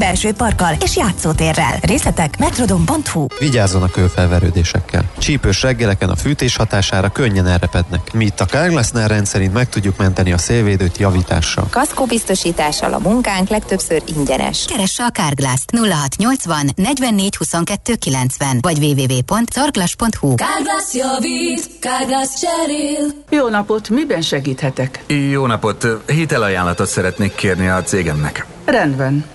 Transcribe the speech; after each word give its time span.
belső 0.00 0.32
parkkal 0.32 0.74
és 0.80 0.96
játszótérrel. 0.96 1.78
Részletek 1.82 2.38
metrodon.hu 2.38 3.26
Vigyázzon 3.38 3.82
a 3.82 3.88
kőfelverődésekkel. 3.88 5.02
Csípős 5.18 5.62
reggeleken 5.62 6.08
a 6.08 6.16
fűtés 6.16 6.56
hatására 6.56 7.08
könnyen 7.08 7.46
elrepednek. 7.46 8.12
Mi 8.12 8.24
itt 8.24 8.40
a 8.40 8.44
Kárglasznál 8.44 9.08
rendszerint 9.08 9.52
meg 9.52 9.68
tudjuk 9.68 9.96
menteni 9.96 10.32
a 10.32 10.38
szélvédőt 10.38 10.98
javítással. 10.98 11.66
Kaszkó 11.70 12.04
biztosítással 12.04 12.92
a 12.92 12.98
munkánk 12.98 13.48
legtöbbször 13.48 14.02
ingyenes. 14.16 14.64
Keresse 14.64 15.04
a 15.04 15.10
Kárglászt 15.10 15.70
0680 15.76 16.70
44 16.74 17.36
22 17.36 17.94
90 17.94 18.58
vagy 18.60 18.78
www.carglass.hu 18.78 20.34
Kárglász 20.34 20.94
javít, 20.94 21.78
Kárglász 21.80 22.40
cserél. 22.40 23.12
Jó 23.30 23.48
napot, 23.48 23.88
miben 23.88 24.22
segíthetek? 24.22 25.04
Jó 25.30 25.46
napot! 25.46 25.86
Hitelajánlatot 26.06 26.88
szeretnék 26.88 27.34
kérni 27.34 27.68
a 27.68 27.82
cégemnek. 27.82 28.46
Rendben. 28.64 29.34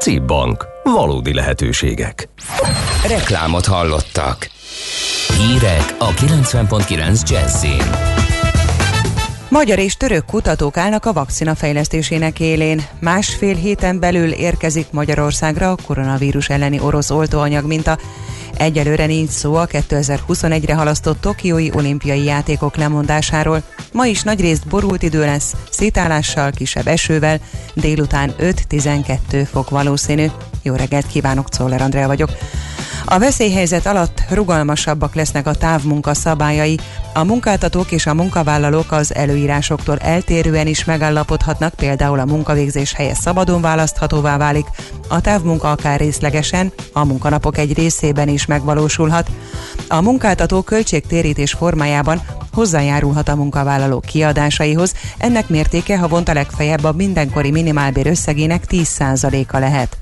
CIP 0.00 0.22
Bank. 0.22 0.66
Valódi 0.82 1.34
lehetőségek. 1.34 2.28
Reklámot 3.08 3.66
hallottak. 3.66 4.50
Hírek 5.36 5.94
a 5.98 6.08
90.9 6.08 7.30
Jazzin. 7.30 8.09
Magyar 9.50 9.78
és 9.78 9.96
török 9.96 10.24
kutatók 10.24 10.76
állnak 10.76 11.06
a 11.06 11.12
vakcina 11.12 11.54
fejlesztésének 11.54 12.40
élén. 12.40 12.82
Másfél 13.00 13.54
héten 13.54 13.98
belül 13.98 14.30
érkezik 14.30 14.86
Magyarországra 14.90 15.70
a 15.70 15.76
koronavírus 15.86 16.48
elleni 16.48 16.80
orosz 16.80 17.10
oltóanyag 17.10 17.66
minta. 17.66 17.98
Egyelőre 18.56 19.06
nincs 19.06 19.30
szó 19.30 19.54
a 19.54 19.66
2021-re 19.66 20.74
halasztott 20.74 21.20
Tokiói 21.20 21.70
olimpiai 21.74 22.24
játékok 22.24 22.76
lemondásáról. 22.76 23.62
Ma 23.92 24.06
is 24.06 24.22
nagyrészt 24.22 24.66
borult 24.66 25.02
idő 25.02 25.20
lesz, 25.20 25.54
szétállással, 25.70 26.50
kisebb 26.50 26.86
esővel, 26.86 27.40
délután 27.74 28.34
5-12 28.38 29.48
fok 29.50 29.70
valószínű. 29.70 30.26
Jó 30.62 30.74
reggelt 30.74 31.06
kívánok, 31.06 31.48
Czoller 31.48 31.82
Andrea 31.82 32.06
vagyok. 32.06 32.30
A 33.12 33.18
veszélyhelyzet 33.18 33.86
alatt 33.86 34.22
rugalmasabbak 34.28 35.14
lesznek 35.14 35.46
a 35.46 35.54
távmunka 35.54 36.14
szabályai. 36.14 36.78
A 37.14 37.24
munkáltatók 37.24 37.92
és 37.92 38.06
a 38.06 38.14
munkavállalók 38.14 38.92
az 38.92 39.14
előírásoktól 39.14 39.96
eltérően 39.96 40.66
is 40.66 40.84
megállapodhatnak, 40.84 41.74
például 41.74 42.18
a 42.18 42.24
munkavégzés 42.24 42.92
helye 42.92 43.14
szabadon 43.14 43.60
választhatóvá 43.60 44.36
válik, 44.36 44.66
a 45.08 45.20
távmunka 45.20 45.70
akár 45.70 46.00
részlegesen, 46.00 46.72
a 46.92 47.04
munkanapok 47.04 47.58
egy 47.58 47.74
részében 47.74 48.28
is 48.28 48.46
megvalósulhat. 48.46 49.30
A 49.88 50.00
munkáltató 50.00 50.62
költségtérítés 50.62 51.52
formájában 51.52 52.22
hozzájárulhat 52.52 53.28
a 53.28 53.36
munkavállalók 53.36 54.04
kiadásaihoz, 54.04 54.94
ennek 55.18 55.48
mértéke 55.48 55.98
havonta 55.98 56.32
legfeljebb 56.32 56.84
a 56.84 56.92
mindenkori 56.92 57.50
minimálbér 57.50 58.06
összegének 58.06 58.64
10%-a 58.68 59.58
lehet. 59.58 59.96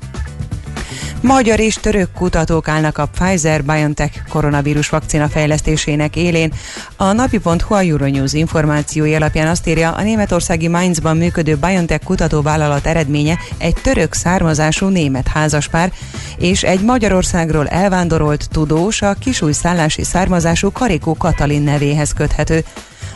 Magyar 1.23 1.61
és 1.61 1.75
török 1.75 2.13
kutatók 2.13 2.69
állnak 2.69 2.99
a 2.99 3.07
Pfizer-BioNTech 3.07 4.29
koronavírus 4.29 4.89
vakcina 4.89 5.29
fejlesztésének 5.29 6.17
élén. 6.17 6.53
A 6.97 7.13
napi.hu 7.13 7.75
a 7.75 7.81
Euronews 7.81 8.33
információi 8.33 9.15
alapján 9.15 9.49
azt 9.49 9.67
írja, 9.67 9.93
a 9.93 10.03
németországi 10.03 10.69
Mainzban 10.69 11.17
működő 11.17 11.57
BioNTech 11.57 12.05
kutatóvállalat 12.05 12.87
eredménye 12.87 13.39
egy 13.59 13.75
török 13.83 14.13
származású 14.13 14.87
német 14.87 15.29
házaspár, 15.29 15.93
és 16.39 16.63
egy 16.63 16.81
Magyarországról 16.81 17.67
elvándorolt 17.69 18.49
tudós 18.51 19.03
a 19.03 19.13
kisúj 19.13 19.53
szállási 19.53 20.05
származású 20.05 20.73
Karikó 20.73 21.15
Katalin 21.15 21.63
nevéhez 21.63 22.13
köthető. 22.13 22.65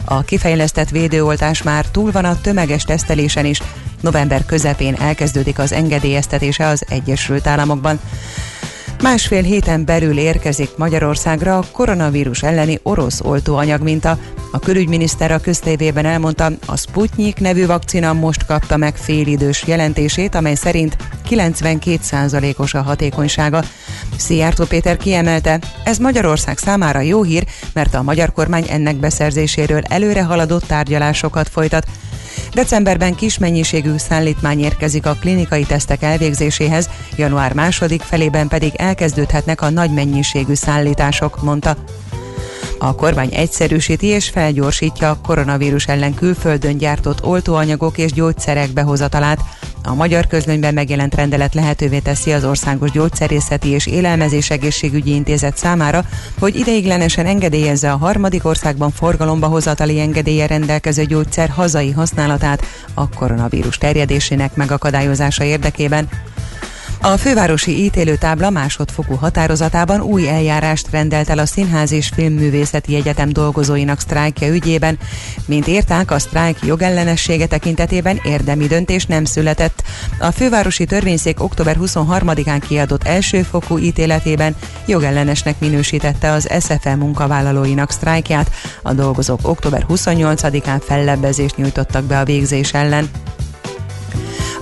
A 0.04 0.22
kifejlesztett 0.22 0.88
védőoltás 0.88 1.62
már 1.62 1.86
túl 1.86 2.10
van 2.10 2.24
a 2.24 2.40
tömeges 2.40 2.82
tesztelésen 2.82 3.44
is. 3.44 3.62
November 4.00 4.44
közepén 4.46 4.94
elkezdődik 4.94 5.58
az 5.58 5.72
engedélyeztetése 5.72 6.66
az 6.66 6.84
Egyesült 6.88 7.46
Államokban. 7.46 8.00
Másfél 9.02 9.42
héten 9.42 9.84
belül 9.84 10.18
érkezik 10.18 10.76
Magyarországra 10.76 11.58
a 11.58 11.64
koronavírus 11.72 12.42
elleni 12.42 12.78
orosz 12.82 13.20
oltóanyag 13.20 13.82
minta. 13.82 14.18
A 14.52 14.58
külügyminiszter 14.58 15.30
a 15.30 15.38
köztévében 15.38 16.04
elmondta, 16.04 16.50
a 16.66 16.76
Sputnik 16.76 17.40
nevű 17.40 17.66
vakcina 17.66 18.12
most 18.12 18.46
kapta 18.46 18.76
meg 18.76 18.96
félidős 18.96 19.64
jelentését, 19.66 20.34
amely 20.34 20.54
szerint 20.54 20.96
92%-os 21.30 22.74
a 22.74 22.82
hatékonysága. 22.82 23.62
Szijjártó 24.16 24.64
Péter 24.64 24.96
kiemelte, 24.96 25.60
ez 25.84 25.98
Magyarország 25.98 26.58
számára 26.58 27.00
jó 27.00 27.22
hír, 27.22 27.44
mert 27.72 27.94
a 27.94 28.02
magyar 28.02 28.32
kormány 28.32 28.66
ennek 28.68 28.96
beszerzéséről 28.96 29.82
előre 29.88 30.22
haladott 30.22 30.64
tárgyalásokat 30.64 31.48
folytat. 31.48 31.86
Decemberben 32.52 33.14
kis 33.14 33.38
mennyiségű 33.38 33.96
szállítmány 33.96 34.60
érkezik 34.60 35.06
a 35.06 35.16
klinikai 35.20 35.64
tesztek 35.64 36.02
elvégzéséhez, 36.02 36.88
január 37.16 37.52
második 37.52 38.02
felében 38.02 38.48
pedig 38.48 38.72
elkezdődhetnek 38.76 39.60
a 39.60 39.70
nagy 39.70 39.90
mennyiségű 39.90 40.54
szállítások, 40.54 41.42
mondta. 41.42 41.76
A 42.84 42.94
kormány 42.94 43.34
egyszerűsíti 43.34 44.06
és 44.06 44.28
felgyorsítja 44.28 45.10
a 45.10 45.18
koronavírus 45.26 45.86
ellen 45.86 46.14
külföldön 46.14 46.76
gyártott 46.76 47.24
oltóanyagok 47.24 47.98
és 47.98 48.12
gyógyszerek 48.12 48.72
behozatalát. 48.72 49.38
A 49.82 49.94
magyar 49.94 50.26
közlönyben 50.26 50.74
megjelent 50.74 51.14
rendelet 51.14 51.54
lehetővé 51.54 51.98
teszi 51.98 52.32
az 52.32 52.44
Országos 52.44 52.90
Gyógyszerészeti 52.90 53.68
és 53.68 53.86
Élelmezés 53.86 54.50
Egészségügyi 54.50 55.14
Intézet 55.14 55.56
számára, 55.56 56.04
hogy 56.38 56.56
ideiglenesen 56.56 57.26
engedélyezze 57.26 57.92
a 57.92 57.96
harmadik 57.96 58.44
országban 58.44 58.90
forgalomba 58.90 59.46
hozatali 59.46 60.00
engedélye 60.00 60.46
rendelkező 60.46 61.04
gyógyszer 61.04 61.48
hazai 61.48 61.90
használatát 61.90 62.66
a 62.94 63.08
koronavírus 63.08 63.78
terjedésének 63.78 64.54
megakadályozása 64.54 65.44
érdekében. 65.44 66.08
A 67.04 67.16
fővárosi 67.16 67.84
ítélőtábla 67.84 68.50
másodfokú 68.50 69.14
határozatában 69.14 70.00
új 70.00 70.28
eljárást 70.28 70.90
rendelt 70.90 71.28
el 71.28 71.38
a 71.38 71.46
Színház 71.46 71.92
és 71.92 72.10
Filmművészeti 72.14 72.94
Egyetem 72.94 73.28
dolgozóinak 73.28 74.00
sztrájkja 74.00 74.48
ügyében. 74.48 74.98
Mint 75.46 75.66
írták, 75.66 76.10
a 76.10 76.18
sztrájk 76.18 76.58
jogellenessége 76.62 77.46
tekintetében 77.46 78.20
érdemi 78.24 78.66
döntés 78.66 79.06
nem 79.06 79.24
született. 79.24 79.82
A 80.18 80.30
fővárosi 80.30 80.84
törvényszék 80.84 81.42
október 81.42 81.76
23-án 81.80 82.62
kiadott 82.68 83.04
elsőfokú 83.04 83.78
ítéletében 83.78 84.56
jogellenesnek 84.86 85.58
minősítette 85.58 86.30
az 86.30 86.48
SFE 86.60 86.96
munkavállalóinak 86.96 87.90
sztrájkját. 87.90 88.50
A 88.82 88.92
dolgozók 88.92 89.40
október 89.42 89.86
28-án 89.88 90.82
fellebbezést 90.86 91.56
nyújtottak 91.56 92.04
be 92.04 92.18
a 92.18 92.24
végzés 92.24 92.72
ellen. 92.72 93.10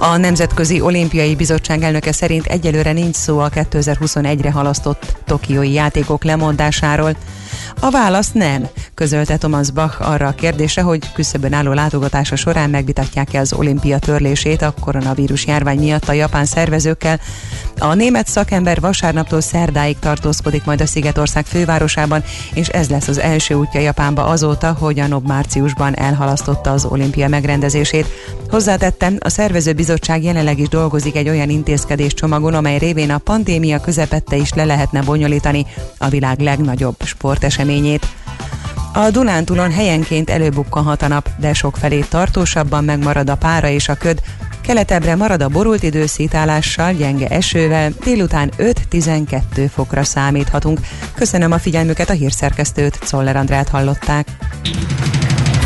A 0.02 0.16
Nemzetközi 0.16 0.80
Olimpiai 0.80 1.36
Bizottság 1.36 1.82
elnöke 1.82 2.12
szerint 2.12 2.46
egyelőre 2.46 2.92
nincs 2.92 3.14
szó 3.14 3.38
a 3.38 3.48
2021-re 3.48 4.50
halasztott 4.50 5.16
tokiói 5.24 5.72
játékok 5.72 6.24
lemondásáról. 6.24 7.16
A 7.80 7.90
válasz 7.90 8.32
nem, 8.32 8.68
közölte 8.94 9.36
Thomas 9.36 9.70
Bach 9.70 10.10
arra 10.10 10.26
a 10.26 10.34
kérdésre, 10.34 10.82
hogy 10.82 11.12
küszöbön 11.12 11.52
álló 11.52 11.72
látogatása 11.72 12.36
során 12.36 12.70
megvitatják-e 12.70 13.40
az 13.40 13.52
olimpia 13.52 13.98
törlését 13.98 14.62
a 14.62 14.74
koronavírus 14.80 15.46
járvány 15.46 15.78
miatt 15.78 16.08
a 16.08 16.12
japán 16.12 16.44
szervezőkkel. 16.44 17.20
A 17.78 17.94
német 17.94 18.26
szakember 18.26 18.80
vasárnaptól 18.80 19.40
szerdáig 19.40 19.98
tartózkodik 19.98 20.64
majd 20.64 20.80
a 20.80 20.86
Szigetország 20.86 21.46
fővárosában, 21.46 22.22
és 22.54 22.68
ez 22.68 22.90
lesz 22.90 23.08
az 23.08 23.18
első 23.18 23.54
útja 23.54 23.80
Japánba 23.80 24.26
azóta, 24.26 24.72
hogy 24.72 25.00
a 25.00 25.06
NOB 25.06 25.26
márciusban 25.26 25.96
elhalasztotta 25.96 26.70
az 26.70 26.84
olimpia 26.84 27.28
megrendezését. 27.28 28.06
Hozzátettem, 28.50 29.16
a 29.20 29.28
szervező 29.28 29.72
bizottság 29.72 30.22
jelenleg 30.22 30.58
is 30.58 30.68
dolgozik 30.68 31.16
egy 31.16 31.28
olyan 31.28 31.50
intézkedés 31.50 32.14
csomagon, 32.14 32.54
amely 32.54 32.78
révén 32.78 33.10
a 33.10 33.18
pandémia 33.18 33.80
közepette 33.80 34.36
is 34.36 34.52
le 34.52 34.64
lehetne 34.64 35.02
bonyolítani 35.02 35.66
a 35.98 36.08
világ 36.08 36.40
legnagyobb 36.40 36.96
sporteseményét. 37.40 38.06
A 38.92 39.10
Dunántúlon 39.10 39.72
helyenként 39.72 40.30
előbukkanhat 40.30 41.02
a 41.02 41.08
nap, 41.08 41.28
de 41.38 41.52
sokfelé 41.52 42.00
tartósabban 42.00 42.84
megmarad 42.84 43.30
a 43.30 43.34
pára 43.34 43.68
és 43.68 43.88
a 43.88 43.94
köd. 43.94 44.20
Keletebbre 44.60 45.16
marad 45.16 45.42
a 45.42 45.48
borult 45.48 45.82
idő 45.82 46.06
szétállással, 46.06 46.92
gyenge 46.92 47.28
esővel, 47.28 47.92
délután 48.04 48.50
5-12 48.58 49.70
fokra 49.74 50.04
számíthatunk. 50.04 50.80
Köszönöm 51.14 51.52
a 51.52 51.58
figyelmüket, 51.58 52.10
a 52.10 52.12
hírszerkesztőt, 52.12 52.98
Czoller 53.04 53.36
Andrát 53.36 53.68
hallották. 53.68 54.26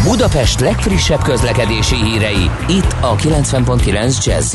Budapest 0.02 0.60
legfrissebb 0.60 1.22
közlekedési 1.22 1.96
hírei, 1.96 2.50
itt 2.68 2.96
a 3.00 3.16
90.9 3.16 4.24
jazz 4.24 4.54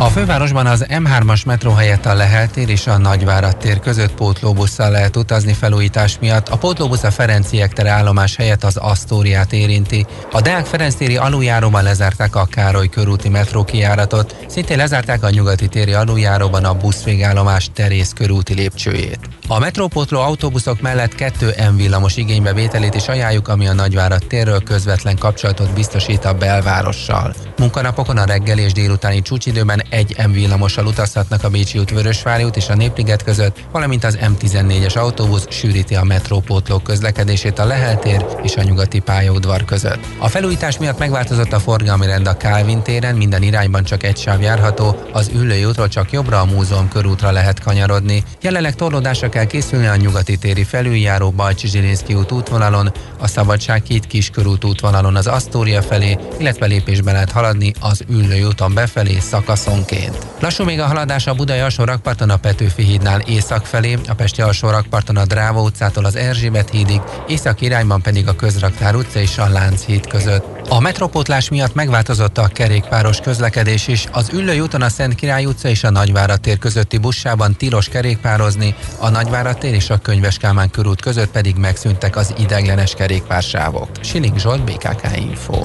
A 0.00 0.08
fővárosban 0.08 0.66
az 0.66 0.86
M3-as 0.88 1.46
metró 1.46 1.72
helyett 1.72 2.06
a 2.06 2.14
Lehel 2.14 2.50
tér 2.50 2.68
és 2.68 2.86
a 2.86 2.98
Nagyvárad 2.98 3.56
tér 3.56 3.80
között 3.80 4.14
pótlóbusszal 4.14 4.90
lehet 4.90 5.16
utazni 5.16 5.52
felújítás 5.52 6.18
miatt. 6.20 6.48
A 6.48 6.56
pótlóbusz 6.56 7.02
a 7.02 7.10
Ferenciek 7.10 7.72
tere 7.72 7.90
állomás 7.90 8.36
helyett 8.36 8.64
az 8.64 8.76
Asztóriát 8.76 9.52
érinti. 9.52 10.06
A 10.32 10.40
Deák 10.40 10.66
Ferenc 10.66 10.94
téri 10.94 11.16
aluljáróban 11.16 11.82
lezárták 11.82 12.36
a 12.36 12.44
Károly 12.44 12.88
körúti 12.88 13.28
metró 13.28 13.64
kijáratot, 13.64 14.36
szintén 14.46 14.76
lezárták 14.76 15.22
a 15.22 15.30
nyugati 15.30 15.68
téri 15.68 15.92
aluljáróban 15.92 16.64
a 16.64 16.74
buszvégállomás 16.74 17.70
Terész 17.74 18.12
körúti 18.12 18.54
lépcsőjét. 18.54 19.18
A 19.48 19.58
metrópótló 19.58 20.20
autóbuszok 20.20 20.80
mellett 20.80 21.14
kettő 21.14 21.54
M 21.72 21.76
villamos 21.76 22.16
igénybevételét 22.16 22.94
is 22.94 23.08
ajánljuk, 23.08 23.48
ami 23.48 23.66
a 23.68 23.72
Nagyvárad 23.72 24.26
térről 24.26 24.62
közvetlen 24.62 25.18
kapcsolatot 25.18 25.74
biztosít 25.74 26.24
a 26.24 26.34
belvárossal. 26.34 27.34
Munkanapokon 27.58 28.16
a 28.16 28.24
reggel 28.24 28.58
és 28.58 28.72
délutáni 28.72 29.22
csúcsidőben 29.22 29.82
egy 29.90 30.16
M 30.28 30.32
villamossal 30.32 30.86
utazhatnak 30.86 31.44
a 31.44 31.48
Bécsi 31.48 31.78
út, 31.78 31.90
Vörösvári 31.90 32.44
út 32.44 32.56
és 32.56 32.68
a 32.68 32.74
Népliget 32.74 33.22
között, 33.22 33.64
valamint 33.72 34.04
az 34.04 34.18
M14-es 34.20 34.98
autóbusz 34.98 35.46
sűríti 35.50 35.94
a 35.94 36.04
metrópótló 36.04 36.78
közlekedését 36.78 37.58
a 37.58 37.64
Lehel 37.64 37.98
tér 37.98 38.24
és 38.42 38.56
a 38.56 38.62
nyugati 38.62 38.98
pályaudvar 38.98 39.64
között. 39.64 39.98
A 40.18 40.28
felújítás 40.28 40.78
miatt 40.78 40.98
megváltozott 40.98 41.52
a 41.52 41.58
forgalmi 41.58 42.06
rend 42.06 42.26
a 42.26 42.36
Kálvin 42.36 42.82
téren, 42.82 43.14
minden 43.14 43.42
irányban 43.42 43.84
csak 43.84 44.02
egy 44.02 44.16
sáv 44.16 44.40
járható, 44.40 44.96
az 45.12 45.30
ülői 45.34 45.64
útról 45.64 45.88
csak 45.88 46.12
jobbra 46.12 46.40
a 46.40 46.44
múzeum 46.44 46.88
körútra 46.88 47.30
lehet 47.30 47.60
kanyarodni. 47.60 48.24
Jelenleg 48.40 48.74
torlódásra 48.74 49.28
kell 49.28 49.44
készülni 49.44 49.86
a 49.86 49.96
nyugati 49.96 50.36
téri 50.36 50.64
felüljáró 50.64 51.30
Bajcsi 51.30 51.68
Zsilinszki 51.68 52.14
út 52.14 52.32
útvonalon, 52.32 52.92
a 53.18 53.26
Szabadság 53.26 53.82
két 53.82 54.06
kiskörút 54.06 54.64
útvonalon 54.64 55.16
az 55.16 55.26
Asztória 55.26 55.82
felé, 55.82 56.18
illetve 56.38 56.66
lépésben 56.66 57.14
lehet 57.14 57.30
haladni 57.30 57.72
az 57.80 58.04
ülői 58.08 58.44
úton 58.44 58.74
befelé 58.74 59.18
szakaszonként. 59.80 60.26
Lassú 60.40 60.64
még 60.64 60.80
a 60.80 60.86
haladás 60.86 61.26
a 61.26 61.34
Budai 61.34 61.58
alsó 61.58 61.84
rakparton 61.84 62.30
a 62.30 62.36
Petőfi 62.36 62.82
hídnál 62.82 63.20
észak 63.20 63.66
felé, 63.66 63.98
a 64.08 64.14
Pesti 64.14 64.42
alsó 64.42 64.70
rakparton 64.70 65.16
a 65.16 65.24
Dráva 65.24 65.60
utcától 65.60 66.04
az 66.04 66.16
Erzsébet 66.16 66.70
hídig, 66.70 67.00
észak 67.26 67.60
irányban 67.60 68.02
pedig 68.02 68.28
a 68.28 68.36
Közraktár 68.36 68.94
utca 68.94 69.18
és 69.18 69.38
a 69.38 69.48
Lánchíd 69.48 70.06
között. 70.06 70.68
A 70.68 70.80
metropótlás 70.80 71.48
miatt 71.48 71.74
megváltozott 71.74 72.38
a 72.38 72.48
kerékpáros 72.52 73.20
közlekedés 73.20 73.88
is. 73.88 74.06
Az 74.12 74.30
Üllői 74.32 74.60
úton 74.60 74.82
a 74.82 74.88
Szent 74.88 75.14
Király 75.14 75.44
utca 75.44 75.68
és 75.68 75.84
a 75.84 75.90
Nagyvárad 75.90 76.40
tér 76.40 76.58
közötti 76.58 76.98
buszában 76.98 77.56
tilos 77.56 77.88
kerékpározni, 77.88 78.74
a 78.98 79.08
Nagyvárad 79.08 79.58
tér 79.58 79.74
és 79.74 79.90
a 79.90 79.98
Könyves 79.98 80.36
Kálmán 80.36 80.70
körút 80.70 81.00
között 81.00 81.30
pedig 81.30 81.56
megszűntek 81.56 82.16
az 82.16 82.34
ideglenes 82.38 82.94
kerékpársávok. 82.94 83.88
Siling 84.00 84.38
Zsolt, 84.38 84.64
BKK 84.64 85.16
Info. 85.16 85.64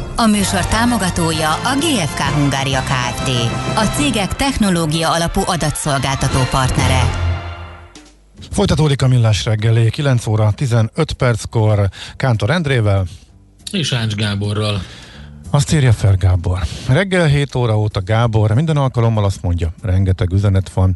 A 0.15 0.25
műsor 0.25 0.65
támogatója 0.65 1.49
a 1.49 1.75
GFK 1.79 2.19
Hungária 2.19 2.79
Kft. 2.79 3.29
A 3.75 3.83
cégek 3.95 4.35
technológia 4.35 5.11
alapú 5.11 5.41
adatszolgáltató 5.45 6.39
partnere. 6.51 7.01
Folytatódik 8.51 9.01
a 9.01 9.07
millás 9.07 9.45
reggeli, 9.45 9.89
9 9.89 10.27
óra 10.27 10.51
15 10.51 11.13
perckor 11.13 11.89
Kántor 12.15 12.49
Endrével. 12.49 13.05
És 13.71 13.93
Ács 13.93 14.15
Gáborral. 14.15 14.81
Azt 15.49 15.73
írja 15.73 15.93
fel 15.93 16.15
Gábor. 16.15 16.59
Reggel 16.87 17.25
7 17.25 17.55
óra 17.55 17.79
óta 17.79 18.01
Gábor 18.03 18.51
minden 18.51 18.77
alkalommal 18.77 19.25
azt 19.25 19.41
mondja, 19.41 19.73
rengeteg 19.81 20.31
üzenet 20.31 20.69
van, 20.69 20.95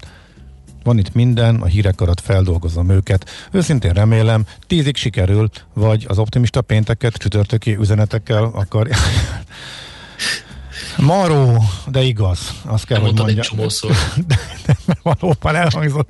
van 0.86 0.98
itt 0.98 1.14
minden, 1.14 1.56
a 1.56 1.66
hírek 1.66 2.02
alatt 2.02 2.20
feldolgozom 2.20 2.90
őket. 2.90 3.48
Őszintén 3.52 3.92
remélem, 3.92 4.46
tízig 4.68 4.96
sikerül, 4.96 5.50
vagy 5.74 6.06
az 6.08 6.18
optimista 6.18 6.62
pénteket 6.62 7.14
csütörtöki 7.16 7.76
üzenetekkel 7.76 8.44
akar... 8.54 8.88
Maró, 10.98 11.64
de 11.88 12.02
igaz, 12.02 12.40
azt 12.64 12.86
kell, 12.86 12.98
Nem 12.98 13.06
hogy 13.08 13.18
mondja. 13.18 13.42
egy 13.42 13.48
csomószor. 13.48 13.92
De, 14.28 14.38
de 14.86 14.98
valóban 15.02 15.56
elhangzott. 15.56 16.10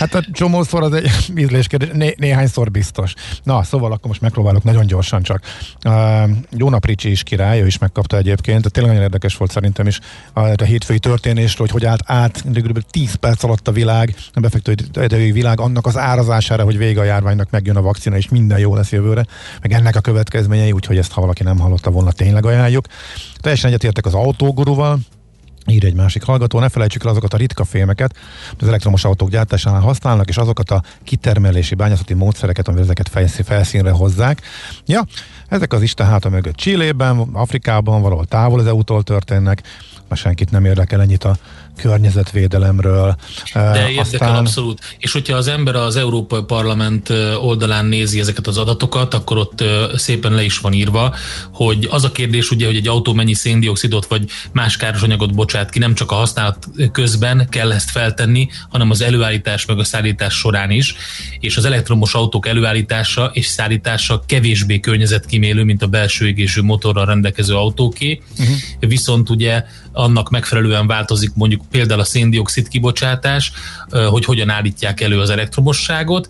Hát 0.00 0.14
a 0.14 0.24
csomószor 0.32 0.82
az 0.82 0.92
egy 0.92 1.10
ízléskérdés, 1.42 1.88
né- 1.92 2.18
néhányszor 2.18 2.70
biztos. 2.70 3.14
Na, 3.42 3.62
szóval 3.62 3.92
akkor 3.92 4.06
most 4.06 4.20
megpróbálok 4.20 4.62
nagyon 4.62 4.86
gyorsan 4.86 5.22
csak. 5.22 5.40
Uh, 5.84 6.30
Jónap 6.50 6.86
Ricsi 6.86 7.10
is 7.10 7.22
király, 7.22 7.60
ő 7.60 7.66
is 7.66 7.78
megkapta 7.78 8.16
egyébként, 8.16 8.70
tényleg 8.70 8.92
nagyon 8.92 9.06
érdekes 9.06 9.36
volt 9.36 9.50
szerintem 9.50 9.86
is 9.86 10.00
a, 10.32 10.40
a 10.40 10.64
hétfői 10.64 10.98
történésről, 10.98 11.66
hogy 11.70 11.80
hogy 11.80 11.84
állt 11.84 12.02
át 12.04 12.42
kb. 12.42 12.80
10 12.90 13.14
perc 13.14 13.42
alatt 13.42 13.68
a 13.68 13.72
világ, 13.72 14.14
a 14.32 14.40
befektetői 14.40 15.32
világ 15.32 15.60
annak 15.60 15.86
az 15.86 15.96
árazására, 15.96 16.64
hogy 16.64 16.78
vége 16.78 17.00
a 17.00 17.04
járványnak 17.04 17.50
megjön 17.50 17.76
a 17.76 17.82
vakcina, 17.82 18.16
és 18.16 18.28
minden 18.28 18.58
jó 18.58 18.74
lesz 18.74 18.92
jövőre, 18.92 19.26
meg 19.60 19.72
ennek 19.72 19.96
a 19.96 20.00
következményei, 20.00 20.72
úgyhogy 20.72 20.98
ezt 20.98 21.12
ha 21.12 21.20
valaki 21.20 21.42
nem 21.42 21.58
hallotta 21.58 21.90
volna, 21.90 22.12
tényleg 22.12 22.46
ajánljuk. 22.46 22.86
Teljesen 23.36 23.70
egyetértek 23.70 24.06
az 24.06 24.14
autóguruval, 24.14 24.98
ír 25.66 25.84
egy 25.84 25.94
másik 25.94 26.22
hallgató, 26.22 26.58
ne 26.58 26.68
felejtsük 26.68 27.04
el 27.04 27.10
azokat 27.10 27.34
a 27.34 27.36
ritka 27.36 27.64
fémeket, 27.64 28.16
az 28.58 28.68
elektromos 28.68 29.04
autók 29.04 29.30
gyártásánál 29.30 29.80
használnak, 29.80 30.28
és 30.28 30.36
azokat 30.36 30.70
a 30.70 30.82
kitermelési 31.04 31.74
bányászati 31.74 32.14
módszereket, 32.14 32.68
amivel 32.68 32.84
ezeket 32.84 33.28
felszínre 33.44 33.90
hozzák. 33.90 34.40
Ja, 34.86 35.04
ezek 35.48 35.72
az 35.72 35.82
Isten 35.82 36.06
háta 36.06 36.28
mögött 36.28 36.54
Csillében, 36.54 37.18
Afrikában, 37.18 38.02
valahol 38.02 38.26
távol 38.26 38.58
az 38.58 38.66
EU-tól 38.66 39.02
történnek, 39.02 39.62
ma 40.08 40.16
senkit 40.16 40.50
nem 40.50 40.64
érdekel 40.64 41.00
ennyit 41.00 41.24
a 41.24 41.36
környezetvédelemről. 41.80 43.16
De 43.52 43.88
érdekel 43.88 44.00
Aztán... 44.00 44.34
abszolút. 44.34 44.96
És 44.98 45.12
hogyha 45.12 45.36
az 45.36 45.48
ember 45.48 45.74
az 45.74 45.96
Európai 45.96 46.42
Parlament 46.42 47.10
oldalán 47.40 47.86
nézi 47.86 48.20
ezeket 48.20 48.46
az 48.46 48.58
adatokat, 48.58 49.14
akkor 49.14 49.36
ott 49.36 49.64
szépen 49.94 50.32
le 50.32 50.42
is 50.42 50.58
van 50.58 50.72
írva, 50.72 51.14
hogy 51.52 51.88
az 51.90 52.04
a 52.04 52.12
kérdés 52.12 52.50
ugye, 52.50 52.66
hogy 52.66 52.76
egy 52.76 52.88
autó 52.88 53.12
mennyi 53.12 53.34
széndiokszidot 53.34 54.06
vagy 54.06 54.30
más 54.52 54.76
káros 54.76 55.02
anyagot 55.02 55.34
bocsát 55.34 55.70
ki, 55.70 55.78
nem 55.78 55.94
csak 55.94 56.10
a 56.10 56.14
használat 56.14 56.68
közben 56.92 57.48
kell 57.48 57.72
ezt 57.72 57.90
feltenni, 57.90 58.48
hanem 58.68 58.90
az 58.90 59.00
előállítás 59.00 59.66
meg 59.66 59.78
a 59.78 59.84
szállítás 59.84 60.34
során 60.34 60.70
is, 60.70 60.94
és 61.40 61.56
az 61.56 61.64
elektromos 61.64 62.14
autók 62.14 62.46
előállítása 62.46 63.30
és 63.32 63.46
szállítása 63.46 64.22
kevésbé 64.26 64.80
környezetkímélő, 64.80 65.64
mint 65.64 65.82
a 65.82 65.86
belső 65.86 66.26
égésű 66.26 66.62
motorral 66.62 67.06
rendelkező 67.06 67.54
autóké, 67.54 68.20
uh-huh. 68.38 68.56
viszont 68.78 69.30
ugye 69.30 69.64
annak 69.92 70.30
megfelelően 70.30 70.86
változik 70.86 71.30
mondjuk 71.34 71.62
például 71.70 72.00
a 72.00 72.04
széndiokszid 72.04 72.68
kibocsátás, 72.68 73.52
hogy 74.10 74.24
hogyan 74.24 74.50
állítják 74.50 75.00
elő 75.00 75.18
az 75.18 75.30
elektromosságot, 75.30 76.28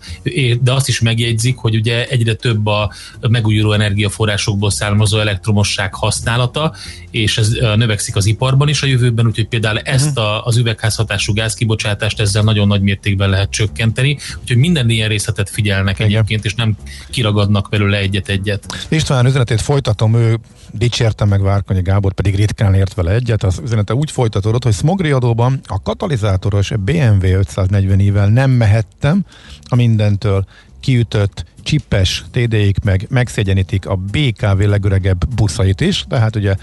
de 0.61 0.73
azt 0.73 0.87
is 0.87 0.99
megjegyzik, 0.99 1.57
hogy 1.57 1.75
ugye 1.75 2.07
egyre 2.07 2.33
több 2.33 2.65
a 2.65 2.93
megújuló 3.29 3.71
energiaforrásokból 3.71 4.71
származó 4.71 5.19
elektromosság 5.19 5.93
használata, 5.93 6.75
és 7.11 7.37
ez 7.37 7.49
növekszik 7.75 8.15
az 8.15 8.25
iparban 8.25 8.67
is 8.67 8.81
a 8.81 8.85
jövőben, 8.85 9.25
úgyhogy 9.25 9.47
például 9.47 9.75
uh-huh. 9.75 9.93
ezt 9.93 10.17
a, 10.17 10.45
az 10.45 10.57
üvegházhatású 10.57 11.33
gázkibocsátást 11.33 12.19
ezzel 12.19 12.43
nagyon 12.43 12.67
nagy 12.67 12.81
mértékben 12.81 13.29
lehet 13.29 13.49
csökkenteni, 13.49 14.17
úgyhogy 14.41 14.57
minden 14.57 14.89
ilyen 14.89 15.09
részletet 15.09 15.49
figyelnek 15.49 15.95
Igen. 15.95 16.07
egyébként, 16.07 16.45
és 16.45 16.53
nem 16.53 16.75
kiragadnak 17.09 17.67
belőle 17.69 17.97
egyet-egyet. 17.97 18.85
István 18.89 19.25
üzenetét 19.25 19.61
folytatom, 19.61 20.15
ő 20.15 20.39
dicsérte 20.73 21.25
meg 21.25 21.41
Várkonyi 21.41 21.81
Gábor, 21.81 22.13
pedig 22.13 22.35
ritkán 22.35 22.73
ért 22.73 22.93
vele 22.93 23.11
egyet. 23.11 23.43
Az 23.43 23.59
üzenete 23.63 23.93
úgy 23.93 24.11
folytatódott, 24.11 24.63
hogy 24.63 24.73
smogriadóban 24.73 25.59
a 25.65 25.81
katalizátoros 25.81 26.69
BMW 26.69 27.25
540-ével 27.25 28.33
nem 28.33 28.51
mehettem. 28.51 29.25
A 29.63 29.75
mindentől 29.75 30.45
kiütött 30.79 31.45
csipes 31.63 32.25
TD-ik 32.31 32.83
meg 32.83 33.05
megszégyenítik 33.09 33.85
a 33.85 33.95
BKV 33.95 34.59
legöregebb 34.59 35.27
buszait 35.35 35.81
is, 35.81 36.05
tehát 36.09 36.35
ugye 36.35 36.55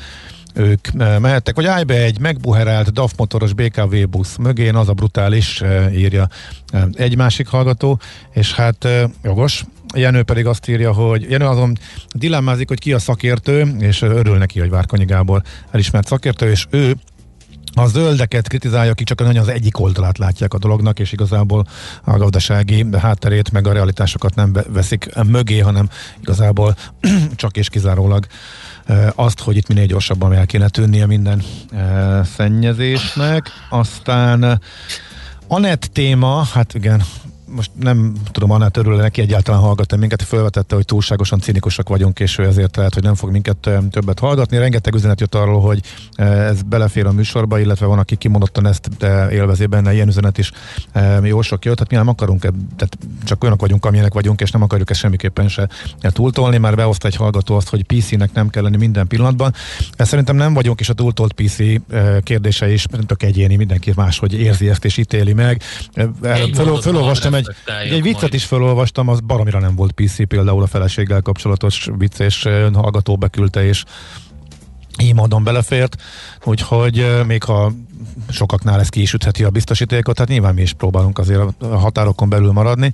ők 0.55 0.89
eh, 0.99 1.19
mehettek, 1.19 1.55
vagy 1.55 1.67
állj 1.67 1.85
be 1.85 2.03
egy 2.03 2.21
megbuherált 2.21 2.93
DAF 2.93 3.13
motoros 3.17 3.53
BKV 3.53 3.97
busz 4.11 4.37
mögén, 4.37 4.75
az 4.75 4.89
a 4.89 4.93
brutális, 4.93 5.61
eh, 5.61 5.99
írja 5.99 6.29
eh, 6.73 6.83
egy 6.93 7.17
másik 7.17 7.47
hallgató, 7.47 8.01
és 8.33 8.55
hát 8.55 8.89
jogos, 9.23 9.65
Jenő 9.95 10.23
pedig 10.23 10.47
azt 10.47 10.69
írja, 10.69 10.93
hogy 10.93 11.31
Jenő 11.31 11.47
azon 11.47 11.79
dilemmázik, 12.15 12.69
hogy 12.69 12.79
ki 12.79 12.93
a 12.93 12.99
szakértő, 12.99 13.77
és 13.79 14.03
örül 14.03 14.39
neki, 14.39 14.59
hogy 14.59 14.71
Várkonyi 14.71 15.05
Gábor 15.05 15.43
elismert 15.71 16.07
szakértő, 16.07 16.51
és 16.51 16.67
ő 16.71 16.97
a 17.75 17.87
zöldeket 17.87 18.49
kritizálja, 18.49 18.91
akik 18.91 19.07
csak 19.07 19.19
nagyon 19.21 19.43
az 19.43 19.49
egyik 19.49 19.81
oldalát 19.81 20.19
látják 20.19 20.55
a 20.55 20.59
dolognak, 20.59 20.99
és 20.99 21.13
igazából 21.13 21.67
a 22.05 22.17
gazdasági 22.17 22.87
hátterét, 22.99 23.53
meg 23.53 23.67
a 23.67 23.73
realitásokat 23.73 24.35
nem 24.35 24.57
veszik 24.69 25.09
mögé, 25.27 25.59
hanem 25.59 25.89
igazából 26.21 26.77
csak 27.37 27.57
és 27.57 27.69
kizárólag 27.69 28.27
azt, 29.15 29.41
hogy 29.41 29.57
itt 29.57 29.69
minél 29.69 29.87
gyorsabban 29.87 30.33
el 30.33 30.47
kéne 30.47 30.69
tűnnie 30.69 31.07
minden 31.07 31.43
szennyezésnek. 32.37 33.51
Aztán 33.71 34.61
Anett 35.51 35.89
téma, 35.93 36.43
hát 36.53 36.75
igen, 36.75 37.03
most 37.55 37.71
nem 37.81 38.13
tudom, 38.33 38.51
annál 38.51 38.71
örül 38.77 38.97
neki 38.97 39.21
egyáltalán 39.21 39.61
hallgatni 39.61 39.97
minket, 39.97 40.23
felvetette, 40.23 40.75
hogy 40.75 40.85
túlságosan 40.85 41.41
cinikusak 41.41 41.89
vagyunk, 41.89 42.21
és 42.21 42.39
ő 42.39 42.45
ezért 42.45 42.77
lehet, 42.77 42.95
hogy 42.95 43.03
nem 43.03 43.15
fog 43.15 43.31
minket 43.31 43.71
többet 43.91 44.19
hallgatni. 44.19 44.59
Rengeteg 44.59 44.95
üzenet 44.95 45.21
jött 45.21 45.35
arról, 45.35 45.61
hogy 45.61 45.81
ez 46.17 46.63
belefér 46.63 47.07
a 47.07 47.13
műsorba, 47.13 47.59
illetve 47.59 47.87
van, 47.87 47.99
aki 47.99 48.17
kimondottan 48.17 48.67
ezt 48.67 48.89
élvezi 49.31 49.67
benne, 49.67 49.93
ilyen 49.93 50.09
üzenet 50.09 50.39
is 50.39 50.53
jó 51.23 51.43
sok 51.43 51.65
jött. 51.65 51.79
Hát 51.79 51.91
mi 51.91 51.97
nem 51.97 52.09
akarunk, 52.09 52.41
tehát 52.41 52.99
csak 53.25 53.43
olyanok 53.43 53.61
vagyunk, 53.61 53.85
amilyenek 53.85 54.13
vagyunk, 54.13 54.41
és 54.41 54.51
nem 54.51 54.63
akarjuk 54.63 54.91
ezt 54.91 55.01
semmiképpen 55.01 55.49
se 55.49 55.69
túltolni. 56.01 56.59
Már 56.59 56.75
behozta 56.75 57.07
egy 57.07 57.17
hallgató 57.17 57.57
azt, 57.57 57.69
hogy 57.69 57.83
PC-nek 57.83 58.33
nem 58.33 58.49
kell 58.49 58.63
lenni 58.63 58.77
minden 58.77 59.07
pillanatban. 59.07 59.55
Ezt 59.97 60.11
szerintem 60.11 60.37
nem 60.37 60.55
vagyunk, 60.55 60.81
és 60.81 60.89
a 60.89 60.93
túltolt 60.93 61.33
PC 61.33 61.57
kérdése 62.23 62.73
is, 62.73 62.87
tök 63.07 63.23
egyéni, 63.23 63.57
mindenki 63.57 63.93
más, 63.97 64.19
hogy 64.19 64.33
érzi 64.41 64.69
ezt 64.69 64.85
és 64.85 64.97
ítéli 64.97 65.33
meg. 65.33 65.63
Föl, 66.55 66.81
fölolvastam 66.81 67.35
egy, 67.47 67.93
egy 67.93 68.03
viccet 68.03 68.21
majd. 68.21 68.35
is 68.35 68.45
felolvastam, 68.45 69.09
az 69.09 69.21
baromira 69.21 69.59
nem 69.59 69.75
volt 69.75 69.93
PC, 69.93 70.27
például 70.29 70.63
a 70.63 70.67
feleséggel 70.67 71.21
kapcsolatos 71.21 71.89
vicc, 71.99 72.19
és 72.19 72.43
hallgató 72.73 73.17
beküldte, 73.17 73.65
és 73.65 73.85
így 74.99 75.15
módon 75.15 75.45
belefért, 75.45 76.03
úgyhogy 76.45 77.25
még 77.27 77.43
ha 77.43 77.73
sokaknál 78.29 78.81
ez 78.81 78.89
ki 78.89 79.01
is 79.01 79.13
ütheti 79.13 79.45
a 79.45 79.51
biztosítékot, 79.51 80.15
tehát 80.15 80.31
nyilván 80.31 80.55
mi 80.55 80.63
is 80.63 80.73
próbálunk 80.73 81.19
azért 81.19 81.41
a 81.59 81.67
határokon 81.67 82.29
belül 82.29 82.53
maradni 82.53 82.93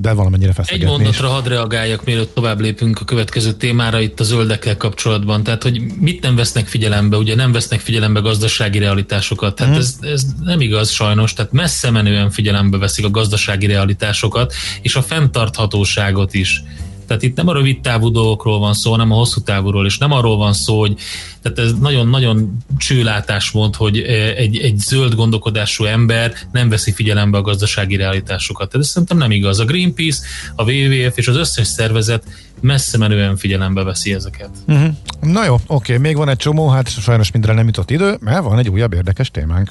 de 0.00 0.12
valamennyire 0.12 0.52
feszegetni 0.52 0.84
Egy 0.84 0.90
mondatra 0.90 1.28
hadd 1.28 1.48
reagáljak, 1.48 2.04
mielőtt 2.04 2.34
tovább 2.34 2.60
lépünk 2.60 3.00
a 3.00 3.04
következő 3.04 3.52
témára 3.52 4.00
itt 4.00 4.20
a 4.20 4.24
zöldekkel 4.24 4.76
kapcsolatban. 4.76 5.42
Tehát, 5.42 5.62
hogy 5.62 5.80
mit 6.00 6.22
nem 6.22 6.36
vesznek 6.36 6.66
figyelembe, 6.66 7.16
ugye 7.16 7.34
nem 7.34 7.52
vesznek 7.52 7.80
figyelembe 7.80 8.20
gazdasági 8.20 8.78
realitásokat. 8.78 9.54
Tehát 9.54 9.72
hmm. 9.72 9.82
ez, 9.82 9.98
ez 10.00 10.26
nem 10.44 10.60
igaz 10.60 10.90
sajnos, 10.90 11.32
tehát 11.32 11.52
messze 11.52 11.90
menően 11.90 12.30
figyelembe 12.30 12.78
veszik 12.78 13.04
a 13.04 13.10
gazdasági 13.10 13.66
realitásokat, 13.66 14.54
és 14.82 14.96
a 14.96 15.02
fenntarthatóságot 15.02 16.34
is 16.34 16.62
Tehát 17.06 17.22
itt 17.22 17.36
nem 17.36 17.48
a 17.48 17.52
rövid 17.52 17.80
távú 17.80 18.10
dolgokról 18.10 18.58
van 18.58 18.74
szó, 18.74 18.90
hanem 18.90 19.12
a 19.12 19.14
hosszú 19.14 19.40
távúról, 19.40 19.86
és 19.86 19.98
nem 19.98 20.12
arról 20.12 20.36
van 20.36 20.52
szó, 20.52 20.78
hogy 20.78 20.96
tehát 21.42 21.58
ez 21.58 21.78
nagyon-nagyon 21.80 22.56
csőlátás 22.78 23.50
volt, 23.50 23.76
hogy 23.76 23.98
egy, 24.36 24.56
egy 24.56 24.78
zöld 24.78 25.14
gondolkodású 25.14 25.84
ember 25.84 26.32
nem 26.52 26.68
veszi 26.68 26.92
figyelembe 26.92 27.38
a 27.38 27.42
gazdasági 27.42 27.96
realitásokat. 27.96 28.68
Tehát 28.70 28.86
ez 28.86 28.92
szerintem 28.92 29.18
nem 29.18 29.30
igaz. 29.30 29.58
A 29.58 29.64
Greenpeace, 29.64 30.22
a 30.56 30.62
WWF 30.62 31.16
és 31.16 31.28
az 31.28 31.36
összes 31.36 31.66
szervezet 31.66 32.24
messze 32.60 32.98
menően 32.98 33.36
figyelembe 33.36 33.82
veszi 33.82 34.14
ezeket. 34.14 34.50
Uh-huh. 34.66 34.94
Na 35.20 35.44
jó, 35.44 35.56
oké, 35.66 35.96
még 35.96 36.16
van 36.16 36.28
egy 36.28 36.36
csomó, 36.36 36.68
hát 36.68 36.88
sajnos 36.88 37.32
mindre 37.32 37.52
nem 37.52 37.66
jutott 37.66 37.90
idő, 37.90 38.16
mert 38.20 38.42
van 38.42 38.58
egy 38.58 38.68
újabb 38.68 38.92
érdekes 38.92 39.30
témánk. 39.30 39.70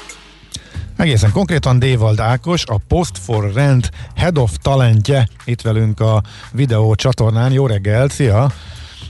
Egészen 1.01 1.31
konkrétan 1.31 1.79
Dévald 1.79 2.19
Ákos, 2.19 2.63
a 2.65 2.75
Post 2.87 3.17
for 3.25 3.53
Rent 3.53 3.89
Head 4.15 4.37
of 4.37 4.51
Talentje 4.61 5.27
itt 5.45 5.61
velünk 5.61 5.99
a 5.99 6.23
videó 6.51 6.95
csatornán. 6.95 7.51
Jó 7.51 7.67
reggel, 7.67 8.09
szia! 8.09 8.51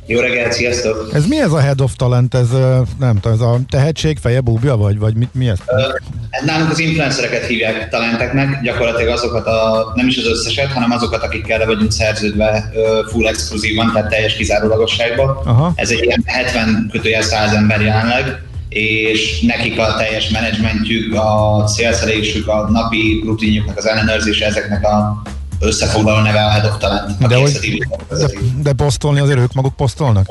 Jó 0.06 0.20
reggelt, 0.20 0.52
sziasztok! 0.52 1.10
Ez 1.14 1.26
mi 1.26 1.42
ez 1.42 1.52
a 1.52 1.60
Head 1.60 1.82
of 1.82 1.96
Talent? 1.96 2.34
Ez 2.34 2.50
nem 3.00 3.20
tudom, 3.20 3.38
ez 3.38 3.40
a 3.40 3.60
tehetség 3.70 4.18
feje 4.18 4.42
búbja, 4.42 4.76
vagy, 4.76 5.00
vagy 5.00 5.16
mi, 5.16 5.28
mi 5.32 5.50
ez? 5.50 5.58
Nálunk 6.46 6.72
az 6.72 6.80
influencereket 6.80 7.46
hívják 7.46 7.90
talenteknek, 7.90 8.62
gyakorlatilag 8.62 9.14
azokat 9.14 9.46
a, 9.48 9.92
nem 9.96 10.08
is 10.08 10.18
az 10.18 10.28
összeset, 10.28 10.72
hanem 10.72 10.92
azokat, 10.92 11.24
akikkel 11.24 11.58
le 11.58 11.66
vagyunk 11.66 11.92
szerződve 11.92 12.72
full 13.10 13.28
exkluzívan, 13.28 13.92
tehát 13.94 14.10
teljes 14.10 14.36
kizárólagosságban. 14.36 15.38
Aha. 15.46 15.72
Ez 15.76 15.90
egy 15.90 16.04
ilyen 16.04 16.24
70 16.26 16.90
kötőjel 16.92 17.22
100 17.22 17.54
ember 17.54 17.82
jelenleg, 17.82 18.50
és 18.74 19.42
nekik 19.42 19.80
a 19.80 19.96
teljes 19.98 20.30
menedzsmentjük, 20.30 21.16
a 21.16 21.64
célszerésük, 21.64 22.48
a 22.48 22.70
napi 22.70 23.22
rutinjuknak 23.26 23.78
az 23.78 23.86
ellenőrzése 23.86 24.46
ezeknek 24.46 24.84
a 24.86 25.22
összefoglaló 25.60 26.22
neve 26.22 26.46
a 26.46 26.50
Head 26.50 26.66
of 26.66 26.78
Talent. 26.78 27.28
De, 27.28 27.36
hogy, 27.36 27.78
de, 28.10 28.28
de 28.64 28.74
posztolni 28.74 29.20
azért 29.20 29.40
ők 29.40 29.54
maguk 29.54 29.76
posztolnak? 29.76 30.26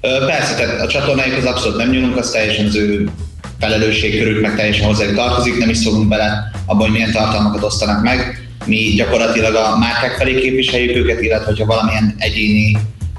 Persze, 0.00 0.54
tehát 0.54 0.80
a 0.80 0.86
csatornáikhoz 0.86 1.44
abszolút 1.44 1.76
nem 1.76 1.90
nyúlunk, 1.90 2.16
az 2.16 2.30
teljesen 2.30 2.66
az 2.66 2.76
ő 2.76 3.10
felelősségkörük, 3.58 4.40
meg 4.40 4.56
teljesen 4.56 4.86
hozzájuk 4.86 5.16
tartozik, 5.16 5.58
nem 5.58 5.68
is 5.68 5.76
szólunk 5.78 6.08
bele 6.08 6.50
abban, 6.66 6.82
hogy 6.82 6.90
milyen 6.90 7.12
tartalmakat 7.12 7.62
osztanak 7.62 8.02
meg. 8.02 8.48
Mi 8.64 8.92
gyakorlatilag 8.96 9.54
a 9.54 9.78
márkák 9.78 10.16
felé 10.16 10.40
képviseljük 10.40 10.96
őket, 10.96 11.20
illetve 11.20 11.54
ha 11.58 11.64
valamilyen 11.64 12.14
egyéni 12.18 12.76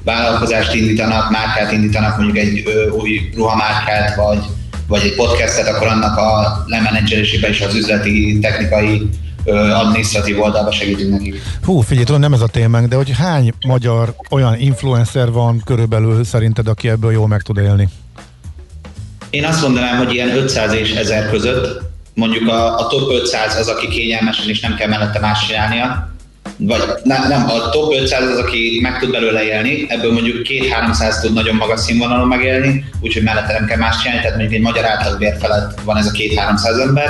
vállalkozást 0.09 0.73
indítanak, 0.73 1.29
márkát 1.29 1.71
indítanak, 1.71 2.17
mondjuk 2.17 2.37
egy 2.37 2.63
ö, 2.65 2.89
új 2.89 3.29
ruhamárkát, 3.35 4.15
vagy, 4.15 4.39
vagy 4.87 5.01
egy 5.01 5.15
podcastet, 5.15 5.67
akkor 5.67 5.87
annak 5.87 6.17
a 6.17 6.63
lemenedzselésében 6.65 7.51
is 7.51 7.61
az 7.61 7.75
üzleti, 7.75 8.39
technikai 8.41 9.09
adminisztratív 9.73 10.39
oldalba 10.39 10.71
segítünk 10.71 11.11
nekik. 11.11 11.41
Hú, 11.63 11.79
figyelj, 11.79 12.05
tudom, 12.05 12.21
nem 12.21 12.33
ez 12.33 12.41
a 12.41 12.47
témánk, 12.47 12.87
de 12.87 12.95
hogy 12.95 13.11
hány 13.17 13.53
magyar 13.67 14.13
olyan 14.29 14.59
influencer 14.59 15.31
van 15.31 15.61
körülbelül 15.65 16.23
szerinted, 16.23 16.67
aki 16.67 16.89
ebből 16.89 17.11
jól 17.11 17.27
meg 17.27 17.41
tud 17.41 17.57
élni? 17.57 17.89
Én 19.29 19.45
azt 19.45 19.61
mondanám, 19.61 19.97
hogy 19.97 20.13
ilyen 20.13 20.37
500 20.37 20.73
és 20.73 20.91
1000 20.91 21.29
között, 21.29 21.81
mondjuk 22.13 22.49
a, 22.49 22.77
a 22.77 22.87
top 22.87 23.09
500 23.11 23.55
az, 23.55 23.67
aki 23.67 23.87
kényelmesen 23.87 24.49
és 24.49 24.59
nem 24.59 24.75
kell 24.75 24.87
mellette 24.87 25.19
más 25.19 25.47
csinálnia, 25.47 26.13
vagy 26.57 26.81
ne, 27.03 27.27
nem, 27.27 27.49
a 27.49 27.69
top 27.69 27.93
500 27.93 28.29
az, 28.29 28.37
aki 28.37 28.79
meg 28.81 28.99
tud 28.99 29.11
belőle 29.11 29.43
élni, 29.43 29.85
ebből 29.87 30.11
mondjuk 30.11 30.47
2-300 30.47 31.21
tud 31.21 31.33
nagyon 31.33 31.55
magas 31.55 31.79
színvonalon 31.79 32.27
megélni, 32.27 32.85
úgyhogy 33.01 33.23
mellette 33.23 33.53
nem 33.53 33.65
kell 33.65 33.77
más 33.77 34.01
csinálni, 34.01 34.21
tehát 34.21 34.37
mondjuk 34.37 34.57
egy 34.57 34.65
magyar 34.65 34.85
átlagbér 34.85 35.35
felett 35.39 35.79
van 35.83 35.97
ez 35.97 36.05
a 36.05 36.11
2-300 36.11 36.81
ember, 36.81 37.09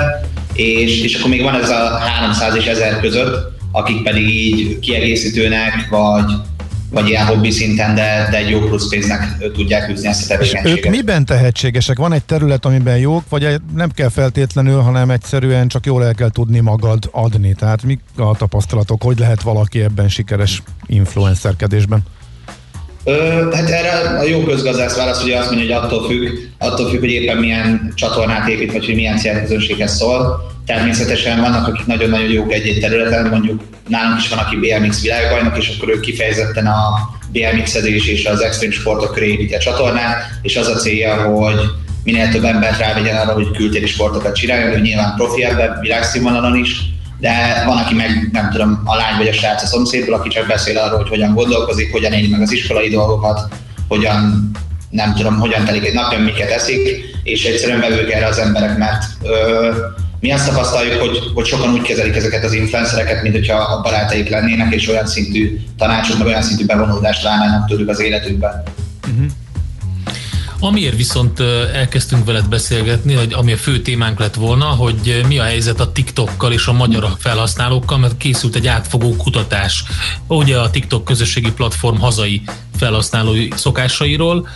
és, 0.54 1.02
és 1.02 1.14
akkor 1.14 1.30
még 1.30 1.42
van 1.42 1.54
ez 1.54 1.70
a 1.70 1.98
300 1.98 2.56
és 2.56 2.64
1000 2.64 3.00
között, 3.00 3.58
akik 3.72 4.02
pedig 4.02 4.28
így 4.28 4.78
kiegészítőnek, 4.78 5.86
vagy, 5.90 6.32
vagy 6.90 7.08
ilyen 7.08 7.26
hobbi 7.26 7.50
szinten, 7.50 7.94
de, 7.94 8.28
de 8.30 8.36
egy 8.36 8.50
jó 8.50 8.60
plusz 8.60 8.88
pénznek 8.88 9.50
tudják 9.52 9.90
űzni 9.90 10.08
ezt 10.08 10.24
a 10.24 10.26
tevékenységet. 10.26 10.84
Ők 10.84 10.90
miben 10.90 11.24
tehetségesek? 11.24 11.98
Van 11.98 12.12
egy 12.12 12.24
terület, 12.24 12.64
amiben 12.64 12.98
jók, 12.98 13.22
vagy 13.28 13.60
nem 13.74 13.90
kell 13.90 14.08
feltétlenül, 14.08 14.80
hanem 14.80 15.10
egyszerűen 15.10 15.68
csak 15.68 15.86
jól 15.86 16.04
el 16.04 16.14
kell 16.14 16.30
tudni 16.30 16.60
magad 16.60 17.08
adni? 17.10 17.54
Tehát 17.54 17.82
mik 17.82 18.00
a 18.16 18.36
tapasztalatok, 18.36 19.02
hogy 19.02 19.18
lehet 19.18 19.42
valaki 19.42 19.80
ebben 19.80 20.08
sikeres 20.08 20.62
influencerkedésben? 20.86 22.02
Ö, 23.04 23.48
hát 23.54 23.70
erre 23.70 24.18
a 24.18 24.22
jó 24.22 24.42
közgazdász 24.42 24.96
válasz 24.96 25.22
ugye 25.22 25.38
azt 25.38 25.50
mondja, 25.50 25.74
hogy 25.74 25.84
attól 25.84 26.08
függ, 26.08 26.38
attól 26.58 26.88
függ, 26.88 26.98
hogy 27.00 27.10
éppen 27.10 27.36
milyen 27.36 27.92
csatornát 27.94 28.48
épít, 28.48 28.72
vagy 28.72 28.84
hogy 28.84 28.94
milyen 28.94 29.16
célközönséghez 29.16 29.96
szól. 29.96 30.48
Természetesen 30.70 31.40
vannak, 31.40 31.66
akik 31.66 31.86
nagyon-nagyon 31.86 32.30
jók 32.30 32.52
egy-egy 32.52 32.80
területen, 32.80 33.26
mondjuk 33.26 33.62
nálunk 33.88 34.20
is 34.20 34.28
van, 34.28 34.38
aki 34.38 34.56
BMX 34.56 35.02
világbajnok, 35.02 35.58
és 35.58 35.76
akkor 35.76 35.88
ő 35.88 36.00
kifejezetten 36.00 36.66
a 36.66 37.10
BMX-edés 37.32 38.06
és 38.06 38.24
az 38.24 38.40
extrém 38.40 38.70
sportok 38.70 39.12
köré 39.14 39.30
építi 39.30 39.54
a 39.54 39.58
csatornát, 39.58 40.22
és 40.42 40.56
az 40.56 40.68
a 40.68 40.76
célja, 40.76 41.14
hogy 41.14 41.60
minél 42.04 42.28
több 42.28 42.44
embert 42.44 42.78
rávegyen 42.78 43.16
arra, 43.16 43.32
hogy 43.32 43.50
kültéri 43.50 43.86
sportokat 43.86 44.34
csináljon, 44.34 44.72
ő 44.72 44.80
nyilván 44.80 45.14
profi 45.16 45.44
ebben, 45.44 45.78
világszínvonalon 45.80 46.56
is, 46.56 46.76
de 47.18 47.62
van, 47.66 47.76
aki 47.76 47.94
meg 47.94 48.28
nem 48.32 48.50
tudom, 48.50 48.82
a 48.84 48.96
lány 48.96 49.16
vagy 49.16 49.28
a 49.28 49.32
srác 49.32 49.62
a 49.62 49.66
szomszédból, 49.66 50.14
aki 50.14 50.28
csak 50.28 50.46
beszél 50.46 50.78
arról, 50.78 50.98
hogy 50.98 51.08
hogyan 51.08 51.34
gondolkozik, 51.34 51.92
hogyan 51.92 52.12
éli 52.12 52.28
meg 52.28 52.40
az 52.40 52.52
iskolai 52.52 52.88
dolgokat, 52.88 53.48
hogyan 53.88 54.50
nem 54.90 55.14
tudom, 55.14 55.38
hogyan 55.38 55.64
telik 55.64 55.84
egy 55.84 55.94
napja, 55.94 56.18
miket 56.18 56.50
eszik, 56.50 57.04
és 57.22 57.44
egyszerűen 57.44 57.80
belőlük 57.80 58.10
erre 58.10 58.26
az 58.26 58.38
emberek, 58.38 58.78
mert 58.78 59.04
ö, 59.22 59.70
mi 60.20 60.32
azt 60.32 60.48
tapasztaljuk, 60.48 61.00
hogy, 61.00 61.30
hogy 61.34 61.46
sokan 61.46 61.72
úgy 61.72 61.82
kezelik 61.82 62.16
ezeket 62.16 62.44
az 62.44 62.52
influencereket, 62.52 63.22
mint 63.22 63.34
hogyha 63.34 63.56
a 63.56 63.80
barátaik 63.80 64.28
lennének, 64.28 64.74
és 64.74 64.88
olyan 64.88 65.06
szintű 65.06 65.60
tanácsot, 65.78 66.18
meg 66.18 66.26
olyan 66.26 66.42
szintű 66.42 66.66
bevonódást 66.66 67.22
várnának 67.22 67.68
tőlük 67.68 67.88
az 67.88 68.00
életükben. 68.00 68.62
Uh-huh. 69.08 69.30
Amiért 70.62 70.96
viszont 70.96 71.40
elkezdtünk 71.74 72.24
veled 72.24 72.48
beszélgetni, 72.48 73.14
hogy 73.14 73.32
ami 73.32 73.52
a 73.52 73.56
fő 73.56 73.80
témánk 73.80 74.18
lett 74.18 74.34
volna, 74.34 74.64
hogy 74.64 75.24
mi 75.28 75.38
a 75.38 75.42
helyzet 75.42 75.80
a 75.80 75.92
TikTokkal 75.92 76.52
és 76.52 76.66
a 76.66 76.72
magyar 76.72 77.08
felhasználókkal, 77.18 77.98
mert 77.98 78.16
készült 78.16 78.54
egy 78.54 78.66
átfogó 78.66 79.16
kutatás, 79.16 79.84
ugye 80.26 80.58
a 80.58 80.70
TikTok 80.70 81.04
közösségi 81.04 81.52
platform 81.52 81.96
hazai 81.96 82.42
felhasználói 82.76 83.48
szokásairól. 83.56 84.48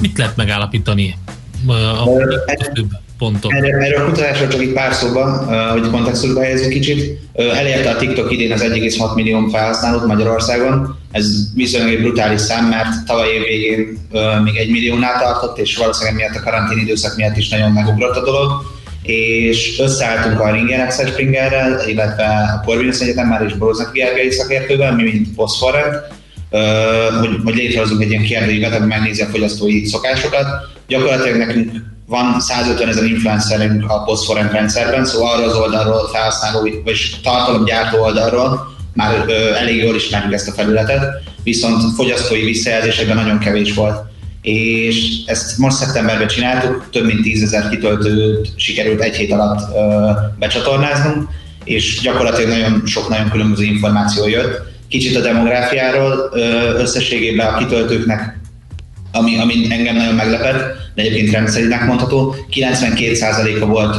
Mit 0.00 0.18
lehet 0.18 0.36
megállapítani 0.36 1.18
a 1.66 2.08
legtöbb 2.46 2.88
pontok? 3.18 3.54
Erről, 3.54 3.82
erről 3.82 4.00
a 4.00 4.04
kutatásról 4.04 4.48
csak 4.48 4.60
egy 4.60 4.72
pár 4.72 4.92
szóban, 4.92 5.46
hogy 5.70 5.90
kontextusba 5.90 6.40
helyezzük 6.40 6.72
kicsit. 6.72 7.18
Elérte 7.34 7.90
a 7.90 7.96
TikTok 7.96 8.32
idén 8.32 8.52
az 8.52 8.62
1,6 8.62 9.14
millió 9.14 9.46
felhasználót 9.46 10.06
Magyarországon, 10.06 10.98
ez 11.12 11.26
viszonylag 11.54 11.92
egy 11.92 12.00
brutális 12.00 12.40
szám, 12.40 12.68
mert 12.68 13.04
tavaly 13.06 13.28
év 13.28 13.42
végén 13.42 13.98
még 14.44 14.56
egy 14.56 14.70
milliónál 14.70 15.18
tartott, 15.18 15.58
és 15.58 15.76
valószínűleg 15.76 16.16
miatt 16.16 16.34
a 16.34 16.42
karantén 16.42 16.78
időszak 16.78 17.16
miatt 17.16 17.36
is 17.36 17.48
nagyon 17.48 17.72
megugrott 17.72 18.16
a 18.16 18.24
dolog 18.24 18.74
és 19.06 19.78
összeálltunk 19.78 20.40
a 20.40 20.52
Ringer 20.52 20.80
Access 20.80 21.10
Springerrel, 21.10 21.88
illetve 21.88 22.24
a 22.24 22.64
Corvinus 22.64 22.98
már 23.14 23.42
és 23.42 23.54
Boroznak 23.54 23.92
Gergely 23.92 24.30
szakértővel, 24.30 24.94
mi 24.94 25.02
mint 25.02 25.28
Phosphorent, 25.28 25.94
hogy, 27.20 27.36
hogy 27.44 27.54
létrehozunk 27.54 28.02
egy 28.02 28.10
ilyen 28.10 28.22
kérdőívet, 28.22 28.74
ami 28.74 28.86
megnézi 28.86 29.22
a 29.22 29.26
fogyasztói 29.26 29.84
szokásokat. 29.84 30.46
Gyakorlatilag 30.88 31.38
nekünk 31.38 31.72
van 32.06 32.40
150 32.40 32.88
ezer 32.88 33.04
influencerünk 33.04 33.90
a 33.90 34.02
Phosphorent 34.02 34.52
rendszerben, 34.52 35.04
szóval 35.04 35.32
arról 35.32 35.48
az 35.48 35.56
oldalról 35.56 36.08
felhasználó, 36.12 36.68
vagy 36.84 37.20
tartalomgyártó 37.22 38.02
oldalról 38.02 38.74
már 38.92 39.24
ö, 39.26 39.54
elég 39.54 39.82
jól 39.82 39.94
ismerjük 39.94 40.32
ezt 40.32 40.48
a 40.48 40.52
felületet, 40.52 41.02
viszont 41.42 41.94
fogyasztói 41.94 42.44
visszajelzésekben 42.44 43.16
nagyon 43.16 43.38
kevés 43.38 43.74
volt. 43.74 43.98
És 44.42 45.24
ezt 45.26 45.58
most 45.58 45.76
szeptemberben 45.76 46.26
csináltuk, 46.26 46.88
több 46.90 47.06
mint 47.06 47.22
10 47.22 47.42
ezer 47.42 47.68
kitöltőt 47.68 48.48
sikerült 48.56 49.00
egy 49.00 49.16
hét 49.16 49.32
alatt 49.32 49.74
ö, 49.74 50.10
becsatornáznunk, 50.38 51.28
és 51.64 52.00
gyakorlatilag 52.00 52.50
nagyon 52.50 52.82
sok 52.84 53.08
nagyon 53.08 53.30
különböző 53.30 53.64
információ 53.64 54.28
jött. 54.28 54.74
Kicsit 54.88 55.16
a 55.16 55.20
demográfiáról, 55.20 56.30
ö, 56.32 56.38
összességében 56.78 57.54
a 57.54 57.58
kitöltőknek 57.58 58.36
ami, 59.16 59.38
ami 59.38 59.66
engem 59.70 59.96
nagyon 59.96 60.14
meglepett, 60.14 60.85
de 60.96 61.02
egyébként 61.02 61.30
rendszerinek 61.30 61.84
mondható, 61.84 62.34
92%-a 62.50 63.66
volt 63.66 63.98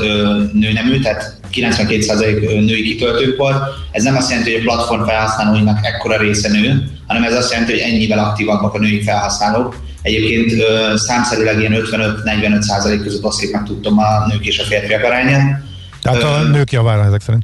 nőnemű, 0.53 0.99
tehát 0.99 1.35
92% 1.53 2.65
női 2.65 2.83
kitöltők 2.83 3.37
volt. 3.37 3.55
Ez 3.91 4.03
nem 4.03 4.15
azt 4.15 4.29
jelenti, 4.29 4.51
hogy 4.51 4.61
a 4.61 4.63
platform 4.63 5.03
felhasználóinak 5.03 5.85
ekkora 5.85 6.17
része 6.17 6.49
nő, 6.49 6.89
hanem 7.07 7.23
ez 7.23 7.33
azt 7.33 7.51
jelenti, 7.51 7.71
hogy 7.71 7.81
ennyivel 7.81 8.19
aktívabbak 8.19 8.73
a 8.73 8.79
női 8.79 9.01
felhasználók. 9.01 9.75
Egyébként 10.01 10.63
számszerűleg 10.95 11.59
ilyen 11.59 11.75
55-45% 11.75 12.99
között 13.03 13.23
oszlik 13.23 13.51
meg 13.51 13.63
tudtam 13.63 13.97
a 13.97 14.27
nők 14.27 14.45
és 14.45 14.59
a 14.59 14.63
férfiak 14.63 15.03
arányát. 15.03 15.61
Tehát 16.01 16.23
a 16.23 16.41
nők 16.41 16.71
javára 16.71 17.05
ezek 17.05 17.21
szerint. 17.21 17.43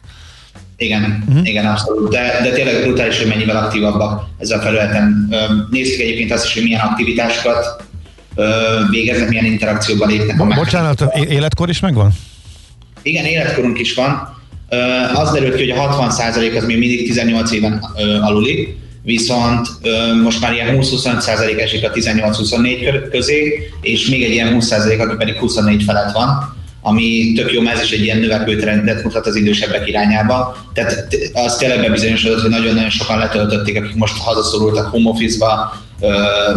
Igen, 0.78 1.24
uh-huh. 1.28 1.48
igen, 1.48 1.66
abszolút. 1.66 2.10
De, 2.10 2.40
de 2.44 2.52
tényleg 2.52 2.84
brutális, 2.84 3.18
hogy 3.18 3.28
mennyivel 3.28 3.56
aktívabbak 3.56 4.28
ezen 4.38 4.60
a 4.60 4.62
felületen. 4.62 5.30
Nézzük 5.72 6.00
egyébként 6.00 6.32
azt 6.32 6.46
is, 6.46 6.54
hogy 6.54 6.64
milyen 6.64 6.80
aktivitásokat 6.80 7.84
végeznek, 8.90 9.30
milyen 9.30 9.46
interakcióban 9.46 10.10
lépnek. 10.10 10.38
Bo- 10.38 10.56
bocsánat, 10.56 11.04
életkor 11.30 11.70
is 11.70 11.80
megvan? 11.80 12.12
Igen, 13.02 13.26
életkorunk 13.26 13.80
is 13.80 13.94
van. 13.94 14.38
Az 15.14 15.32
derült 15.32 15.56
ki, 15.56 15.70
hogy 15.72 15.80
a 15.80 16.10
60% 16.12 16.58
az 16.58 16.66
még 16.66 16.78
mindig 16.78 17.08
18 17.08 17.52
éven 17.52 17.86
aluli, 18.22 18.78
viszont 19.02 19.68
most 20.24 20.42
már 20.42 20.54
ilyen 20.54 20.78
20-25% 20.80 21.60
esik 21.60 21.86
a 21.86 21.92
18-24 21.92 23.08
közé, 23.12 23.70
és 23.82 24.08
még 24.08 24.24
egy 24.24 24.32
ilyen 24.32 24.58
20% 24.60 25.00
aki 25.00 25.16
pedig 25.18 25.38
24 25.38 25.84
felett 25.84 26.12
van 26.12 26.54
ami 26.86 27.32
tök 27.36 27.52
jó, 27.52 27.62
mert 27.62 27.78
ez 27.78 27.84
is 27.84 27.92
egy 27.92 28.04
ilyen 28.04 28.18
növekvő 28.18 28.56
trendet 28.56 29.04
mutat 29.04 29.26
az 29.26 29.36
idősebbek 29.36 29.88
irányába. 29.88 30.58
Tehát 30.74 31.08
az 31.34 31.56
tényleg 31.56 31.82
bebizonyosodott, 31.82 32.42
hogy 32.42 32.50
nagyon-nagyon 32.50 32.90
sokan 32.90 33.18
letöltötték, 33.18 33.78
akik 33.78 33.96
most 33.96 34.18
hazaszorultak 34.18 34.88
home 34.88 35.10
office-ba, 35.10 35.74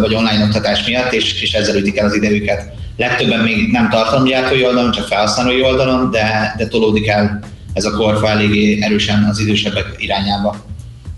vagy 0.01 0.15
online 0.15 0.45
oktatás 0.45 0.87
miatt, 0.87 1.13
és, 1.13 1.43
és 1.43 1.53
ezzel 1.53 1.77
ütik 1.77 1.97
el 1.97 2.07
az 2.07 2.15
idejüket. 2.15 2.73
Legtöbben 2.97 3.41
még 3.41 3.71
nem 3.71 3.91
tartalomgyártói 3.91 4.65
oldalon, 4.65 4.91
csak 4.91 5.07
felhasználói 5.07 5.63
oldalon, 5.63 6.11
de, 6.11 6.55
de 6.59 6.67
tolódik 6.67 7.09
el 7.09 7.41
ez 7.73 7.85
a 7.85 7.91
korfa 7.91 8.31
eléggé 8.31 8.83
erősen 8.83 9.25
az 9.31 9.39
idősebbek 9.39 9.87
irányába. 9.99 10.57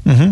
Uh-huh. 0.05 0.31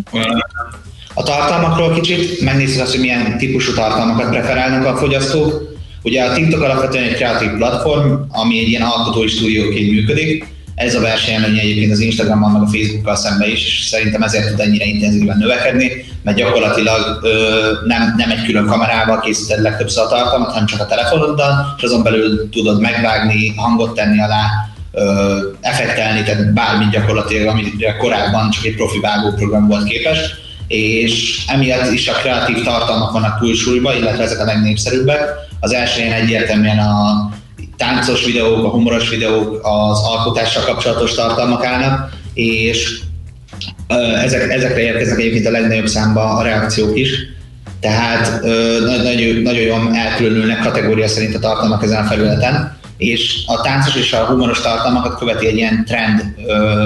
A 1.15 1.23
tartalmakról 1.23 1.95
kicsit 1.95 2.41
megnézzük 2.41 2.83
azt, 2.83 2.91
hogy 2.91 3.01
milyen 3.01 3.39
típusú 3.39 3.73
tartalmakat 3.73 4.31
preferálnak 4.31 4.87
a 4.87 4.97
fogyasztók. 4.97 5.75
Ugye 6.03 6.23
a 6.23 6.33
TikTok 6.33 6.63
alapvetően 6.63 7.05
egy 7.05 7.15
kreatív 7.15 7.51
platform, 7.51 8.13
ami 8.29 8.59
egy 8.59 8.69
ilyen 8.69 8.83
alkotói 8.83 9.29
stúdióként 9.29 9.91
működik. 9.91 10.47
Ez 10.75 10.95
a 10.95 11.01
versenyelőnye 11.01 11.61
egyébként 11.61 11.93
az 11.93 12.01
Instagrammal 12.01 12.51
meg 12.51 12.63
a 12.63 12.67
Facebookkal 12.67 13.17
szemben 13.17 13.51
is, 13.51 13.67
és 13.67 13.85
szerintem 13.85 14.23
ezért 14.23 14.51
tud 14.51 14.61
ennyire 14.61 14.85
intenzíven 14.85 15.39
növekedni, 15.39 16.05
mert 16.27 16.39
gyakorlatilag 16.39 17.19
ö, 17.23 17.29
nem, 17.85 18.15
nem 18.17 18.31
egy 18.31 18.45
külön 18.45 18.67
kamerával 18.67 19.21
készíted 19.21 19.63
legtöbbször 19.63 20.05
a 20.05 20.09
tartalmat, 20.09 20.51
hanem 20.51 20.67
csak 20.67 20.81
a 20.81 20.87
telefonoddal, 20.87 21.75
és 21.77 21.83
azon 21.83 22.03
belül 22.03 22.49
tudod 22.51 22.81
megvágni, 22.81 23.55
hangot 23.57 23.95
tenni 23.95 24.21
alá, 24.21 24.47
ö, 24.93 25.37
effektelni, 25.61 26.23
tehát 26.23 26.53
bármit 26.53 26.91
gyakorlatilag, 26.91 27.47
amire 27.47 27.97
korábban 27.97 28.51
csak 28.51 28.65
egy 28.65 28.75
profi 28.75 29.01
vágóprogram 29.01 29.67
volt 29.67 29.85
képes 29.85 30.19
és 30.67 31.45
emiatt 31.47 31.93
is 31.93 32.09
a 32.09 32.13
kreatív 32.13 32.65
tartalmak 32.65 33.13
vannak 33.13 33.39
túlsúlyban, 33.39 33.97
illetve 33.97 34.23
ezek 34.23 34.41
a 34.41 34.45
legnépszerűbbek. 34.45 35.21
Az 35.61 35.73
első 35.73 36.01
ilyen 36.01 36.13
egyértelműen 36.13 36.79
a 36.79 37.29
táncos 37.77 38.25
videók, 38.25 38.65
a 38.65 38.69
humoros 38.69 39.09
videók, 39.09 39.61
az 39.63 39.99
alkotással 40.05 40.65
kapcsolatos 40.65 41.15
tartalmak 41.15 41.65
állnak, 41.65 42.11
és 42.35 43.01
ezek, 44.25 44.51
ezekre 44.53 44.81
érkeznek 44.81 45.19
egyébként 45.19 45.47
a 45.47 45.51
legnagyobb 45.51 45.87
számba 45.87 46.37
a 46.37 46.43
reakciók 46.43 46.99
is. 46.99 47.11
Tehát 47.81 48.43
nagyon, 49.03 49.43
nagyon 49.43 49.63
jól 49.63 49.91
elkülönülnek 49.95 50.61
kategória 50.61 51.09
szerint 51.09 51.35
a 51.35 51.39
tartalmak 51.39 51.83
ezen 51.83 52.05
a 52.05 52.09
felületen, 52.09 52.79
és 52.97 53.43
a 53.47 53.61
táncos 53.61 53.95
és 53.95 54.13
a 54.13 54.25
humoros 54.25 54.61
tartalmakat 54.61 55.19
követi 55.19 55.47
egy 55.47 55.57
ilyen 55.57 55.85
trend 55.85 56.35
ö, 56.47 56.85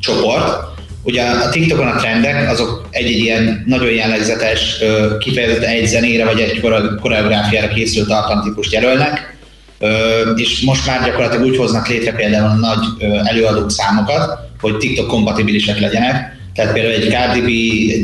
csoport, 0.00 0.74
Ugye 1.06 1.22
a 1.22 1.48
TikTokon 1.48 1.86
a 1.86 1.96
trendek, 1.96 2.50
azok 2.50 2.88
egy-egy 2.90 3.18
ilyen 3.18 3.64
nagyon 3.66 3.90
jellegzetes, 3.90 4.76
kifejezetten 5.18 5.68
egy 5.68 5.86
zenére 5.86 6.24
vagy 6.24 6.40
egy 6.40 6.60
koreográfiára 7.00 7.68
készült 7.68 8.08
tartalomtípust 8.08 8.72
jelölnek, 8.72 9.35
és 10.36 10.60
most 10.60 10.86
már 10.86 11.04
gyakorlatilag 11.04 11.46
úgy 11.46 11.56
hoznak 11.56 11.88
létre 11.88 12.12
például 12.12 12.58
nagy 12.58 13.04
előadók 13.24 13.70
számokat, 13.70 14.38
hogy 14.60 14.76
TikTok 14.76 15.06
kompatibilisek 15.06 15.80
legyenek. 15.80 16.34
Tehát 16.54 16.72
például 16.72 16.94
egy 16.94 17.08
Cardi 17.10 17.40
B, 17.40 17.48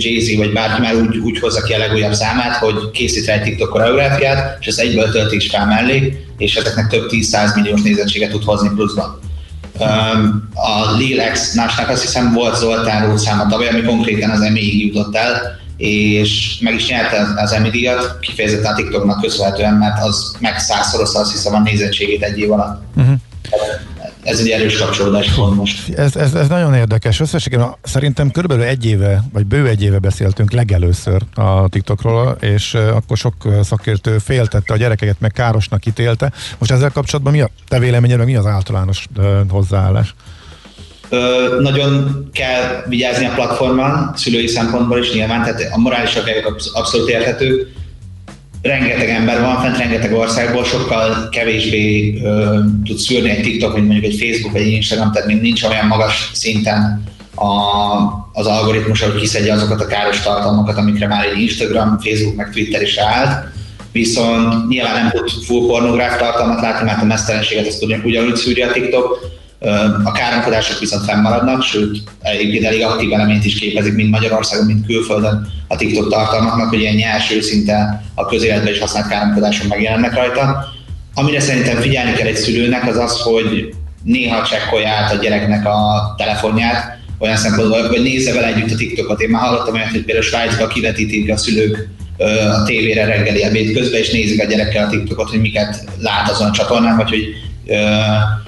Jay-Z 0.02 0.36
vagy 0.36 0.52
bárki 0.52 0.80
már 0.80 0.94
úgy, 0.94 1.16
úgy 1.16 1.38
hozza 1.38 1.62
ki 1.62 1.72
a 1.72 1.78
legújabb 1.78 2.12
számát, 2.12 2.56
hogy 2.56 2.90
készít 2.90 3.26
rá 3.26 3.34
egy 3.34 3.42
TikTok 3.42 3.68
koreográfiát, 3.68 4.56
és 4.60 4.66
ezt 4.66 4.80
egyből 4.80 5.10
töltik 5.10 5.42
is 5.42 5.50
fel 5.50 5.66
mellé, 5.66 6.26
és 6.38 6.54
ezeknek 6.56 6.86
több 6.86 7.10
10-100 7.10 7.54
milliós 7.54 7.82
nézettséget 7.82 8.30
tud 8.30 8.44
hozni 8.44 8.70
pluszban 8.74 9.20
a 10.54 10.96
Lil 10.98 11.22
X-násnak 11.32 11.88
azt 11.88 12.02
hiszem 12.02 12.32
volt 12.32 12.56
Zoltán 12.56 13.18
száma 13.18 13.46
tavaly, 13.46 13.68
ami 13.68 13.82
konkrétan 13.82 14.30
az 14.30 14.40
Emmy-ig 14.40 14.86
jutott 14.86 15.16
el, 15.16 15.60
és 15.82 16.58
meg 16.60 16.74
is 16.74 16.88
nyerte 16.88 17.26
az 17.36 17.52
Emmy 17.52 17.70
díjat, 17.70 18.18
kifejezetten 18.20 18.72
a 18.72 18.74
TikToknak 18.74 19.20
köszönhetően, 19.20 19.74
mert 19.74 20.04
az 20.04 20.36
meg 20.38 20.58
százszorozta 20.58 21.18
azt 21.18 21.32
hiszem 21.32 21.54
a 21.54 21.60
nézettségét 21.60 22.22
egy 22.22 22.38
év 22.38 22.52
alatt. 22.52 22.82
Uh-huh 22.96 23.14
ez 24.22 24.38
egy 24.38 24.48
erős 24.48 24.76
kapcsolódás 24.76 25.34
van 25.34 25.54
most. 25.54 25.88
Ez, 25.88 26.16
ez, 26.16 26.34
ez 26.34 26.48
nagyon 26.48 26.74
érdekes. 26.74 27.20
Összességében 27.20 27.74
szerintem 27.82 28.30
körülbelül 28.30 28.64
egy 28.64 28.84
éve, 28.84 29.22
vagy 29.32 29.46
bő 29.46 29.68
egy 29.68 29.82
éve 29.82 29.98
beszéltünk 29.98 30.52
legelőször 30.52 31.22
a 31.34 31.68
TikTokról, 31.68 32.36
és 32.40 32.74
akkor 32.74 33.16
sok 33.16 33.34
szakértő 33.62 34.18
féltette 34.18 34.72
a 34.72 34.76
gyerekeket, 34.76 35.20
meg 35.20 35.30
károsnak 35.30 35.86
ítélte. 35.86 36.32
Most 36.58 36.70
ezzel 36.70 36.90
kapcsolatban 36.90 37.32
mi 37.32 37.40
a 37.40 37.50
te 37.68 37.78
véleményed, 37.78 38.18
meg 38.18 38.26
mi 38.26 38.36
az 38.36 38.46
általános 38.46 39.06
hozzáállás? 39.48 40.14
Nagyon 41.60 42.22
kell 42.32 42.84
vigyázni 42.88 43.26
a 43.26 43.32
platformon, 43.34 44.12
szülői 44.14 44.46
szempontból 44.46 44.98
is 44.98 45.12
nyilván, 45.12 45.42
tehát 45.42 45.68
a 45.72 45.78
morális 45.78 46.18
abszolút 46.72 47.08
érthető 47.08 47.72
rengeteg 48.62 49.08
ember 49.08 49.40
van 49.40 49.60
fent, 49.60 49.78
rengeteg 49.78 50.12
országból, 50.12 50.64
sokkal 50.64 51.28
kevésbé 51.28 52.14
ö, 52.24 52.58
tud 52.84 52.98
szűrni 52.98 53.30
egy 53.30 53.42
TikTok, 53.42 53.74
mint 53.74 53.86
mondjuk 53.86 54.12
egy 54.12 54.18
Facebook 54.18 54.52
vagy 54.52 54.62
egy 54.62 54.72
Instagram, 54.72 55.12
tehát 55.12 55.28
még 55.28 55.40
nincs 55.40 55.62
olyan 55.62 55.86
magas 55.86 56.30
szinten 56.34 57.02
a, 57.34 57.48
az 58.32 58.46
algoritmus, 58.46 59.02
hogy 59.02 59.20
kiszedje 59.20 59.52
azokat 59.52 59.80
a 59.80 59.86
káros 59.86 60.20
tartalmakat, 60.20 60.76
amikre 60.76 61.06
már 61.06 61.24
egy 61.24 61.40
Instagram, 61.40 61.98
Facebook 61.98 62.36
meg 62.36 62.50
Twitter 62.50 62.82
is 62.82 62.96
állt. 62.96 63.50
Viszont 63.92 64.68
nyilván 64.68 64.94
nem 64.94 65.10
tud 65.10 65.30
full 65.44 65.66
pornográf 65.66 66.18
tartalmat 66.18 66.60
látni, 66.60 66.86
mert 66.86 67.02
a 67.02 67.04
mesztelenséget 67.04 67.66
ezt 67.66 67.84
ugyanúgy 68.04 68.36
szűri 68.36 68.62
a 68.62 68.70
TikTok, 68.70 69.18
a 70.04 70.12
káromkodások 70.12 70.78
viszont 70.78 71.04
fennmaradnak, 71.04 71.62
sőt, 71.62 72.02
egyébként 72.22 72.64
elég 72.64 72.82
aktív 72.82 73.12
eleményt 73.12 73.44
is 73.44 73.58
képezik, 73.58 73.94
mind 73.94 74.10
Magyarországon, 74.10 74.66
mind 74.66 74.86
külföldön 74.86 75.48
a 75.68 75.76
TikTok 75.76 76.10
tartalmaknak, 76.10 76.68
hogy 76.68 76.80
ilyen 76.80 76.94
nyers, 76.94 77.32
őszinte 77.32 78.02
a 78.14 78.26
közéletben 78.26 78.72
is 78.72 78.78
használt 78.78 79.08
káromkodások 79.08 79.68
megjelennek 79.68 80.14
rajta. 80.14 80.64
Amire 81.14 81.40
szerintem 81.40 81.80
figyelni 81.80 82.12
kell 82.12 82.26
egy 82.26 82.36
szülőnek, 82.36 82.88
az 82.88 82.96
az, 82.96 83.20
hogy 83.20 83.74
néha 84.02 84.46
csekkolja 84.46 84.88
át 84.88 85.12
a 85.12 85.16
gyereknek 85.16 85.66
a 85.66 86.14
telefonját, 86.16 87.00
olyan 87.18 87.36
szempontból, 87.36 87.88
hogy 87.88 88.02
nézze 88.02 88.32
vele 88.32 88.46
együtt 88.46 88.70
a 88.70 88.76
TikTokot. 88.76 89.20
Én 89.20 89.28
már 89.28 89.42
hallottam 89.42 89.74
olyat, 89.74 89.90
hogy 89.90 90.04
például 90.04 90.26
Svájcban 90.26 90.68
kivetítik 90.68 91.32
a 91.32 91.36
szülők 91.36 91.88
a 92.58 92.62
tévére 92.62 93.04
reggeli 93.04 93.42
ebéd 93.42 93.72
közben, 93.72 94.00
és 94.00 94.10
nézik 94.10 94.42
a 94.42 94.46
gyerekkel 94.46 94.86
a 94.86 94.88
TikTokot, 94.88 95.30
hogy 95.30 95.40
miket 95.40 95.84
lát 95.98 96.30
azon 96.30 96.48
a 96.48 96.52
csatornán, 96.52 96.96
vagy 96.96 97.08
hogy 97.08 97.24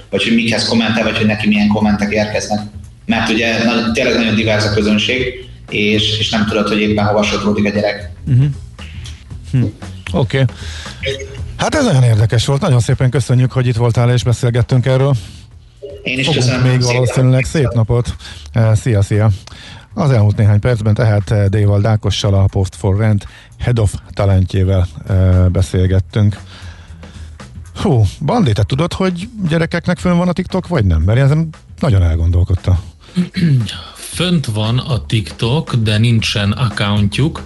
vagy 0.09 0.23
hogy 0.23 0.35
mikhez 0.35 0.67
kommentel, 0.67 1.03
vagy 1.03 1.17
hogy 1.17 1.25
neki 1.25 1.47
milyen 1.47 1.67
kommentek 1.67 2.11
érkeznek. 2.11 2.59
Mert 3.05 3.29
ugye 3.29 3.63
na, 3.63 3.91
tényleg 3.91 4.15
nagyon 4.15 4.35
divers 4.35 4.65
a 4.65 4.73
közönség, 4.73 5.49
és, 5.69 6.19
és 6.19 6.29
nem 6.29 6.45
tudod, 6.45 6.67
hogy 6.67 6.79
éppen 6.79 7.05
hova 7.05 7.23
sodródik 7.23 7.65
a 7.65 7.69
gyerek. 7.69 8.11
Uh-huh. 8.27 8.45
Hm. 9.51 9.63
Oké. 10.11 10.41
Okay. 10.41 10.55
Hát 11.57 11.75
ez 11.75 11.85
nagyon 11.85 12.03
érdekes 12.03 12.45
volt. 12.45 12.61
Nagyon 12.61 12.79
szépen 12.79 13.09
köszönjük, 13.09 13.51
hogy 13.51 13.67
itt 13.67 13.75
voltál 13.75 14.11
és 14.11 14.23
beszélgettünk 14.23 14.85
erről. 14.85 15.15
Én 16.03 16.19
is 16.19 16.25
Fogunk 16.25 16.45
köszönöm. 16.45 16.67
még 16.67 16.81
valószínűleg 16.81 17.45
szép 17.45 17.69
napot. 17.73 18.15
Szia, 18.73 19.01
szia. 19.01 19.29
Az 19.93 20.11
elmúlt 20.11 20.37
néhány 20.37 20.59
percben 20.59 20.93
tehát 20.93 21.31
eh, 21.31 21.45
Déval 21.45 21.81
Dákossal, 21.81 22.33
a 22.33 22.45
Post 22.45 22.75
for 22.75 22.97
Rent 22.97 23.27
Head 23.59 23.79
of 23.79 23.93
Talentjével 24.13 24.87
beszélgettünk. 25.51 26.37
Hú, 27.75 28.05
Bandi, 28.21 28.53
te 28.53 28.63
tudod, 28.63 28.93
hogy 28.93 29.29
gyerekeknek 29.47 29.97
fönn 29.97 30.17
van 30.17 30.27
a 30.27 30.33
TikTok, 30.33 30.67
vagy 30.67 30.85
nem? 30.85 31.01
Mert 31.01 31.19
ezen 31.19 31.49
nagyon 31.79 32.03
elgondolkodta. 32.03 32.79
Fönt 33.95 34.45
van 34.45 34.77
a 34.77 35.05
TikTok, 35.05 35.75
de 35.75 35.97
nincsen 35.97 36.51
accountjuk. 36.51 37.43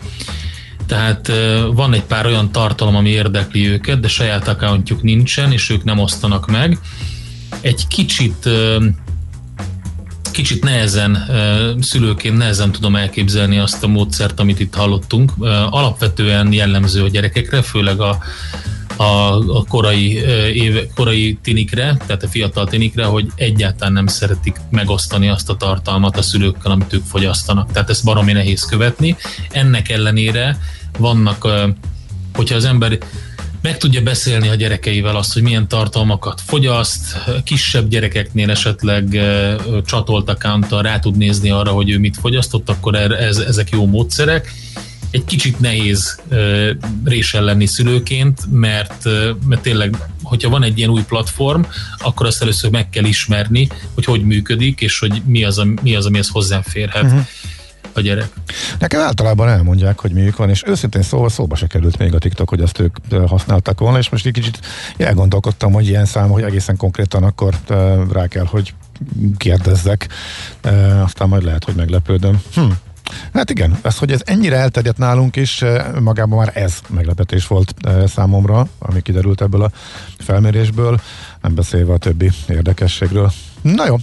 Tehát 0.86 1.32
van 1.74 1.94
egy 1.94 2.04
pár 2.04 2.26
olyan 2.26 2.52
tartalom, 2.52 2.96
ami 2.96 3.10
érdekli 3.10 3.68
őket, 3.68 4.00
de 4.00 4.08
saját 4.08 4.48
accountjuk 4.48 5.02
nincsen, 5.02 5.52
és 5.52 5.70
ők 5.70 5.84
nem 5.84 6.00
osztanak 6.00 6.48
meg. 6.48 6.80
Egy 7.62 7.88
kicsit 7.88 8.50
kicsit 10.32 10.64
nehezen, 10.64 11.30
szülőként 11.82 12.38
nehezen 12.38 12.72
tudom 12.72 12.96
elképzelni 12.96 13.58
azt 13.58 13.84
a 13.84 13.88
módszert, 13.88 14.40
amit 14.40 14.60
itt 14.60 14.76
hallottunk. 14.76 15.32
Alapvetően 15.70 16.54
jellemző 16.54 17.04
a 17.04 17.08
gyerekekre, 17.08 17.62
főleg 17.62 18.00
a 18.00 18.18
a, 19.00 19.34
a 19.58 19.64
korai, 19.68 20.14
éve, 20.54 20.88
korai 20.96 21.38
tinikre, 21.42 21.98
tehát 22.06 22.24
a 22.24 22.28
fiatal 22.28 22.68
tinikre, 22.68 23.06
hogy 23.06 23.28
egyáltalán 23.36 23.94
nem 23.94 24.08
szeretik 24.08 24.62
megosztani 24.70 25.30
azt 25.30 25.50
a 25.50 25.56
tartalmat 25.56 26.18
a 26.18 26.22
szülőkkel, 26.22 26.72
amit 26.72 26.94
ők 26.94 27.04
fogyasztanak. 27.06 27.72
Tehát 27.72 27.90
ezt 27.90 28.04
baromi 28.04 28.32
nehéz 28.32 28.64
követni. 28.64 29.16
Ennek 29.52 29.90
ellenére 29.90 30.58
vannak, 30.98 31.48
hogyha 32.34 32.56
az 32.56 32.66
ember 32.66 32.98
meg 33.62 33.78
tudja 33.78 34.02
beszélni 34.02 34.48
a 34.48 34.56
gyerekeivel 34.56 35.16
azt, 35.16 35.34
hogy 35.34 35.42
milyen 35.42 35.68
tartalmakat 35.68 36.42
fogyaszt, 36.46 37.18
kisebb 37.44 37.88
gyerekeknél 37.88 38.50
esetleg 38.50 39.20
csatolt 39.86 40.30
account 40.30 40.82
rá 40.82 41.00
tud 41.00 41.18
nézni 41.18 41.50
arra, 41.50 41.72
hogy 41.72 41.90
ő 41.90 42.00
mit 42.00 42.18
fogyasztott, 42.18 42.70
akkor 42.70 42.96
ez, 42.96 43.38
ezek 43.38 43.70
jó 43.70 43.86
módszerek. 43.86 44.54
Egy 45.12 45.26
kicsit 45.26 45.60
nehéz 45.60 46.20
résen 47.04 47.44
lenni 47.44 47.66
szülőként, 47.66 48.42
mert, 48.52 49.04
mert 49.46 49.62
tényleg, 49.62 49.98
hogyha 50.24 50.50
van 50.50 50.64
egy 50.64 50.78
ilyen 50.78 50.90
új 50.90 51.04
platform, 51.04 51.62
akkor 51.98 52.26
azt 52.26 52.42
először 52.42 52.72
meg 52.72 52.90
kell 52.90 53.06
ismerni, 53.06 53.68
hogy 53.94 54.06
hogy 54.06 54.24
működik, 54.24 54.82
és 54.82 55.00
hogy 55.00 55.22
mi 55.26 55.44
az, 55.44 55.62
mi 55.82 55.96
az 55.96 56.06
amihez 56.06 56.28
hozzáférhet. 56.28 57.04
Uh-huh 57.04 57.26
a 57.94 58.02
gyerek. 58.02 58.30
Nekem 58.80 59.02
általában 59.02 59.50
elmondják, 59.50 60.00
hogy 60.00 60.12
miük 60.12 60.38
van, 60.38 60.50
és 60.50 60.64
őszintén 60.66 61.02
szóval 61.02 61.30
szóba 61.30 61.56
se 61.56 61.68
került 61.68 61.98
még 61.98 62.14
a 62.14 62.18
TikTok, 62.18 62.50
hogy 62.50 62.62
azt 62.62 62.80
ők 62.80 62.98
használtak 63.28 63.80
volna, 63.80 63.98
és 63.98 64.10
most 64.10 64.26
egy 64.26 64.34
kicsit 64.34 64.60
elgondolkodtam, 64.98 65.72
hogy 65.72 65.88
ilyen 65.88 66.06
szám, 66.06 66.30
hogy 66.30 66.44
egészen 66.44 66.78
konkrétan 66.78 67.24
akkor 67.24 67.54
rá 68.12 68.28
kell, 68.28 68.46
hogy 68.46 68.74
kérdezzek, 69.38 70.08
aztán 71.04 71.28
majd 71.28 71.44
lehet, 71.44 71.64
hogy 71.64 71.76
meglepődöm. 71.76 72.42
Hm. 72.54 72.62
Hát 73.34 73.50
igen, 73.50 73.80
ez, 73.82 73.98
hogy 73.98 74.12
ez 74.12 74.22
ennyire 74.26 74.56
elterjedt 74.56 74.98
nálunk 74.98 75.36
is, 75.36 75.64
magában 76.02 76.38
már 76.38 76.52
ez 76.54 76.80
meglepetés 76.88 77.48
volt 77.48 77.74
számomra, 78.08 78.68
ami 78.80 79.02
kiderült 79.02 79.42
ebből 79.42 79.64
a 79.64 79.72
felmérésből, 80.18 81.00
nem 81.42 81.56
beszélve 81.56 81.94
a 81.94 81.98
többi 81.98 82.32
érdekességről. 82.48 83.32
Na 83.62 83.86
jó, 83.86 83.96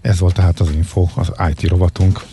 ez 0.00 0.18
volt 0.18 0.34
tehát 0.34 0.60
az 0.60 0.70
info, 0.70 1.06
az 1.14 1.32
IT 1.48 1.68
rovatunk. 1.68 2.24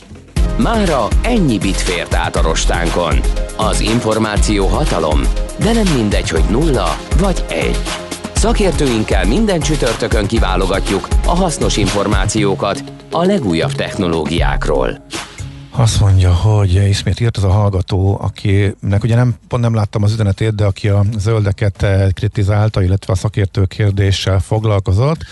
Mára 0.57 1.07
ennyi 1.21 1.57
bit 1.57 1.75
fért 1.75 2.13
át 2.13 2.35
a 2.35 2.41
rostánkon. 2.41 3.19
Az 3.57 3.79
információ 3.79 4.67
hatalom, 4.67 5.21
de 5.59 5.73
nem 5.73 5.93
mindegy, 5.95 6.29
hogy 6.29 6.43
nulla 6.49 6.97
vagy 7.19 7.43
egy. 7.49 7.77
Szakértőinkkel 8.33 9.25
minden 9.25 9.59
csütörtökön 9.59 10.27
kiválogatjuk 10.27 11.07
a 11.25 11.35
hasznos 11.35 11.77
információkat 11.77 12.83
a 13.11 13.23
legújabb 13.23 13.71
technológiákról. 13.71 15.05
Azt 15.73 15.99
mondja, 15.99 16.33
hogy 16.33 16.73
ismét 16.73 17.19
írt 17.19 17.37
az 17.37 17.43
a 17.43 17.49
hallgató, 17.49 18.17
akinek 18.21 19.03
ugye 19.03 19.15
nem, 19.15 19.35
pont 19.47 19.63
nem 19.63 19.73
láttam 19.73 20.03
az 20.03 20.11
üzenetét, 20.11 20.55
de 20.55 20.65
aki 20.65 20.89
a 20.89 21.03
zöldeket 21.17 21.85
kritizálta, 22.13 22.83
illetve 22.83 23.13
a 23.13 23.15
szakértő 23.15 23.65
kérdéssel 23.65 24.39
foglalkozott, 24.39 25.25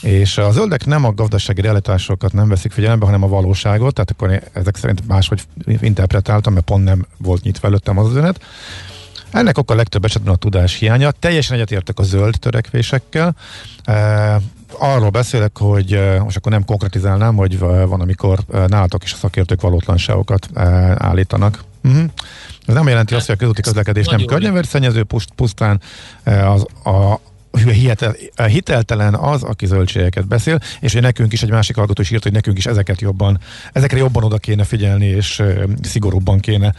és 0.00 0.38
a 0.38 0.50
zöldek 0.50 0.86
nem 0.86 1.04
a 1.04 1.14
gazdasági 1.14 1.60
realitásokat 1.60 2.32
nem 2.32 2.48
veszik 2.48 2.72
figyelembe, 2.72 3.04
hanem 3.04 3.22
a 3.22 3.28
valóságot, 3.28 3.94
tehát 3.94 4.10
akkor 4.10 4.42
ezek 4.52 4.76
szerint 4.76 5.06
máshogy 5.06 5.42
interpretáltam, 5.80 6.52
mert 6.52 6.64
pont 6.64 6.84
nem 6.84 7.06
volt 7.18 7.42
nyitva 7.42 7.68
előttem 7.68 7.98
az 7.98 8.10
üzenet. 8.10 8.40
Ennek 9.30 9.58
oka 9.58 9.74
legtöbb 9.74 10.04
esetben 10.04 10.34
a 10.34 10.36
tudás 10.36 10.74
hiánya. 10.74 11.10
Teljesen 11.10 11.56
egyetértek 11.56 11.98
a 11.98 12.02
zöld 12.02 12.38
törekvésekkel. 12.38 13.34
Arról 14.78 15.10
beszélek, 15.10 15.58
hogy 15.58 16.00
most 16.22 16.36
akkor 16.36 16.52
nem 16.52 16.64
konkretizálnám, 16.64 17.36
hogy 17.36 17.58
van, 17.58 18.00
amikor 18.00 18.38
nálatok 18.66 19.04
is 19.04 19.12
a 19.12 19.16
szakértők 19.16 19.60
valótlanságokat 19.60 20.48
állítanak. 20.94 21.64
Uh-huh. 21.84 22.04
Ez 22.66 22.74
nem 22.74 22.88
jelenti 22.88 23.14
azt, 23.14 23.26
hogy 23.26 23.34
a 23.34 23.38
közúti 23.38 23.62
közlekedés 23.62 24.06
nem 24.06 24.24
környezetszennyező, 24.24 25.04
pusztán 25.34 25.80
az, 26.24 26.66
a, 26.84 27.20
hiteltelen 28.46 29.14
az, 29.14 29.42
aki 29.42 29.66
zöldségeket 29.66 30.26
beszél, 30.26 30.58
és 30.80 30.92
hogy 30.92 31.02
nekünk 31.02 31.32
is 31.32 31.42
egy 31.42 31.50
másik 31.50 31.76
hallgató 31.76 32.02
is 32.02 32.10
írt, 32.10 32.22
hogy 32.22 32.32
nekünk 32.32 32.58
is 32.58 32.66
ezeket 32.66 33.00
jobban, 33.00 33.40
ezekre 33.72 33.98
jobban 33.98 34.24
oda 34.24 34.36
kéne 34.36 34.64
figyelni, 34.64 35.06
és 35.06 35.42
szigorúbban 35.82 36.40
kéne 36.40 36.74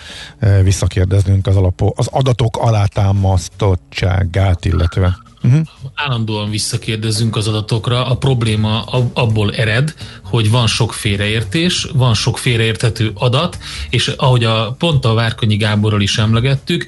visszakérdeznünk 0.63 1.47
az, 1.47 1.55
alapó, 1.55 1.93
az 1.97 2.07
adatok 2.11 2.57
alátámasztottságát 2.57 4.65
illetve. 4.65 5.17
Uh-huh. 5.43 5.61
Állandóan 5.95 6.49
visszakérdezzünk 6.49 7.35
az 7.35 7.47
adatokra. 7.47 8.05
A 8.05 8.17
probléma 8.17 8.83
abból 9.13 9.53
ered, 9.53 9.93
hogy 10.23 10.49
van 10.49 10.67
sok 10.67 10.93
félreértés, 10.93 11.87
van 11.93 12.13
sok 12.13 12.37
félreérthető 12.37 13.11
adat, 13.13 13.57
és 13.89 14.07
ahogy 14.07 14.43
a 14.43 14.75
pont 14.77 15.05
a 15.05 15.13
Várkonyi 15.13 15.55
Gáborral 15.55 16.01
is 16.01 16.17
emlegettük, 16.17 16.87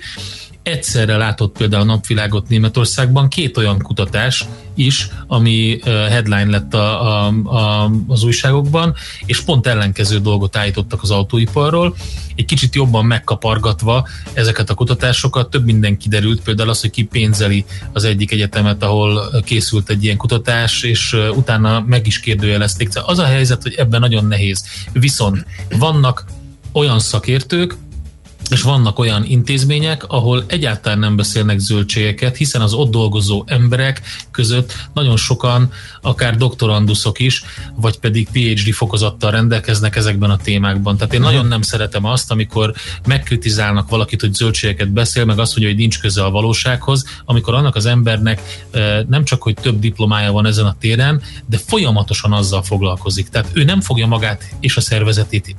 egyszerre 0.68 1.18
látott 1.18 1.58
például 1.58 1.82
a 1.82 1.86
napvilágot 1.86 2.50
Németországban 2.50 3.28
két 3.28 3.58
olyan 3.58 3.78
kutatás 3.78 4.46
is, 4.76 5.08
ami 5.28 5.80
headline 5.84 6.50
lett 6.50 6.74
a, 6.74 7.08
a, 7.08 7.34
a, 7.44 7.92
az 8.08 8.24
újságokban, 8.24 8.96
és 9.26 9.42
pont 9.42 9.68
ellenkező 9.68 10.20
dolgot 10.20 10.56
állítottak 10.56 11.02
az 11.02 11.12
autóiparról. 11.12 11.96
Egy 12.36 12.46
kicsit 12.46 12.76
jobban 12.76 13.06
megkapargatva 13.06 14.08
ezeket 14.34 14.70
a 14.70 14.74
kutatásokat, 14.74 15.50
több 15.50 15.66
minden 15.66 15.98
kiderült, 15.98 16.42
például 16.42 16.70
az, 16.70 16.82
hogy 16.82 16.90
ki 16.90 17.04
pénzeli 17.04 17.66
az 17.94 18.04
egyik 18.04 18.32
egyetemet, 18.32 18.84
ahol 18.84 19.42
készült 19.46 19.90
egy 19.90 20.04
ilyen 20.04 20.18
kutatás, 20.18 20.84
és 20.84 21.18
utána 21.36 21.84
meg 21.88 22.08
is 22.08 22.20
kérdőjelezték. 22.20 22.92
Szóval 22.92 23.10
az 23.10 23.20
a 23.20 23.26
helyzet, 23.26 23.62
hogy 23.62 23.74
ebben 23.74 24.00
nagyon 24.00 24.26
nehéz. 24.26 24.64
Viszont 24.92 25.46
vannak 25.78 26.26
olyan 26.72 27.00
szakértők, 27.00 27.76
és 28.50 28.62
vannak 28.62 29.00
olyan 29.00 29.26
intézmények, 29.26 30.04
ahol 30.08 30.44
egyáltalán 30.48 31.00
nem 31.00 31.16
beszélnek 31.16 31.60
zöldségeket, 31.60 32.38
hiszen 32.38 32.62
az 32.62 32.74
ott 32.74 32.92
dolgozó 32.92 33.44
emberek 33.48 34.02
között 34.32 34.74
nagyon 34.94 35.18
sokan, 35.18 35.72
akár 36.02 36.38
doktoranduszok 36.38 37.20
is, 37.20 37.44
vagy 37.76 38.00
pedig 38.00 38.28
PhD 38.32 38.74
fokozattal 38.74 39.32
rendelkeznek 39.32 39.96
ezekben 39.96 40.30
a 40.30 40.38
témákban. 40.38 40.98
Tehát 40.98 41.14
én 41.14 41.22
nagyon 41.22 41.46
nem 41.46 41.62
szeretem 41.62 42.06
azt, 42.06 42.32
amikor 42.32 42.74
megkritizálnak 43.08 43.90
valakit, 43.90 44.22
hogy 44.22 44.34
zöldségeket 44.34 44.92
beszél, 44.92 45.26
meg 45.26 45.40
azt 45.40 45.52
mondja, 45.52 45.74
hogy 45.74 45.82
nincs 45.82 46.00
köze 46.00 46.24
a 46.24 46.32
valósághoz, 46.32 47.06
amikor 47.26 47.54
annak 47.54 47.76
az 47.76 47.86
embernek 47.86 48.68
nem 49.08 49.24
csak, 49.24 49.42
hogy 49.42 49.54
több 49.54 49.80
diplomája 49.80 50.32
van 50.32 50.46
ezen 50.46 50.66
a 50.66 50.76
téren, 50.80 51.22
de 51.46 51.58
folyamatosan 51.58 52.34
azzal 52.34 52.64
foglalkozik. 52.64 53.30
Tehát 53.30 53.50
ő 53.54 53.64
nem 53.64 53.82
fogja 53.82 54.08
magát 54.08 54.56
és 54.60 54.78
a 54.78 54.82
szervezetét 54.82 55.56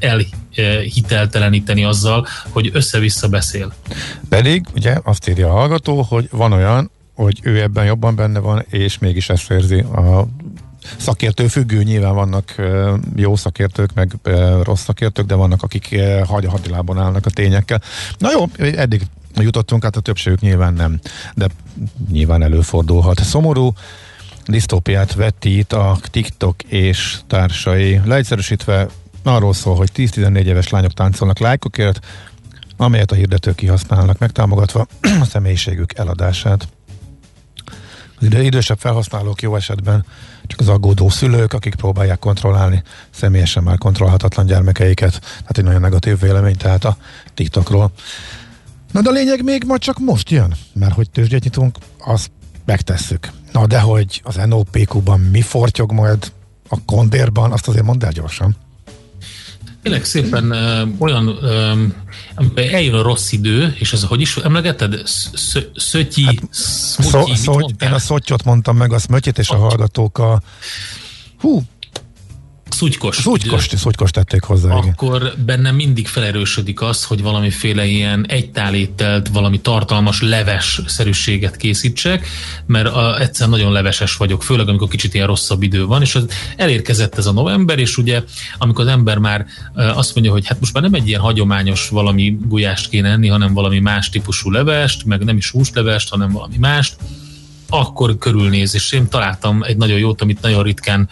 elhitelteleníteni 0.51 1.85
azzal, 1.85 2.27
hogy 2.51 2.71
össze-vissza 2.79 3.29
beszél. 3.29 3.73
Pedig, 4.29 4.67
ugye, 4.75 4.99
azt 5.03 5.29
írja 5.29 5.49
a 5.49 5.53
hallgató, 5.53 6.03
hogy 6.03 6.29
van 6.31 6.53
olyan, 6.53 6.91
hogy 7.15 7.41
ő 7.43 7.61
ebben 7.61 7.85
jobban 7.85 8.15
benne 8.15 8.39
van, 8.39 8.65
és 8.71 8.99
mégis 8.99 9.29
ezt 9.29 9.51
érzi 9.51 9.79
a 9.79 10.27
szakértő 10.97 11.47
függő, 11.47 11.83
nyilván 11.83 12.15
vannak 12.15 12.55
jó 13.17 13.37
szakértők, 13.37 13.95
meg 13.95 14.13
rossz 14.63 14.83
szakértők, 14.83 15.27
de 15.27 15.35
vannak, 15.35 15.63
akik 15.63 16.01
hadilában 16.27 16.99
állnak 16.99 17.27
a 17.27 17.31
tényekkel. 17.31 17.83
Na 18.19 18.29
jó, 18.31 18.45
eddig 18.57 19.03
jutottunk, 19.35 19.83
hát 19.83 19.97
a 19.97 20.01
többségük 20.01 20.41
nyilván 20.41 20.75
nem, 20.75 21.01
de 21.35 21.47
nyilván 22.11 22.43
előfordulhat. 22.43 23.23
Szomorú, 23.23 23.73
disztópiát 24.47 25.15
vetít 25.15 25.73
a 25.73 25.99
TikTok 26.03 26.63
és 26.63 27.19
társai. 27.27 28.01
Leegyszerűsítve 28.05 28.87
arról 29.23 29.53
szól, 29.53 29.77
hogy 29.77 29.91
10-14 29.97 30.45
éves 30.45 30.69
lányok 30.69 30.93
táncolnak 30.93 31.39
lájkokért, 31.39 32.07
amelyet 32.81 33.13
a 33.13 33.15
hirdetők 33.15 33.55
kihasználnak, 33.55 34.19
megtámogatva 34.19 34.87
a 35.21 35.25
személyiségük 35.25 35.99
eladását. 35.99 36.69
Az 38.21 38.27
idősebb 38.35 38.79
felhasználók 38.79 39.43
jó 39.43 39.57
esetben 39.57 40.05
csak 40.47 40.61
az 40.61 40.69
aggódó 40.69 41.09
szülők, 41.09 41.53
akik 41.53 41.75
próbálják 41.75 42.19
kontrollálni 42.19 42.83
személyesen 43.11 43.63
már 43.63 43.79
kontrollhatatlan 43.79 44.47
gyermekeiket. 44.47 45.21
Tehát 45.21 45.59
egy 45.59 45.65
nagyon 45.65 45.81
negatív 45.81 46.21
vélemény 46.21 46.57
tehát 46.57 46.85
a 46.85 46.97
TikTokról. 47.35 47.91
Na 48.93 49.03
de 49.03 49.09
a 49.09 49.13
lényeg 49.13 49.45
még 49.45 49.65
majd 49.67 49.81
csak 49.81 49.99
most 49.99 50.31
jön, 50.31 50.55
mert 50.73 50.95
hogy 50.95 51.11
tőzsdét 51.11 51.45
nyitunk, 51.45 51.79
azt 51.99 52.31
megtesszük. 52.65 53.31
Na 53.53 53.67
de 53.67 53.81
hogy 53.81 54.21
az 54.25 54.35
NOPQ-ban 54.47 55.21
mi 55.21 55.41
fortyog 55.41 55.93
majd 55.93 56.33
a 56.69 56.85
kondérban, 56.85 57.53
azt 57.53 57.69
azért 57.69 57.85
mondd 57.85 58.05
el 58.05 58.13
gyorsan. 58.13 58.57
Tényleg 59.89 60.07
szépen 60.07 60.51
uh, 60.51 61.01
olyan, 61.03 61.29
um, 61.29 61.95
eljön 62.55 62.95
a 62.95 63.03
rossz 63.03 63.33
idő, 63.33 63.75
és 63.79 63.93
ez 63.93 64.03
hogy 64.03 64.21
is 64.21 64.37
emlegeted? 64.37 65.03
Szötyi, 65.75 66.25
hát, 66.25 66.35
szmutyi, 66.51 67.35
szó, 67.35 67.61
Én 67.61 67.93
a 67.93 67.99
szottyot 67.99 68.45
mondtam 68.45 68.77
meg, 68.77 68.93
a 68.93 68.99
szmötyit, 68.99 69.39
és 69.39 69.49
a 69.49 69.57
hallgatók 69.57 70.19
a... 70.19 70.43
Hú, 71.39 71.63
szutykost. 72.79 73.21
Szutykost, 73.21 73.77
szutykost 73.77 74.15
tették 74.15 74.43
hozzá. 74.43 74.71
Akkor 74.75 75.23
igen. 75.23 75.45
bennem 75.45 75.75
mindig 75.75 76.07
felerősödik 76.07 76.81
az, 76.81 77.05
hogy 77.05 77.23
valamiféle 77.23 77.87
ilyen 77.87 78.27
egytálételt, 78.29 79.29
valami 79.29 79.61
tartalmas 79.61 80.23
leves 80.23 80.81
szerűséget 80.87 81.57
készítsek, 81.57 82.27
mert 82.67 82.87
a, 82.87 83.21
egyszer 83.21 83.49
nagyon 83.49 83.73
leveses 83.73 84.17
vagyok, 84.17 84.43
főleg 84.43 84.69
amikor 84.69 84.89
kicsit 84.89 85.15
ilyen 85.15 85.27
rosszabb 85.27 85.63
idő 85.63 85.87
van, 85.87 86.03
és 86.03 86.15
az 86.15 86.27
elérkezett 86.57 87.19
ez 87.19 87.27
a 87.27 87.33
november, 87.33 87.79
és 87.79 87.97
ugye 87.97 88.23
amikor 88.59 88.85
az 88.85 88.91
ember 88.91 89.19
már 89.19 89.47
azt 89.75 90.15
mondja, 90.15 90.33
hogy 90.33 90.47
hát 90.47 90.61
most 90.61 90.73
már 90.73 90.83
nem 90.83 90.95
egy 90.95 91.09
ilyen 91.09 91.21
hagyományos 91.21 91.89
valami 91.89 92.39
gulyást 92.47 92.89
kéne 92.89 93.09
enni, 93.09 93.29
hanem 93.29 93.55
valami 93.55 93.79
más 93.79 94.09
típusú 94.09 94.51
levest, 94.51 95.05
meg 95.05 95.25
nem 95.25 95.37
is 95.37 95.51
húslevest, 95.51 96.09
hanem 96.09 96.33
valami 96.33 96.57
mást, 96.59 96.97
akkor 97.69 98.19
körülnéz, 98.19 98.75
és 98.75 98.93
én 98.93 99.09
találtam 99.09 99.63
egy 99.63 99.77
nagyon 99.77 99.99
jót, 99.99 100.23
amit 100.23 100.41
nagyon 100.41 100.63
ritkán 100.63 101.09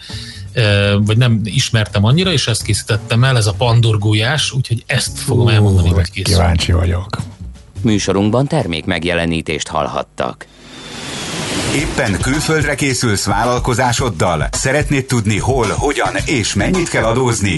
vagy 0.99 1.17
nem 1.17 1.41
ismertem 1.43 2.03
annyira, 2.03 2.31
és 2.31 2.47
ezt 2.47 2.63
készítettem 2.63 3.23
el, 3.23 3.37
ez 3.37 3.45
a 3.45 3.53
pandorgójás, 3.53 4.51
úgyhogy 4.51 4.83
ezt 4.85 5.19
fogom 5.19 5.47
elmondani, 5.47 5.89
hogy 5.89 6.11
készül. 6.11 6.33
Kíváncsi 6.33 6.71
vagyok. 6.71 7.17
Műsorunkban 7.81 8.47
termék 8.47 8.85
megjelenítést 8.85 9.67
hallhattak. 9.67 10.45
Éppen 11.75 12.19
külföldre 12.19 12.75
készülsz 12.75 13.25
vállalkozásoddal? 13.25 14.47
Szeretnéd 14.51 15.05
tudni 15.05 15.37
hol, 15.37 15.67
hogyan 15.67 16.15
és 16.25 16.53
mennyit 16.53 16.89
kell 16.89 17.03
adózni? 17.03 17.57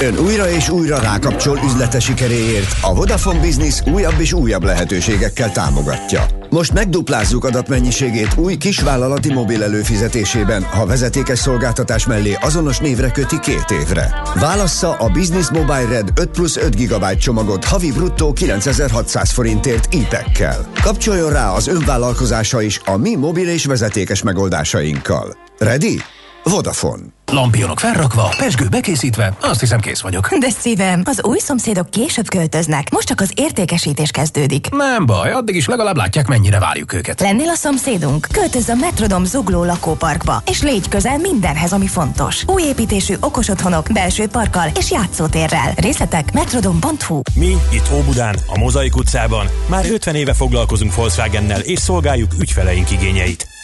Ön 0.00 0.18
újra 0.18 0.50
és 0.50 0.68
újra 0.68 1.00
rákapcsol 1.00 1.60
üzlete 1.64 2.00
sikeréért 2.00 2.76
a 2.80 2.94
Vodafone 2.94 3.40
Business 3.40 3.80
újabb 3.92 4.20
és 4.20 4.32
újabb 4.32 4.64
lehetőségekkel 4.64 5.52
támogatja. 5.52 6.26
Most 6.50 6.72
megduplázzuk 6.72 7.44
adatmennyiségét 7.44 8.34
új 8.36 8.56
kisvállalati 8.56 9.32
mobil 9.32 9.62
előfizetésében, 9.62 10.62
ha 10.62 10.86
vezetékes 10.86 11.38
szolgáltatás 11.38 12.06
mellé 12.06 12.36
azonos 12.40 12.78
névre 12.78 13.10
köti 13.10 13.38
két 13.40 13.70
évre. 13.70 14.14
Válassza 14.34 14.92
a 14.94 15.08
Business 15.08 15.50
Mobile 15.50 15.88
Red 15.88 16.08
5 16.14 16.28
plusz 16.28 16.56
5 16.56 16.76
GB 16.76 17.16
csomagot 17.16 17.64
havi 17.64 17.92
bruttó 17.92 18.32
9600 18.32 19.30
forintért 19.30 19.94
IPEC-kel. 19.94 20.70
Kapcsoljon 20.82 21.30
rá 21.30 21.50
az 21.50 21.66
önvállalkozása 21.66 22.62
is 22.62 22.80
a 22.84 22.96
mi 22.96 23.14
mobil 23.14 23.48
és 23.48 23.64
vezetékes 23.64 24.22
megoldásainkkal. 24.22 25.36
Ready? 25.58 26.00
Vodafone. 26.42 27.15
Lampionok 27.32 27.80
felrakva, 27.80 28.34
pesgő 28.36 28.68
bekészítve, 28.68 29.36
azt 29.40 29.60
hiszem 29.60 29.80
kész 29.80 30.00
vagyok. 30.00 30.36
De 30.38 30.50
szívem, 30.50 31.02
az 31.04 31.22
új 31.22 31.38
szomszédok 31.38 31.90
később 31.90 32.28
költöznek, 32.28 32.90
most 32.90 33.06
csak 33.06 33.20
az 33.20 33.32
értékesítés 33.34 34.10
kezdődik. 34.10 34.68
Nem 34.70 35.06
baj, 35.06 35.32
addig 35.32 35.54
is 35.54 35.66
legalább 35.66 35.96
látják, 35.96 36.26
mennyire 36.26 36.58
várjuk 36.58 36.92
őket. 36.92 37.20
Lennél 37.20 37.48
a 37.48 37.54
szomszédunk? 37.54 38.26
Költöz 38.32 38.68
a 38.68 38.74
Metrodom 38.74 39.24
zugló 39.24 39.64
lakóparkba, 39.64 40.42
és 40.46 40.62
légy 40.62 40.88
közel 40.88 41.18
mindenhez, 41.18 41.72
ami 41.72 41.86
fontos. 41.86 42.44
Új 42.46 42.62
építésű 42.62 43.14
okos 43.20 43.48
otthonok, 43.48 43.86
belső 43.92 44.26
parkkal 44.26 44.70
és 44.78 44.90
játszótérrel. 44.90 45.72
Részletek 45.76 46.32
metrodom.hu 46.32 47.20
Mi 47.34 47.56
itt 47.72 47.90
Óbudán, 47.94 48.36
a 48.46 48.58
Mozaik 48.58 48.96
utcában 48.96 49.46
már 49.66 49.90
50 49.90 50.14
éve 50.14 50.34
foglalkozunk 50.34 50.94
Volkswagennel 50.94 51.60
és 51.60 51.78
szolgáljuk 51.78 52.30
ügyfeleink 52.40 52.90
igényeit. 52.90 53.54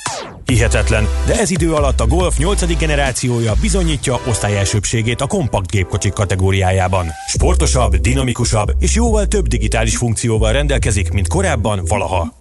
Hihetetlen, 0.45 1.09
de 1.27 1.39
ez 1.41 1.51
idő 1.51 1.73
alatt 1.73 2.01
a 2.01 2.07
Golf 2.07 2.39
8. 2.39 2.77
generációja 2.79 3.53
bizonyítja 3.61 4.21
osztályelsőbségét 4.27 5.21
a 5.21 5.27
kompakt 5.27 5.71
gépkocsik 5.71 6.13
kategóriájában. 6.13 7.07
Sportosabb, 7.27 7.97
dinamikusabb 7.97 8.73
és 8.79 8.95
jóval 8.95 9.27
több 9.27 9.47
digitális 9.47 9.97
funkcióval 9.97 10.53
rendelkezik, 10.53 11.13
mint 11.13 11.29
korábban 11.29 11.85
valaha. 11.85 12.35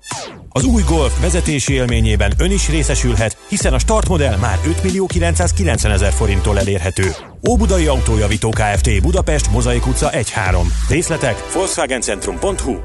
Az 0.49 0.63
új 0.63 0.81
Golf 0.87 1.19
vezetési 1.21 1.73
élményében 1.73 2.33
ön 2.37 2.51
is 2.51 2.69
részesülhet, 2.69 3.37
hiszen 3.47 3.73
a 3.73 3.79
startmodell 3.79 4.37
már 4.37 4.59
5 4.67 4.83
millió 4.83 5.05
990 5.05 5.91
ezer 5.91 6.11
forinttól 6.11 6.59
elérhető. 6.59 7.15
Óbudai 7.49 7.85
Autójavító 7.85 8.49
Kft. 8.49 9.01
Budapest, 9.01 9.51
Mozaik 9.51 9.87
utca 9.87 10.09
1-3. 10.09 10.23
Részletek 10.89 11.53
volkswagencentrum.hu 11.53 12.75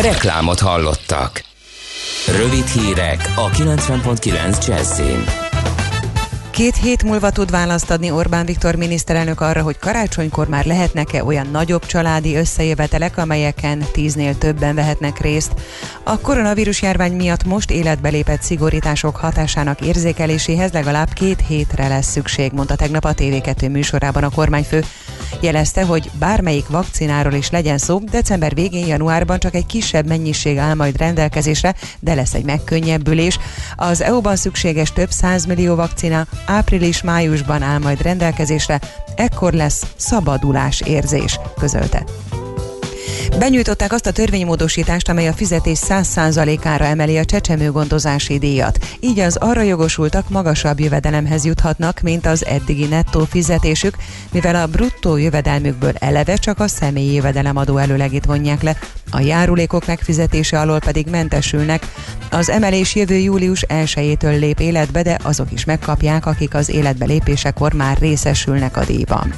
Reklámot 0.00 0.60
hallottak. 0.60 1.53
Rövid 2.26 2.66
hírek 2.66 3.32
a 3.36 3.50
90.9 3.50 4.66
Jazzin. 4.66 5.24
Két 6.50 6.76
hét 6.76 7.02
múlva 7.02 7.30
tud 7.30 7.50
választ 7.50 7.90
adni 7.90 8.10
Orbán 8.10 8.46
Viktor 8.46 8.74
miniszterelnök 8.74 9.40
arra, 9.40 9.62
hogy 9.62 9.78
karácsonykor 9.78 10.48
már 10.48 10.64
lehetnek-e 10.64 11.24
olyan 11.24 11.46
nagyobb 11.46 11.86
családi 11.86 12.36
összejövetelek, 12.36 13.16
amelyeken 13.16 13.84
tíznél 13.92 14.38
többen 14.38 14.74
vehetnek 14.74 15.20
részt. 15.20 15.52
A 16.02 16.18
koronavírus 16.18 16.82
járvány 16.82 17.12
miatt 17.12 17.44
most 17.44 17.70
életbe 17.70 18.08
lépett 18.08 18.42
szigorítások 18.42 19.16
hatásának 19.16 19.80
érzékeléséhez 19.80 20.72
legalább 20.72 21.12
két 21.12 21.42
hétre 21.46 21.88
lesz 21.88 22.10
szükség, 22.10 22.52
mondta 22.52 22.76
tegnap 22.76 23.04
a 23.04 23.14
TV2 23.14 23.70
műsorában 23.70 24.22
a 24.22 24.30
kormányfő. 24.30 24.84
Jelezte, 25.40 25.84
hogy 25.84 26.10
bármelyik 26.18 26.68
vakcináról 26.68 27.32
is 27.32 27.50
legyen 27.50 27.78
szó, 27.78 27.98
december 27.98 28.54
végén, 28.54 28.86
januárban 28.86 29.38
csak 29.38 29.54
egy 29.54 29.66
kisebb 29.66 30.06
mennyiség 30.06 30.58
áll 30.58 30.74
majd 30.74 30.96
rendelkezésre, 30.96 31.74
de 32.00 32.14
lesz 32.14 32.34
egy 32.34 32.44
megkönnyebbülés. 32.44 33.38
Az 33.76 34.02
EU-ban 34.02 34.36
szükséges 34.36 34.92
több 34.92 35.10
százmillió 35.10 35.74
vakcina 35.74 36.26
április-májusban 36.46 37.62
áll 37.62 37.78
majd 37.78 38.02
rendelkezésre, 38.02 38.80
ekkor 39.16 39.52
lesz 39.52 39.86
szabadulás 39.96 40.80
érzés, 40.80 41.38
közölte. 41.58 42.04
Benyújtották 43.38 43.92
azt 43.92 44.06
a 44.06 44.12
törvénymódosítást, 44.12 45.08
amely 45.08 45.28
a 45.28 45.32
fizetés 45.32 45.78
100%-ára 45.88 46.84
emeli 46.84 47.18
a 47.18 47.24
csecsemő 47.24 47.70
gondozási 47.70 48.38
díjat. 48.38 48.78
Így 49.00 49.18
az 49.18 49.36
arra 49.36 49.62
jogosultak 49.62 50.28
magasabb 50.28 50.80
jövedelemhez 50.80 51.44
juthatnak, 51.44 52.00
mint 52.00 52.26
az 52.26 52.46
eddigi 52.46 52.86
nettó 52.86 53.24
fizetésük, 53.24 53.96
mivel 54.32 54.54
a 54.54 54.66
bruttó 54.66 55.16
jövedelmükből 55.16 55.92
eleve 55.98 56.36
csak 56.36 56.60
a 56.60 56.68
személyi 56.68 57.14
jövedelemadó 57.14 57.76
előlegét 57.76 58.24
vonják 58.24 58.62
le, 58.62 58.76
a 59.10 59.20
járulékok 59.20 59.86
megfizetése 59.86 60.60
alól 60.60 60.78
pedig 60.78 61.06
mentesülnek. 61.06 61.86
Az 62.30 62.50
emelés 62.50 62.94
jövő 62.94 63.16
július 63.16 63.64
1-től 63.68 64.38
lép 64.38 64.60
életbe, 64.60 65.02
de 65.02 65.18
azok 65.22 65.52
is 65.52 65.64
megkapják, 65.64 66.26
akik 66.26 66.54
az 66.54 66.68
életbe 66.68 67.04
lépésekor 67.04 67.72
már 67.72 67.98
részesülnek 67.98 68.76
a 68.76 68.84
díjban. 68.84 69.34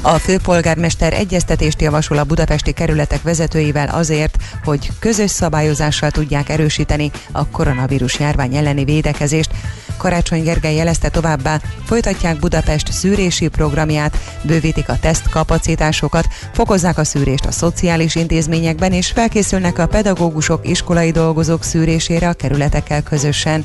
A 0.00 0.18
főpolgármester 0.18 1.12
egyeztetést 1.12 1.80
javasol 1.80 2.18
a 2.18 2.24
budapesti 2.24 2.72
kerületek 2.72 3.22
vezetőivel 3.22 3.88
azért, 3.88 4.36
hogy 4.64 4.90
közös 4.98 5.30
szabályozással 5.30 6.10
tudják 6.10 6.48
erősíteni 6.48 7.10
a 7.32 7.48
koronavírus 7.48 8.18
járvány 8.18 8.56
elleni 8.56 8.84
védekezést. 8.84 9.50
Karácsony 9.96 10.42
Gergely 10.42 10.74
jelezte 10.74 11.08
továbbá, 11.08 11.60
folytatják 11.84 12.38
Budapest 12.38 12.92
szűrési 12.92 13.48
programját, 13.48 14.18
bővítik 14.42 14.88
a 14.88 14.98
tesztkapacitásokat, 14.98 16.26
fokozzák 16.52 16.98
a 16.98 17.04
szűrést 17.04 17.46
a 17.46 17.50
szociális 17.50 18.14
intézményekben, 18.14 18.92
és 18.92 19.10
felkészülnek 19.10 19.78
a 19.78 19.86
pedagógusok, 19.86 20.68
iskolai 20.68 21.10
dolgozók 21.10 21.64
szűrésére 21.64 22.28
a 22.28 22.32
kerületekkel 22.32 23.02
közösen. 23.02 23.64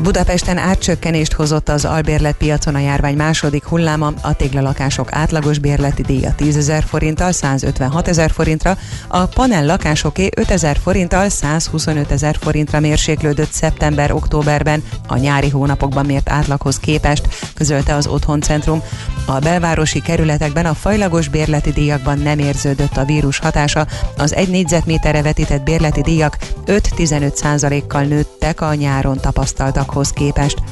Budapesten 0.00 0.58
átcsökkenést 0.58 1.32
hozott 1.32 1.68
az 1.68 1.84
albérletpiacon 1.84 2.74
a 2.74 2.78
járvány 2.78 3.16
második 3.16 3.64
hulláma, 3.64 4.12
a 4.20 4.34
téglalakások 4.34 5.12
átlagos 5.12 5.58
bérleti 5.58 6.02
díja 6.02 6.34
10 6.34 6.56
ezer 6.56 6.84
forinttal 6.84 7.32
156 7.32 8.08
ezer 8.08 8.30
forintra, 8.30 8.76
a 9.08 9.26
panel 9.26 9.66
lakásoké 9.66 10.28
5 10.36 10.50
ezer 10.50 10.76
forinttal 10.82 11.28
125 11.28 12.10
ezer 12.10 12.36
forintra 12.40 12.80
mérséklődött 12.80 13.50
szeptember-októberben 13.50 14.82
a 15.06 15.16
nyári 15.16 15.48
hónapokban 15.48 16.06
mért 16.06 16.30
átlaghoz 16.30 16.78
képest, 16.78 17.28
közölte 17.54 17.94
az 17.94 18.06
Otthoncentrum. 18.06 18.82
A 19.26 19.38
belvárosi 19.38 20.00
kerületekben 20.00 20.66
a 20.66 20.74
fajlagos 20.74 21.28
bérleti 21.28 21.70
díjakban 21.70 22.18
nem 22.18 22.38
érződött 22.38 22.96
a 22.96 23.04
vírus 23.04 23.38
hatása, 23.38 23.86
az 24.16 24.34
egy 24.34 24.48
négyzetméterre 24.48 25.22
vetített 25.22 25.62
bérleti 25.62 26.00
díjak 26.00 26.36
5-15 26.66 27.34
százalékkal 27.34 28.02
nőttek 28.02 28.60
a 28.60 28.74
nyáron 28.74 29.20
tapasztaltak 29.20 29.81
időszakhoz 29.82 30.10
képest. 30.10 30.62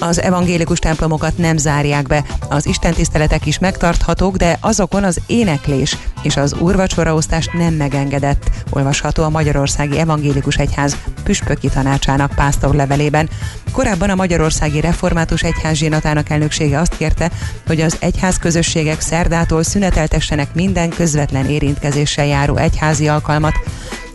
Az 0.00 0.20
evangélikus 0.20 0.78
templomokat 0.78 1.38
nem 1.38 1.56
zárják 1.56 2.06
be, 2.06 2.24
az 2.48 2.66
istentiszteletek 2.66 3.46
is 3.46 3.58
megtarthatók, 3.58 4.36
de 4.36 4.58
azokon 4.60 5.04
az 5.04 5.20
éneklés 5.26 5.96
és 6.22 6.36
az 6.36 6.54
úrvacsoraosztást 6.54 7.52
nem 7.52 7.74
megengedett, 7.74 8.50
olvasható 8.70 9.22
a 9.22 9.28
Magyarországi 9.28 9.98
Evangélikus 9.98 10.56
Egyház 10.56 10.96
püspöki 11.22 11.68
tanácsának 11.68 12.34
pásztor 12.34 12.74
levelében. 12.74 13.28
Korábban 13.72 14.10
a 14.10 14.14
Magyarországi 14.14 14.80
Református 14.80 15.42
Egyház 15.42 15.76
zsinatának 15.76 16.30
elnöksége 16.30 16.78
azt 16.78 16.96
kérte, 16.96 17.30
hogy 17.66 17.80
az 17.80 17.96
egyház 18.00 18.38
közösségek 18.38 19.00
szerdától 19.00 19.62
szüneteltessenek 19.62 20.54
minden 20.54 20.88
közvetlen 20.88 21.46
érintkezéssel 21.46 22.26
járó 22.26 22.56
egyházi 22.56 23.08
alkalmat, 23.08 23.54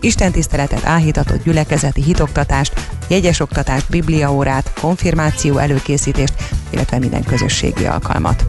istentiszteletet, 0.01 0.85
áhítatott 0.85 1.43
gyülekezeti 1.43 2.03
hitoktatást, 2.03 2.73
jegyes 3.07 3.39
oktatást, 3.39 3.89
bibliaórát, 3.89 4.73
konfirmáció 4.81 5.57
előkészítést, 5.57 6.33
illetve 6.69 6.99
minden 6.99 7.23
közösségi 7.23 7.85
alkalmat. 7.85 8.45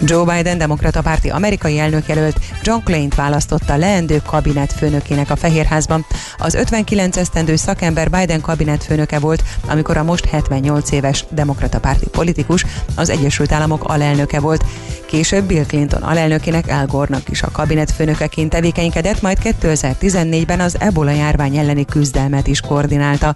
Joe 0.00 0.34
Biden 0.34 0.58
demokrata 0.58 1.02
párti 1.02 1.28
amerikai 1.28 1.78
elnökjelölt 1.78 2.36
John 2.62 2.84
Clay-t 2.84 3.14
választotta 3.14 3.76
leendő 3.76 4.22
kabinet 4.26 4.72
főnökének 4.72 5.30
a 5.30 5.36
Fehérházban. 5.36 6.06
Az 6.38 6.54
59 6.54 7.16
esztendő 7.16 7.56
szakember 7.56 8.10
Biden 8.10 8.40
kabinet 8.40 8.84
főnöke 8.84 9.18
volt, 9.18 9.42
amikor 9.68 9.96
a 9.96 10.02
most 10.02 10.24
78 10.24 10.90
éves 10.90 11.24
demokrata 11.30 11.80
párti 11.80 12.06
politikus 12.08 12.66
az 12.94 13.10
Egyesült 13.10 13.52
Államok 13.52 13.84
alelnöke 13.84 14.40
volt. 14.40 14.64
Később 15.06 15.44
Bill 15.44 15.64
Clinton 15.64 16.02
alelnökének 16.02 16.68
Al 16.68 16.86
Gore-nak 16.86 17.28
is 17.28 17.42
a 17.42 17.50
kabinet 17.50 17.90
főnökeként 17.90 18.50
tevékenykedett, 18.50 19.20
majd 19.20 19.38
2014-ben 19.44 20.60
az 20.60 20.76
ebola 20.80 21.10
járvány 21.10 21.56
elleni 21.56 21.84
küzdelmet 21.84 22.46
is 22.46 22.60
koordinálta. 22.60 23.34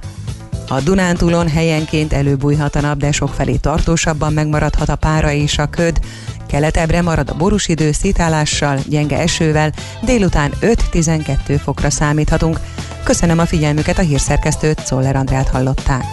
A 0.68 0.80
Dunántúlon 0.80 1.48
helyenként 1.48 2.12
előbújhat 2.12 2.76
a 2.76 2.80
nap, 2.80 2.98
de 2.98 3.12
sokfelé 3.12 3.56
tartósabban 3.56 4.32
megmaradhat 4.32 4.88
a 4.88 4.96
pára 4.96 5.30
és 5.30 5.58
a 5.58 5.66
köd. 5.66 5.98
Keletebbre 6.46 7.02
marad 7.02 7.30
a 7.30 7.34
borús 7.34 7.68
idő 7.68 7.92
szítálással, 7.92 8.78
gyenge 8.88 9.18
esővel, 9.18 9.72
délután 10.02 10.52
5-12 10.60 11.60
fokra 11.62 11.90
számíthatunk. 11.90 12.60
Köszönöm 13.04 13.38
a 13.38 13.46
figyelmüket, 13.46 13.98
a 13.98 14.02
hírszerkesztőt, 14.02 14.86
Szoller 14.86 15.16
Andrát 15.16 15.48
hallották. 15.48 16.04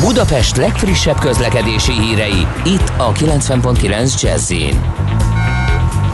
Budapest 0.00 0.56
legfrissebb 0.56 1.18
közlekedési 1.18 1.92
hírei, 1.92 2.46
itt 2.64 2.92
a 2.96 3.12
90.9 3.12 4.22
jazz 4.22 4.52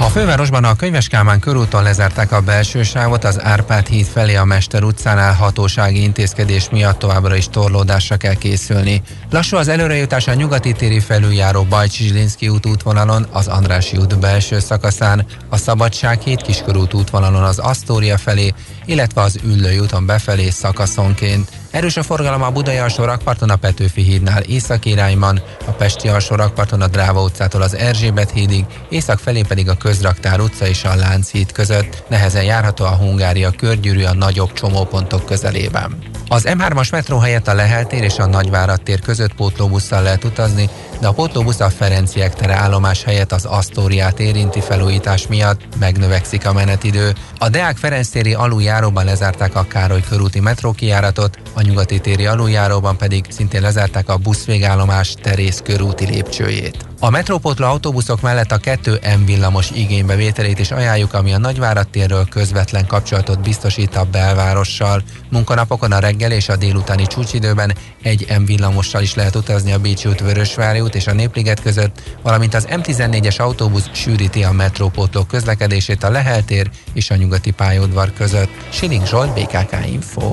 a 0.00 0.10
fővárosban 0.10 0.64
a 0.64 0.76
Könyves 0.76 1.08
Kálmán 1.08 1.40
körúton 1.40 1.82
lezárták 1.82 2.32
a 2.32 2.40
belső 2.40 2.82
sávot, 2.82 3.24
az 3.24 3.42
Árpád 3.42 3.86
híd 3.86 4.06
felé 4.06 4.34
a 4.34 4.44
Mester 4.44 4.82
utcánál 4.82 5.34
hatósági 5.34 6.02
intézkedés 6.02 6.68
miatt 6.70 6.98
továbbra 6.98 7.36
is 7.36 7.48
torlódásra 7.48 8.16
kell 8.16 8.34
készülni. 8.34 9.02
Lassú 9.30 9.56
az 9.56 9.68
előrejutás 9.68 10.28
a 10.28 10.34
nyugati 10.34 10.72
téri 10.72 11.00
felüljáró 11.00 11.62
Bajcsi 11.62 12.04
Zsilinszki 12.04 12.48
út 12.48 12.66
útvonalon, 12.66 13.26
az 13.32 13.48
Andrási 13.48 13.96
út 13.96 14.18
belső 14.18 14.58
szakaszán, 14.58 15.26
a 15.48 15.56
Szabadság 15.56 16.20
híd 16.20 16.42
kiskörút 16.42 16.94
útvonalon 16.94 17.42
az 17.42 17.58
Asztória 17.58 18.18
felé, 18.18 18.52
illetve 18.84 19.20
az 19.20 19.38
Üllői 19.44 19.78
úton 19.78 20.06
befelé 20.06 20.50
szakaszonként. 20.50 21.50
Erős 21.78 21.96
a 21.96 22.02
forgalom 22.02 22.42
a 22.42 22.50
Budai 22.50 22.76
alsó 22.76 23.04
rakparton 23.04 23.50
a 23.50 23.56
Petőfi 23.56 24.02
hídnál 24.02 24.42
észak 24.42 24.84
irányban, 24.84 25.40
a 25.66 25.70
Pesti 25.70 26.08
alsó 26.08 26.34
rakparton 26.34 26.80
a 26.80 26.86
Dráva 26.86 27.22
utcától 27.22 27.62
az 27.62 27.76
Erzsébet 27.76 28.30
hídig, 28.30 28.64
észak 28.88 29.18
felé 29.18 29.42
pedig 29.42 29.68
a 29.68 29.76
Közraktár 29.76 30.40
utca 30.40 30.66
és 30.66 30.84
a 30.84 30.94
Lánchíd 30.94 31.52
között. 31.52 32.02
Nehezen 32.08 32.44
járható 32.44 32.84
a 32.84 32.96
Hungária 32.96 33.50
körgyűrű 33.50 34.04
a 34.04 34.14
nagyobb 34.14 34.52
csomópontok 34.52 35.24
közelében. 35.24 35.98
Az 36.28 36.46
M3-as 36.48 36.92
metró 36.92 37.18
helyett 37.18 37.48
a 37.48 37.54
Lehel 37.54 37.86
tér 37.86 38.02
és 38.02 38.18
a 38.18 38.26
Nagyvárad 38.26 38.82
tér 38.82 39.00
között 39.00 39.34
pótlóbusszal 39.34 40.02
lehet 40.02 40.24
utazni, 40.24 40.68
de 41.00 41.06
a 41.06 41.12
pótlóbusz 41.12 41.60
a 41.60 41.70
Ferenciek 41.70 42.34
tere 42.34 42.54
állomás 42.54 43.02
helyett 43.04 43.32
az 43.32 43.44
Asztóriát 43.44 44.20
érinti 44.20 44.60
felújítás 44.60 45.26
miatt 45.26 45.60
megnövekszik 45.78 46.46
a 46.46 46.52
menetidő. 46.52 47.12
A 47.38 47.48
Deák 47.48 47.76
Ferenc 47.76 48.08
téri 48.08 48.34
aluljáróban 48.34 49.04
lezárták 49.04 49.54
a 49.54 49.66
Károly 49.68 50.02
körúti 50.08 50.40
metrókijáratot, 50.40 51.38
a 51.54 51.62
nyugati 51.62 52.00
téri 52.00 52.26
aluljáróban 52.26 52.96
pedig 52.96 53.24
szintén 53.28 53.60
lezárták 53.60 54.08
a 54.08 54.16
buszvégállomás 54.16 55.14
Terész 55.22 55.60
körúti 55.64 56.06
lépcsőjét. 56.06 56.87
A 57.00 57.10
metrópótló 57.10 57.66
autóbuszok 57.66 58.20
mellett 58.20 58.52
a 58.52 58.56
2 58.56 59.00
M 59.18 59.24
villamos 59.24 59.70
igénybevételét 59.70 60.58
is 60.58 60.70
ajánljuk, 60.70 61.14
ami 61.14 61.32
a 61.32 61.38
Nagyvárad 61.38 61.88
térről 61.88 62.28
közvetlen 62.28 62.86
kapcsolatot 62.86 63.40
biztosít 63.40 63.96
a 63.96 64.04
belvárossal. 64.04 65.02
Munkanapokon 65.30 65.92
a 65.92 65.98
reggel 65.98 66.32
és 66.32 66.48
a 66.48 66.56
délutáni 66.56 67.06
csúcsidőben 67.06 67.74
egy 68.02 68.26
M 68.38 68.44
villamossal 68.44 69.02
is 69.02 69.14
lehet 69.14 69.34
utazni 69.34 69.72
a 69.72 69.78
Bécsi 69.78 70.08
út, 70.08 70.20
Vörösvári 70.20 70.80
út 70.80 70.94
és 70.94 71.06
a 71.06 71.12
Népliget 71.12 71.60
között, 71.60 72.02
valamint 72.22 72.54
az 72.54 72.66
M14-es 72.70 73.40
autóbusz 73.40 73.90
sűríti 73.92 74.44
a 74.44 74.52
metrópótló 74.52 75.22
közlekedését 75.22 76.02
a 76.04 76.10
Lehel 76.10 76.44
tér 76.44 76.70
és 76.92 77.10
a 77.10 77.16
nyugati 77.16 77.50
pályaudvar 77.50 78.12
között. 78.12 78.50
Siling 78.70 79.06
Zsolt, 79.06 79.34
BKK 79.34 79.86
Info. 79.86 80.32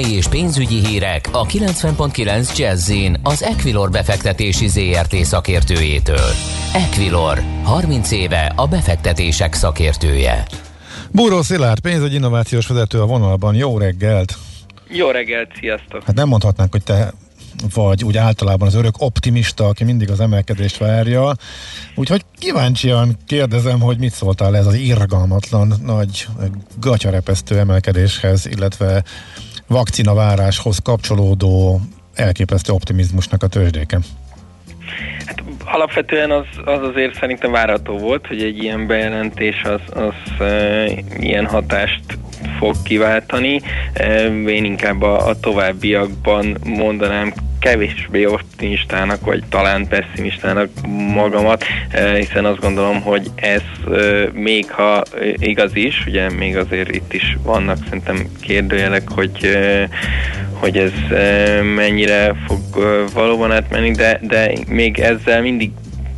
Tőzsdei 0.00 0.16
és 0.16 0.28
pénzügyi 0.28 0.86
hírek 0.86 1.28
a 1.32 1.46
90.9 1.46 2.56
jazz 2.56 2.92
az 3.22 3.42
Equilor 3.42 3.90
befektetési 3.90 4.68
ZRT 4.68 5.14
szakértőjétől. 5.14 6.30
Equilor, 6.74 7.42
30 7.62 8.10
éve 8.10 8.52
a 8.56 8.66
befektetések 8.66 9.54
szakértője. 9.54 10.46
Búró 11.10 11.42
Szilárd, 11.42 11.80
pénzügyi 11.80 12.14
innovációs 12.14 12.66
vezető 12.66 13.00
a 13.00 13.06
vonalban. 13.06 13.54
Jó 13.54 13.78
reggelt! 13.78 14.34
Jó 14.88 15.10
reggelt, 15.10 15.50
sziasztok! 15.60 16.02
Hát 16.04 16.14
nem 16.14 16.28
mondhatnánk, 16.28 16.72
hogy 16.72 16.82
te 16.82 17.12
vagy 17.74 18.04
úgy 18.04 18.16
általában 18.16 18.68
az 18.68 18.74
örök 18.74 18.94
optimista, 18.98 19.66
aki 19.66 19.84
mindig 19.84 20.10
az 20.10 20.20
emelkedést 20.20 20.78
várja. 20.78 21.34
Úgyhogy 21.94 22.24
kíváncsian 22.38 23.16
kérdezem, 23.26 23.80
hogy 23.80 23.98
mit 23.98 24.12
szóltál 24.12 24.56
ez 24.56 24.66
az 24.66 24.74
irgalmatlan, 24.74 25.74
nagy 25.84 26.26
gatyarepesztő 26.78 27.58
emelkedéshez, 27.58 28.46
illetve 28.46 29.02
vakcinaváráshoz 29.70 30.78
kapcsolódó 30.78 31.80
elképesztő 32.14 32.72
optimizmusnak 32.72 33.42
a 33.42 33.46
tőzsdéken? 33.46 34.02
Hát 35.26 35.42
alapvetően 35.64 36.30
az, 36.30 36.46
az 36.64 36.82
azért 36.82 37.14
szerintem 37.14 37.50
várható 37.50 37.98
volt, 37.98 38.26
hogy 38.26 38.42
egy 38.42 38.62
ilyen 38.62 38.86
bejelentés 38.86 39.62
az, 39.62 40.02
az 40.02 40.46
e, 40.46 40.84
ilyen 41.18 41.46
hatást 41.46 42.02
fog 42.58 42.74
kiváltani. 42.82 43.60
Én 44.46 44.64
inkább 44.64 45.02
a, 45.02 45.28
a 45.28 45.40
továbbiakban 45.40 46.56
mondanám 46.64 47.32
kevésbé 47.60 48.24
optimistának, 48.24 49.24
vagy 49.24 49.42
talán 49.48 49.88
pessimistának 49.88 50.68
magamat, 51.14 51.64
hiszen 52.16 52.44
azt 52.44 52.60
gondolom, 52.60 53.00
hogy 53.00 53.30
ez 53.34 53.62
még 54.32 54.70
ha 54.70 55.02
igaz 55.36 55.76
is, 55.76 56.04
ugye 56.06 56.30
még 56.30 56.56
azért 56.56 56.94
itt 56.94 57.12
is 57.12 57.36
vannak 57.42 57.78
szerintem 57.84 58.26
kérdőjelek, 58.40 59.08
hogy 59.08 59.58
hogy 60.52 60.76
ez 60.76 60.92
mennyire 61.74 62.34
fog 62.46 62.60
valóban 63.14 63.52
átmenni, 63.52 63.90
de, 63.90 64.20
de 64.22 64.52
még 64.68 64.98
ezzel 64.98 65.40
mindig 65.40 65.70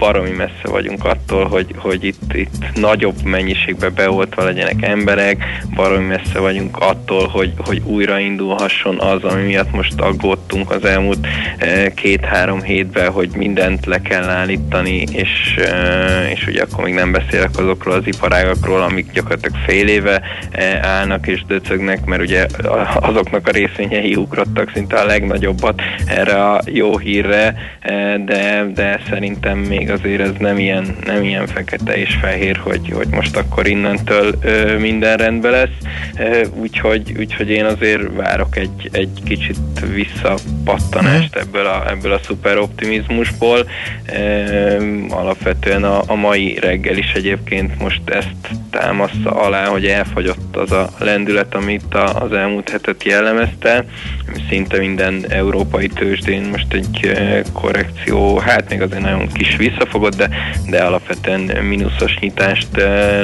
baromi 0.03 0.31
messze 0.31 0.69
vagyunk 0.71 1.05
attól, 1.05 1.45
hogy, 1.45 1.67
hogy 1.77 2.05
itt, 2.05 2.35
itt 2.35 2.75
nagyobb 2.75 3.23
mennyiségbe 3.25 3.89
beoltva 3.89 4.45
legyenek 4.45 4.83
emberek, 4.83 5.45
baromi 5.75 6.07
messze 6.07 6.39
vagyunk 6.39 6.77
attól, 6.77 7.27
hogy, 7.27 7.53
hogy 7.57 7.83
újraindulhasson 7.85 9.01
az, 9.01 9.25
ami 9.25 9.43
miatt 9.43 9.73
most 9.73 10.01
aggódtunk 10.01 10.71
az 10.71 10.85
elmúlt 10.85 11.27
eh, 11.59 11.87
két-három 11.95 12.63
hétben, 12.63 13.11
hogy 13.11 13.31
mindent 13.37 13.87
le 13.87 14.01
kell 14.01 14.29
állítani, 14.29 15.05
és, 15.13 15.57
eh, 15.57 16.31
és 16.31 16.47
ugye 16.47 16.63
akkor 16.63 16.85
még 16.85 16.95
nem 16.95 17.13
beszélek 17.13 17.59
azokról 17.59 17.95
az 17.95 18.07
iparágakról, 18.07 18.83
amik 18.83 19.13
gyakorlatilag 19.13 19.57
fél 19.67 19.89
éve 19.89 20.23
eh, 20.51 20.79
állnak 20.83 21.27
és 21.27 21.45
döcögnek, 21.47 22.05
mert 22.05 22.23
ugye 22.23 22.47
azoknak 22.95 23.49
a 23.49 23.51
részvényei 23.51 24.15
ugrottak 24.15 24.71
szinte 24.75 24.97
a 24.97 25.07
legnagyobbat 25.07 25.83
erre 26.07 26.51
a 26.51 26.61
jó 26.65 26.99
hírre, 26.99 27.55
de, 28.25 28.71
de 28.75 29.01
szerintem 29.09 29.59
még 29.59 29.91
azért 29.93 30.21
ez 30.21 30.31
nem 30.39 30.59
ilyen, 30.59 30.97
nem 31.05 31.23
ilyen 31.23 31.47
fekete 31.47 31.97
és 31.97 32.15
fehér, 32.21 32.57
hogy, 32.57 32.91
hogy 32.95 33.09
most 33.09 33.37
akkor 33.37 33.67
innentől 33.67 34.35
ö, 34.41 34.79
minden 34.79 35.17
rendben 35.17 35.51
lesz, 35.51 35.69
ö, 36.19 36.45
úgyhogy, 36.61 37.15
úgyhogy 37.19 37.51
én 37.51 37.65
azért 37.65 38.03
várok 38.15 38.57
egy, 38.57 38.89
egy 38.93 39.21
kicsit 39.25 39.59
visszapattanást 39.95 41.35
mhm. 41.35 41.45
ebből 41.45 41.67
a, 41.67 41.91
ebből 41.91 42.13
a 42.13 42.21
szuper 42.25 42.59
optimizmusból. 42.59 43.69
Ö, 44.13 44.77
alapvetően 45.09 45.85
a, 45.85 46.03
a 46.07 46.15
mai 46.15 46.59
reggel 46.61 46.97
is 46.97 47.13
egyébként 47.13 47.79
most 47.79 48.03
ezt 48.11 48.61
támaszza 48.71 49.31
alá, 49.31 49.67
hogy 49.67 49.87
elfagyott 49.87 50.57
az 50.57 50.73
a 50.73 50.91
lendület, 50.99 51.55
amit 51.55 51.95
a, 51.95 52.23
az 52.23 52.33
elmúlt 52.33 52.71
hetet 52.71 53.05
jellemezte. 53.05 53.85
Szinte 54.49 54.79
minden 54.79 55.25
európai 55.29 55.89
tőzsdén 55.89 56.43
most 56.43 56.73
egy 56.73 57.13
korrekció, 57.53 58.39
hát 58.39 58.69
még 58.71 58.83
azért 58.83 59.03
nagyon 59.03 59.29
kis 59.33 59.57
vissza 59.57 59.82
visszafogott, 59.83 60.17
de, 60.17 60.29
de 60.71 60.83
alapvetően 60.83 61.41
mínuszos 61.41 62.19
nyitást 62.19 62.69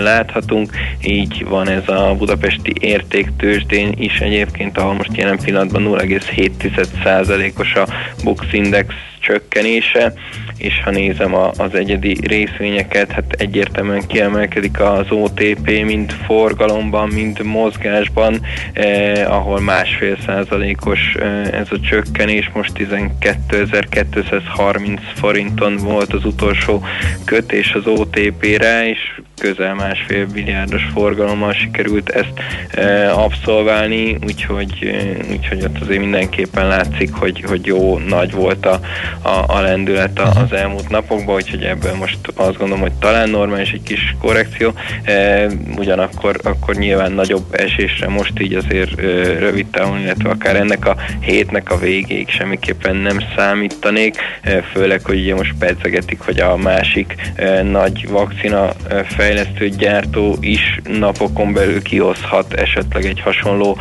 láthatunk. 0.02 0.70
Így 1.02 1.44
van 1.48 1.68
ez 1.68 1.88
a 1.88 2.14
budapesti 2.18 2.72
értéktősdén 2.80 3.94
is 3.96 4.18
egyébként, 4.18 4.78
ahol 4.78 4.94
most 4.94 5.16
jelen 5.16 5.38
pillanatban 5.38 5.82
0,7%-os 5.82 7.74
a 7.74 7.86
Bux 8.24 8.52
Index 8.52 8.94
csökkenése, 9.28 10.12
és 10.58 10.80
ha 10.84 10.90
nézem 10.90 11.34
a, 11.34 11.50
az 11.56 11.74
egyedi 11.74 12.16
részvényeket, 12.26 13.12
hát 13.12 13.32
egyértelműen 13.32 14.06
kiemelkedik 14.06 14.80
az 14.80 15.10
OTP, 15.10 15.84
mind 15.84 16.12
forgalomban, 16.12 17.08
mind 17.08 17.42
mozgásban, 17.42 18.40
eh, 18.72 19.32
ahol 19.32 19.60
másfél 19.60 20.16
százalékos 20.26 21.14
eh, 21.14 21.46
ez 21.46 21.66
a 21.70 21.80
csökkenés, 21.80 22.50
most 22.54 22.72
12.230 22.74 25.00
forinton 25.14 25.76
volt 25.76 26.12
az 26.12 26.24
utolsó 26.24 26.82
kötés 27.24 27.72
az 27.72 27.86
OTP-re, 27.86 28.88
és 28.88 28.98
közel 29.38 29.74
másfél 29.74 30.26
milliárdos 30.32 30.82
forgalommal 30.92 31.52
sikerült 31.52 32.08
ezt 32.08 32.32
e, 32.70 33.12
abszolválni, 33.12 34.18
úgyhogy, 34.26 34.72
e, 34.82 35.32
úgyhogy 35.32 35.64
ott 35.64 35.80
azért 35.80 36.00
mindenképpen 36.00 36.66
látszik, 36.66 37.14
hogy, 37.14 37.44
hogy 37.48 37.66
jó 37.66 37.98
nagy 37.98 38.32
volt 38.32 38.66
a, 38.66 38.80
a, 39.22 39.44
a 39.46 39.60
lendület 39.60 40.18
az 40.18 40.52
elmúlt 40.52 40.88
napokban, 40.88 41.34
úgyhogy 41.34 41.62
ebből 41.62 41.94
most 41.94 42.18
azt 42.34 42.56
gondolom, 42.56 42.80
hogy 42.80 42.92
talán 42.92 43.30
normális 43.30 43.70
egy 43.70 43.82
kis 43.82 44.16
korrekció, 44.20 44.72
e, 45.02 45.46
ugyanakkor 45.76 46.40
akkor 46.42 46.74
nyilván 46.74 47.12
nagyobb 47.12 47.44
esésre 47.50 48.08
most 48.08 48.40
így 48.40 48.54
azért 48.54 49.00
e, 49.00 49.02
rövid 49.38 49.66
távon, 49.66 50.00
illetve 50.00 50.30
akár 50.30 50.56
ennek 50.56 50.86
a 50.86 50.96
hétnek 51.20 51.70
a 51.70 51.78
végéig 51.78 52.28
semmiképpen 52.28 52.96
nem 52.96 53.18
számítanék, 53.36 54.16
e, 54.42 54.62
főleg, 54.62 55.00
hogy 55.04 55.18
ugye 55.18 55.34
most 55.34 55.54
pedzegetik, 55.58 56.20
hogy 56.20 56.40
a 56.40 56.56
másik 56.56 57.14
e, 57.34 57.62
nagy 57.62 58.08
vakcina 58.08 58.68
e, 58.88 59.04
fejlesztő 59.04 59.68
gyártó 59.68 60.36
is 60.40 60.80
napokon 60.84 61.52
belül 61.52 61.82
kihozhat 61.82 62.52
esetleg 62.52 63.04
egy 63.04 63.20
hasonló 63.20 63.78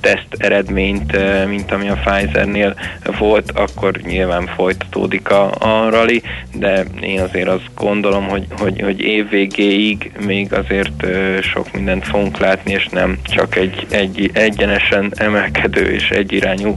teszt 0.00 0.28
eredményt, 0.36 1.18
mint 1.48 1.72
ami 1.72 1.88
a 1.88 1.98
Pfizernél 2.04 2.74
volt, 3.18 3.50
akkor 3.50 3.96
nyilván 3.96 4.50
folytatódik 4.64 5.30
a, 5.30 5.50
a 5.58 5.90
rally, 5.90 6.22
de 6.54 6.84
én 7.00 7.20
azért 7.20 7.48
azt 7.48 7.70
gondolom, 7.74 8.28
hogy, 8.28 8.46
hogy, 8.50 8.80
hogy 8.80 9.00
év 9.00 9.28
végéig 9.28 10.12
még 10.26 10.52
azért 10.52 11.06
sok 11.42 11.72
mindent 11.72 12.04
fogunk 12.04 12.38
látni, 12.38 12.72
és 12.72 12.88
nem 12.88 13.18
csak 13.22 13.56
egy, 13.56 13.86
egy 13.90 14.30
egyenesen 14.32 15.12
emelkedő 15.14 15.92
és 15.92 16.10
egyirányú 16.10 16.76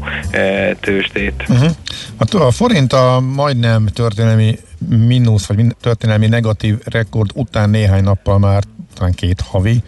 tőzsdét. 0.79 1.43
Uh-huh. 1.49 1.71
A, 2.17 2.37
a 2.37 2.51
forint 2.51 2.93
a 2.93 3.19
majdnem 3.35 3.85
történelmi 3.85 4.59
mínusz, 4.89 5.45
vagy 5.45 5.65
történelmi 5.81 6.27
negatív 6.27 6.75
rekord 6.83 7.29
után 7.33 7.69
néhány 7.69 8.03
nappal 8.03 8.39
már 8.39 8.63
talán 8.95 9.13
két 9.13 9.41
havi 9.41 9.83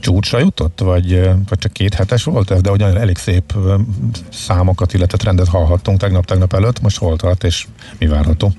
csúcsra 0.00 0.38
jutott, 0.38 0.80
vagy, 0.80 1.20
vagy 1.48 1.58
csak 1.58 1.72
két 1.72 1.94
hetes 1.94 2.24
volt 2.24 2.50
ez, 2.50 2.60
de 2.60 2.70
ugyan 2.70 2.96
elég 2.96 3.16
szép 3.16 3.54
számokat, 4.32 4.94
illetve 4.94 5.18
trendet 5.18 5.48
hallhattunk 5.48 5.98
tegnap-tegnap 5.98 6.52
előtt, 6.52 6.80
most 6.80 6.98
hol 6.98 7.16
tart, 7.16 7.44
és 7.44 7.66
mi 7.98 8.06
várható? 8.06 8.52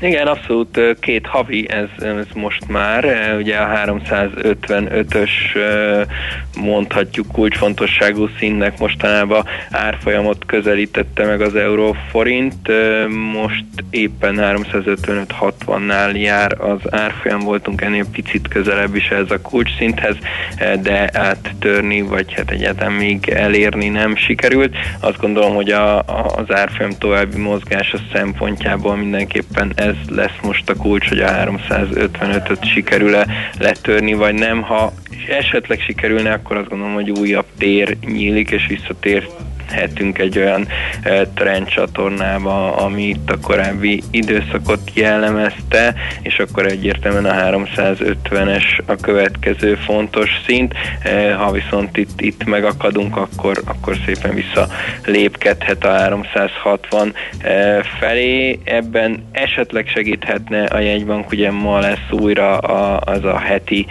Igen, 0.00 0.26
abszolút 0.26 0.80
két 1.00 1.26
havi 1.26 1.68
ez, 1.70 2.04
ez 2.04 2.26
most 2.34 2.68
már, 2.68 3.04
ugye 3.38 3.56
a 3.56 3.84
355-ös 3.86 5.30
mondhatjuk 6.60 7.26
kulcsfontosságú 7.32 8.28
színnek 8.38 8.78
mostanában 8.78 9.44
árfolyamot 9.70 10.46
közelítette 10.46 11.26
meg 11.26 11.40
az 11.40 11.54
euróforint, 11.54 12.68
most 13.32 13.64
éppen 13.90 14.36
355-60-nál 14.38 16.20
jár 16.20 16.60
az 16.60 16.80
árfolyam, 16.90 17.40
voltunk 17.40 17.80
ennél 17.80 18.04
picit 18.12 18.48
közelebb 18.48 18.94
is 18.94 19.08
ez 19.08 19.30
a 19.30 19.40
kulcsszinthez, 19.40 20.16
de 20.82 21.10
áttörni, 21.12 22.00
vagy 22.00 22.32
hát 22.32 22.50
egyáltalán 22.50 22.92
még 22.92 23.28
elérni 23.28 23.88
nem 23.88 24.16
sikerült. 24.16 24.76
Azt 25.00 25.20
gondolom, 25.20 25.54
hogy 25.54 25.70
a, 25.70 25.98
a, 25.98 26.32
az 26.36 26.54
árfolyam 26.54 26.92
további 26.98 27.40
mozgása 27.40 27.98
szempontjából 28.12 28.96
mindenki 28.96 29.31
mindenképpen 29.32 29.72
ez 29.88 29.94
lesz 30.08 30.38
most 30.42 30.70
a 30.70 30.74
kulcs, 30.74 31.08
hogy 31.08 31.18
a 31.18 31.28
355-öt 31.28 32.64
sikerül-e 32.64 33.26
letörni, 33.58 34.14
vagy 34.14 34.34
nem. 34.34 34.62
Ha 34.62 34.92
esetleg 35.28 35.80
sikerülne, 35.80 36.32
akkor 36.32 36.56
azt 36.56 36.68
gondolom, 36.68 36.94
hogy 36.94 37.10
újabb 37.10 37.46
tér 37.58 37.96
nyílik, 38.06 38.50
és 38.50 38.66
visszatér 38.66 39.28
hetünk 39.70 40.18
egy 40.18 40.38
olyan 40.38 40.68
trendcsatornába, 41.34 42.76
ami 42.76 43.02
itt 43.02 43.30
a 43.30 43.38
korábbi 43.40 44.02
időszakot 44.10 44.90
jellemezte, 44.94 45.94
és 46.22 46.38
akkor 46.38 46.66
egyértelműen 46.66 47.24
a 47.24 47.50
350-es 47.50 48.64
a 48.86 48.94
következő 48.94 49.74
fontos 49.74 50.30
szint. 50.46 50.74
Ha 51.36 51.50
viszont 51.50 51.96
itt, 51.96 52.20
itt 52.20 52.44
megakadunk, 52.44 53.16
akkor, 53.16 53.62
akkor 53.64 53.96
szépen 54.06 54.34
vissza 54.34 54.68
lépkedhet 55.04 55.84
a 55.84 55.90
360 55.90 57.14
e, 57.38 57.82
felé. 57.82 58.58
Ebben 58.64 59.24
esetleg 59.32 59.86
segíthetne 59.86 60.64
a 60.64 60.78
jegybank, 60.78 61.30
ugye 61.30 61.50
ma 61.50 61.78
lesz 61.78 62.10
újra 62.10 62.58
a, 62.58 63.00
az 63.04 63.24
a 63.24 63.38
heti 63.38 63.86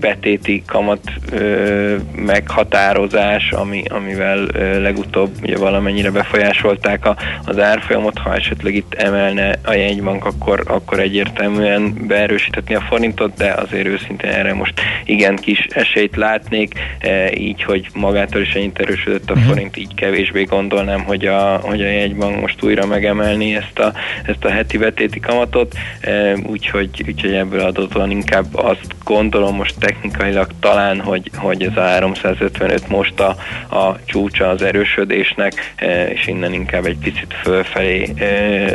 betéti 0.00 0.62
kamat 0.66 1.12
ö, 1.32 1.96
meghatározás, 2.16 3.52
ami, 3.52 3.82
amivel 3.88 4.46
ö, 4.52 4.80
legutóbb 4.80 5.30
ugye 5.42 5.56
valamennyire 5.56 6.10
befolyásolták 6.10 7.06
a, 7.06 7.16
az 7.44 7.58
árfolyamot, 7.58 8.18
ha 8.18 8.34
esetleg 8.34 8.74
itt 8.74 8.94
emelne 8.94 9.58
a 9.64 9.72
jegybank, 9.72 10.24
akkor, 10.24 10.62
akkor 10.66 11.00
egyértelműen 11.00 11.94
beerősíthetni 12.06 12.74
a 12.74 12.80
forintot, 12.80 13.34
de 13.36 13.52
azért 13.52 13.86
őszintén 13.86 14.30
erre 14.30 14.54
most 14.54 14.80
igen 15.04 15.36
kis 15.36 15.66
esélyt 15.70 16.16
látnék, 16.16 16.74
e, 16.98 17.32
így, 17.36 17.62
hogy 17.62 17.88
magától 17.94 18.40
is 18.40 18.52
ennyit 18.52 18.78
erősödött 18.78 19.30
a 19.30 19.32
uh-huh. 19.32 19.48
forint, 19.48 19.76
így 19.76 19.94
kevésbé 19.94 20.42
gondolnám, 20.42 21.04
hogy 21.04 21.26
a, 21.26 21.56
hogy 21.62 21.80
a 21.80 21.90
jegybank 21.90 22.40
most 22.40 22.62
újra 22.62 22.86
megemelni 22.86 23.56
ezt 23.56 23.78
a, 23.78 23.92
ezt 24.26 24.44
a 24.44 24.50
heti 24.50 24.78
betéti 24.78 25.20
kamatot, 25.20 25.74
e, 26.00 26.36
úgyhogy, 26.46 27.04
úgyhogy 27.06 27.32
ebből 27.32 27.60
adódóan 27.60 28.10
inkább 28.10 28.54
azt 28.54 28.94
gondolom 29.04 29.56
most 29.56 29.74
technikailag 29.88 30.50
talán, 30.60 31.00
hogy, 31.00 31.30
hogy 31.34 31.62
ez 31.62 31.76
a 31.76 31.80
355 31.80 32.88
most 32.88 33.20
a, 33.20 33.36
a 33.76 33.98
csúcsa 34.04 34.48
az 34.48 34.62
erősödésnek, 34.62 35.74
és 36.14 36.26
innen 36.26 36.52
inkább 36.52 36.84
egy 36.84 36.98
picit 36.98 37.34
fölfelé 37.42 38.14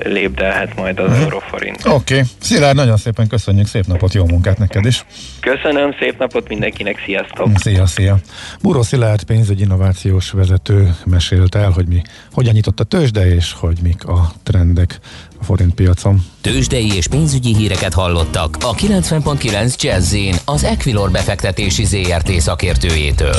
lépdelhet 0.03 0.75
majd 0.75 0.99
az 0.99 1.09
uh-huh. 1.09 1.23
euróforint. 1.23 1.85
Oké, 1.85 2.13
okay. 2.13 2.27
Szilárd, 2.39 2.75
nagyon 2.75 2.97
szépen 2.97 3.27
köszönjük, 3.27 3.67
szép 3.67 3.85
napot, 3.85 4.13
jó 4.13 4.25
munkát 4.25 4.57
neked 4.57 4.85
is! 4.85 5.05
Köszönöm, 5.39 5.95
szép 5.99 6.19
napot 6.19 6.47
mindenkinek, 6.47 7.01
sziasztok! 7.05 7.49
Szia, 7.55 7.85
szia! 7.85 8.17
Buró 8.61 8.81
Szilárd 8.81 9.23
pénzügyi 9.23 9.63
innovációs 9.63 10.31
vezető 10.31 10.95
mesélt 11.05 11.55
el, 11.55 11.69
hogy 11.69 11.87
mi 11.87 12.01
hogyan 12.31 12.53
nyitott 12.53 12.79
a 12.79 12.83
tőzsde, 12.83 13.25
és 13.33 13.53
hogy 13.59 13.77
mik 13.83 14.05
a 14.05 14.31
trendek 14.43 14.99
a 15.39 15.43
forintpiacon. 15.43 16.21
Tőzsdei 16.43 16.95
és 16.95 17.07
pénzügyi 17.07 17.55
híreket 17.55 17.93
hallottak 17.93 18.57
a 18.61 18.73
90.9 18.73 19.81
jazz 19.81 20.15
az 20.45 20.63
Equilor 20.63 21.11
befektetési 21.11 21.85
ZRT 21.85 22.31
szakértőjétől. 22.31 23.35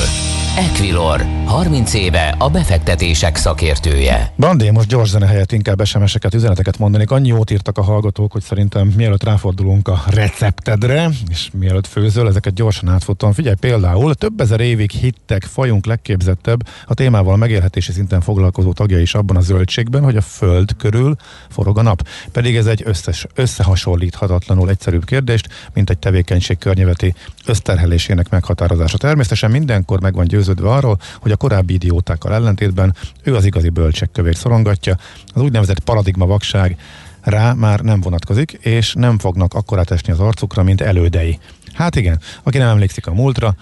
Equilor, 0.57 1.25
30 1.45 1.93
éve 1.93 2.35
a 2.39 2.49
befektetések 2.49 3.35
szakértője. 3.35 4.33
Bandi, 4.37 4.69
most 4.69 4.87
gyors 4.87 5.09
zene 5.09 5.25
helyett 5.25 5.51
inkább 5.51 5.85
SMS-eket, 5.85 6.33
üzeneteket 6.33 6.77
mondanék. 6.77 7.11
Annyi 7.11 7.27
jót 7.27 7.51
írtak 7.51 7.77
a 7.77 7.81
hallgatók, 7.81 8.31
hogy 8.31 8.41
szerintem 8.41 8.87
mielőtt 8.87 9.23
ráfordulunk 9.23 9.87
a 9.87 10.03
receptedre, 10.07 11.09
és 11.29 11.49
mielőtt 11.53 11.87
főzöl, 11.87 12.27
ezeket 12.27 12.53
gyorsan 12.53 12.89
átfutom. 12.89 13.33
Figyelj, 13.33 13.55
például 13.59 14.15
több 14.15 14.39
ezer 14.39 14.59
évig 14.59 14.91
hittek 14.91 15.43
fajunk 15.43 15.85
legképzettebb, 15.85 16.67
a 16.85 16.93
témával 16.93 17.37
megélhetési 17.37 17.91
szinten 17.91 18.21
foglalkozó 18.21 18.73
tagja 18.73 18.99
is 18.99 19.13
abban 19.13 19.35
a 19.35 19.41
zöldségben, 19.41 20.03
hogy 20.03 20.15
a 20.15 20.21
Föld 20.21 20.75
körül 20.77 21.15
forog 21.49 21.77
a 21.77 21.81
nap. 21.81 22.07
Pedig 22.31 22.55
ez 22.55 22.65
egy 22.65 22.83
összes, 22.95 23.25
összehasonlíthatatlanul 23.35 24.69
egyszerűbb 24.69 25.05
kérdést, 25.05 25.47
mint 25.73 25.89
egy 25.89 25.97
tevékenység 25.97 26.57
környezeti 26.57 27.13
összterhelésének 27.45 28.29
meghatározása. 28.29 28.97
Természetesen 28.97 29.51
mindenkor 29.51 30.01
meg 30.01 30.13
van 30.13 30.27
győződve 30.27 30.69
arról, 30.69 30.99
hogy 31.19 31.31
a 31.31 31.35
korábbi 31.35 31.73
idiótákkal 31.73 32.33
ellentétben 32.33 32.95
ő 33.23 33.35
az 33.35 33.45
igazi 33.45 33.69
bölcsek 33.69 34.11
kövét 34.11 34.37
szorongatja. 34.37 34.97
Az 35.33 35.41
úgynevezett 35.41 35.79
paradigma 35.79 36.25
vakság 36.25 36.77
rá 37.21 37.53
már 37.53 37.79
nem 37.79 38.01
vonatkozik, 38.01 38.51
és 38.51 38.93
nem 38.93 39.19
fognak 39.19 39.53
akkorát 39.53 39.91
esni 39.91 40.11
az 40.11 40.19
arcukra, 40.19 40.63
mint 40.63 40.81
elődei. 40.81 41.39
Hát 41.73 41.95
igen, 41.95 42.19
aki 42.43 42.57
nem 42.57 42.69
emlékszik 42.69 43.07
a 43.07 43.13
múltra, 43.13 43.55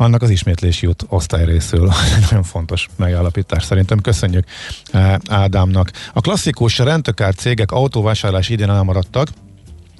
annak 0.00 0.22
az 0.22 0.30
ismétlés 0.30 0.82
jut 0.82 1.04
osztály 1.08 1.44
részül. 1.44 1.90
Nagyon 2.20 2.42
fontos 2.42 2.88
megállapítás 2.96 3.64
szerintem. 3.64 4.00
Köszönjük 4.00 4.44
eh, 4.90 5.14
Ádámnak. 5.28 5.90
A 6.12 6.20
klasszikus 6.20 6.78
rendtökár 6.78 7.34
cégek 7.34 7.70
autóvásárlás 7.70 8.48
idén 8.48 8.70
elmaradtak, 8.70 9.28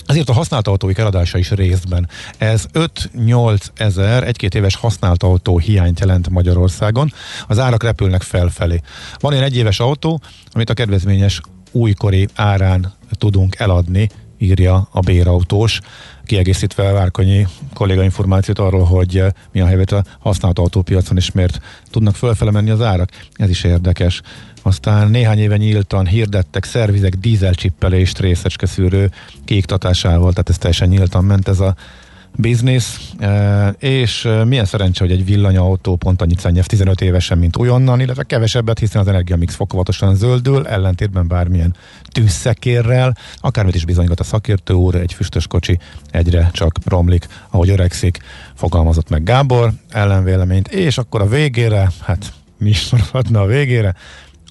ezért 0.07 0.28
a 0.28 0.32
használt 0.32 0.68
autóik 0.68 0.98
eladása 0.98 1.38
is 1.38 1.51
részben. 1.51 2.09
Ez 2.38 2.66
5-8 2.72 3.61
ezer 3.74 4.26
egy-két 4.26 4.55
éves 4.55 4.76
használt 4.76 5.22
autó 5.22 5.59
hiányt 5.59 6.01
jelent 6.01 6.28
Magyarországon. 6.28 7.12
Az 7.46 7.59
árak 7.59 7.82
repülnek 7.82 8.22
felfelé. 8.22 8.80
Van 9.18 9.32
egy 9.32 9.42
egyéves 9.42 9.80
autó, 9.80 10.20
amit 10.53 10.70
a 10.70 10.74
kedvezményes 10.74 11.40
újkori 11.70 12.28
árán 12.34 12.92
tudunk 13.18 13.57
eladni, 13.59 14.09
írja 14.38 14.88
a 14.90 15.01
bérautós 15.01 15.80
kiegészítve 16.31 16.93
Várkonyi 16.93 17.47
kolléga 17.74 18.03
információt 18.03 18.59
arról, 18.59 18.85
hogy 18.85 19.18
eh, 19.18 19.28
mi 19.53 19.61
a 19.61 19.66
helyzet 19.66 19.93
a 19.93 20.05
használt 20.18 20.59
autópiacon, 20.59 21.16
és 21.16 21.33
miért 21.33 21.61
tudnak 21.91 22.14
fölfele 22.14 22.51
menni 22.51 22.70
az 22.70 22.81
árak. 22.81 23.11
Ez 23.35 23.49
is 23.49 23.64
érdekes. 23.64 24.20
Aztán 24.62 25.11
néhány 25.11 25.39
éve 25.39 25.57
nyíltan 25.57 26.07
hirdettek 26.07 26.64
szervizek 26.64 27.14
dízelcsippelést 27.14 28.18
részecske 28.18 28.66
szűrő 28.66 29.11
kiiktatásával, 29.45 30.31
tehát 30.31 30.49
ez 30.49 30.59
teljesen 30.59 30.89
nyíltan 30.89 31.24
ment 31.24 31.49
ez 31.49 31.61
a 31.61 31.74
biznisz, 32.37 33.12
e, 33.18 33.68
és 33.78 34.24
e, 34.24 34.45
milyen 34.45 34.64
szerencse, 34.64 35.05
hogy 35.05 35.12
egy 35.12 35.24
villanyautó 35.24 35.97
pont 35.97 36.22
annyit 36.22 36.41
szennyez 36.41 36.66
15 36.66 37.01
évesen, 37.01 37.39
mint 37.39 37.57
újonnan, 37.57 38.01
illetve 38.01 38.22
kevesebbet, 38.22 38.78
hiszen 38.78 39.01
az 39.01 39.09
energiamix 39.09 39.55
fokozatosan 39.55 40.14
zöldül, 40.14 40.66
ellentétben 40.66 41.28
bármilyen 41.28 41.74
tűzszekérrel, 42.12 43.16
akármit 43.37 43.74
is 43.74 43.85
bizonygat 43.85 44.20
a 44.20 44.24
szakértő 44.24 44.74
úr, 44.74 44.95
egy 44.95 45.12
füstös 45.12 45.47
kocsi 45.47 45.78
egyre 46.11 46.51
csak 46.53 46.74
romlik, 46.85 47.26
ahogy 47.51 47.70
öregszik, 47.70 48.18
fogalmazott 48.55 49.09
meg 49.09 49.22
Gábor 49.22 49.72
ellenvéleményt, 49.89 50.68
és 50.68 50.99
akkor 50.99 51.20
a 51.20 51.28
végére, 51.28 51.91
hát 52.01 52.33
mi 52.59 52.68
is 52.68 52.91
maradhatna 52.91 53.41
a 53.41 53.47
végére, 53.47 53.95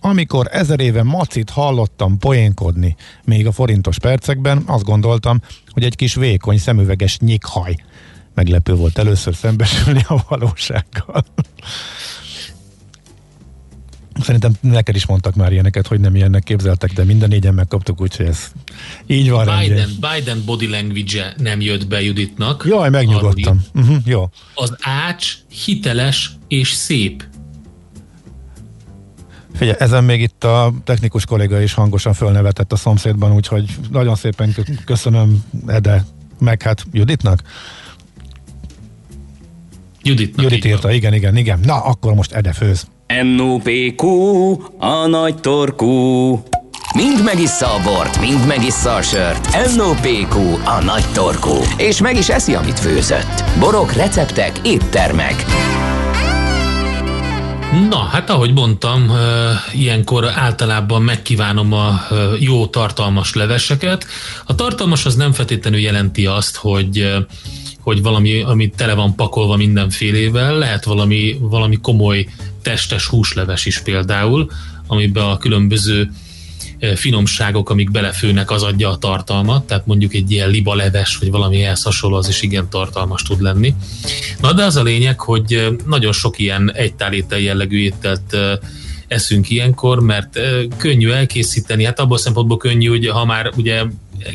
amikor 0.02 0.48
ezer 0.52 0.80
éve 0.80 1.04
macit 1.04 1.50
hallottam 1.50 2.18
poénkodni 2.18 2.96
még 3.24 3.48
a 3.48 3.52
forintos 3.52 4.00
percekben, 4.00 4.64
azt 4.66 4.84
gondoltam, 4.84 5.42
hogy 5.68 5.84
egy 5.84 5.96
kis 5.96 6.16
vékony 6.16 6.58
szemüveges 6.58 7.18
nyikhaj. 7.20 7.76
Meglepő 8.34 8.74
volt 8.76 8.98
először 8.98 9.36
szembesülni 9.36 10.04
a 10.08 10.24
valósággal. 10.28 11.24
Szerintem 14.22 14.54
neked 14.62 14.96
is 14.96 15.06
mondtak 15.06 15.36
már 15.36 15.52
ilyeneket, 15.52 15.88
hogy 15.88 16.00
nem 16.00 16.16
ilyennek 16.16 16.44
képzeltek, 16.44 16.94
de 16.94 17.04
minden 17.04 17.30
négyen 17.30 17.54
megkaptuk, 17.54 18.02
úgyhogy 18.02 18.26
ez 18.26 18.52
így 19.08 19.30
van. 19.30 19.60
Biden, 19.60 19.90
Biden 20.00 20.44
body 20.46 20.68
language 20.68 21.34
nem 21.38 21.62
jött 21.62 21.88
be 21.88 22.02
Juditnak. 22.02 22.66
Jaj, 22.68 22.90
megnyugodtam. 22.90 23.66
Uh-huh, 23.74 23.98
jó. 24.06 24.30
Az 24.54 24.76
ács 24.82 25.34
hiteles 25.66 26.32
és 26.48 26.72
szép 26.72 27.24
Figyelj, 29.60 29.78
ezen 29.80 30.04
még 30.04 30.22
itt 30.22 30.44
a 30.44 30.74
technikus 30.84 31.26
kolléga 31.26 31.62
is 31.62 31.74
hangosan 31.74 32.14
fölnevetett 32.14 32.72
a 32.72 32.76
szomszédban, 32.76 33.34
úgyhogy 33.34 33.66
nagyon 33.92 34.16
szépen 34.16 34.56
köszönöm 34.86 35.44
Ede, 35.68 36.06
meg 36.40 36.62
hát 36.62 36.84
Juditnak. 36.92 37.40
Juditnak 40.04 40.44
Judit 40.44 40.66
írta, 40.66 40.92
igen, 40.92 41.14
igen, 41.14 41.38
igen. 41.38 41.60
Na, 41.64 41.84
akkor 41.84 42.14
most 42.14 42.32
Ede 42.32 42.54
főz. 42.54 42.88
NOPQ, 43.36 44.08
a 44.78 45.08
nagy 45.08 45.36
torkú. 45.36 46.32
Mind 46.96 47.24
megissza 47.24 47.66
a 47.66 47.82
bort, 47.84 48.20
mind 48.20 48.48
megissza 48.48 48.96
a 48.96 49.02
sört. 49.02 49.76
NOPQ, 49.76 50.38
a 50.66 50.84
nagy 50.84 51.06
torkú. 51.14 51.56
És 51.78 52.02
meg 52.02 52.18
is 52.18 52.30
eszi, 52.30 52.56
amit 52.56 52.80
főzött. 52.80 53.44
Borok, 53.60 53.94
receptek, 53.94 54.60
éttermek. 54.64 55.46
Na, 57.72 57.98
hát 57.98 58.30
ahogy 58.30 58.54
mondtam, 58.54 59.12
ilyenkor 59.74 60.26
általában 60.26 61.02
megkívánom 61.02 61.74
a 61.74 62.02
jó 62.40 62.68
tartalmas 62.68 63.34
leveseket. 63.34 64.06
A 64.46 64.56
tartalmas 64.56 65.06
az 65.06 65.16
nem 65.16 65.32
feltétlenül 65.32 65.80
jelenti 65.80 66.26
azt, 66.26 66.56
hogy 66.56 67.14
hogy 67.80 68.02
valami, 68.02 68.42
ami 68.42 68.70
tele 68.70 68.94
van 68.94 69.16
pakolva 69.16 69.56
mindenfélével, 69.56 70.58
lehet 70.58 70.84
valami, 70.84 71.38
valami 71.40 71.78
komoly 71.82 72.28
testes 72.62 73.06
húsleves 73.06 73.66
is 73.66 73.80
például, 73.80 74.50
amiben 74.88 75.24
a 75.24 75.38
különböző 75.38 76.12
finomságok, 76.96 77.70
amik 77.70 77.92
belefőnek, 77.92 78.52
az 78.52 78.64
adja 78.64 78.90
a 78.90 78.98
tartalmat, 78.98 79.68
tehát 79.68 79.86
mondjuk 79.86 80.14
egy 80.14 80.32
ilyen 80.32 80.50
libaleves, 80.50 81.18
vagy 81.18 81.32
valami 81.32 81.64
ehhez 81.64 81.84
hasonló, 81.84 82.16
az 82.16 82.28
is 82.28 82.42
igen 82.42 82.70
tartalmas 82.70 83.22
tud 83.22 83.42
lenni. 83.42 83.74
Na 84.42 84.54
de 84.54 84.64
az 84.64 84.76
a 84.76 84.84
lényeg, 84.84 85.20
hogy 85.20 85.78
nagyon 85.86 86.12
sok 86.12 86.40
ilyen 86.40 86.72
egytálétel 86.74 87.40
jellegű 87.40 87.78
ételt 87.78 88.38
eszünk 89.08 89.50
ilyenkor, 89.50 90.00
mert 90.00 90.40
könnyű 90.78 91.10
elkészíteni, 91.10 91.84
hát 91.84 92.00
abból 92.00 92.18
szempontból 92.18 92.58
könnyű, 92.58 92.88
hogy 92.88 93.08
ha 93.08 93.26
már 93.26 93.52
ugye 93.56 93.84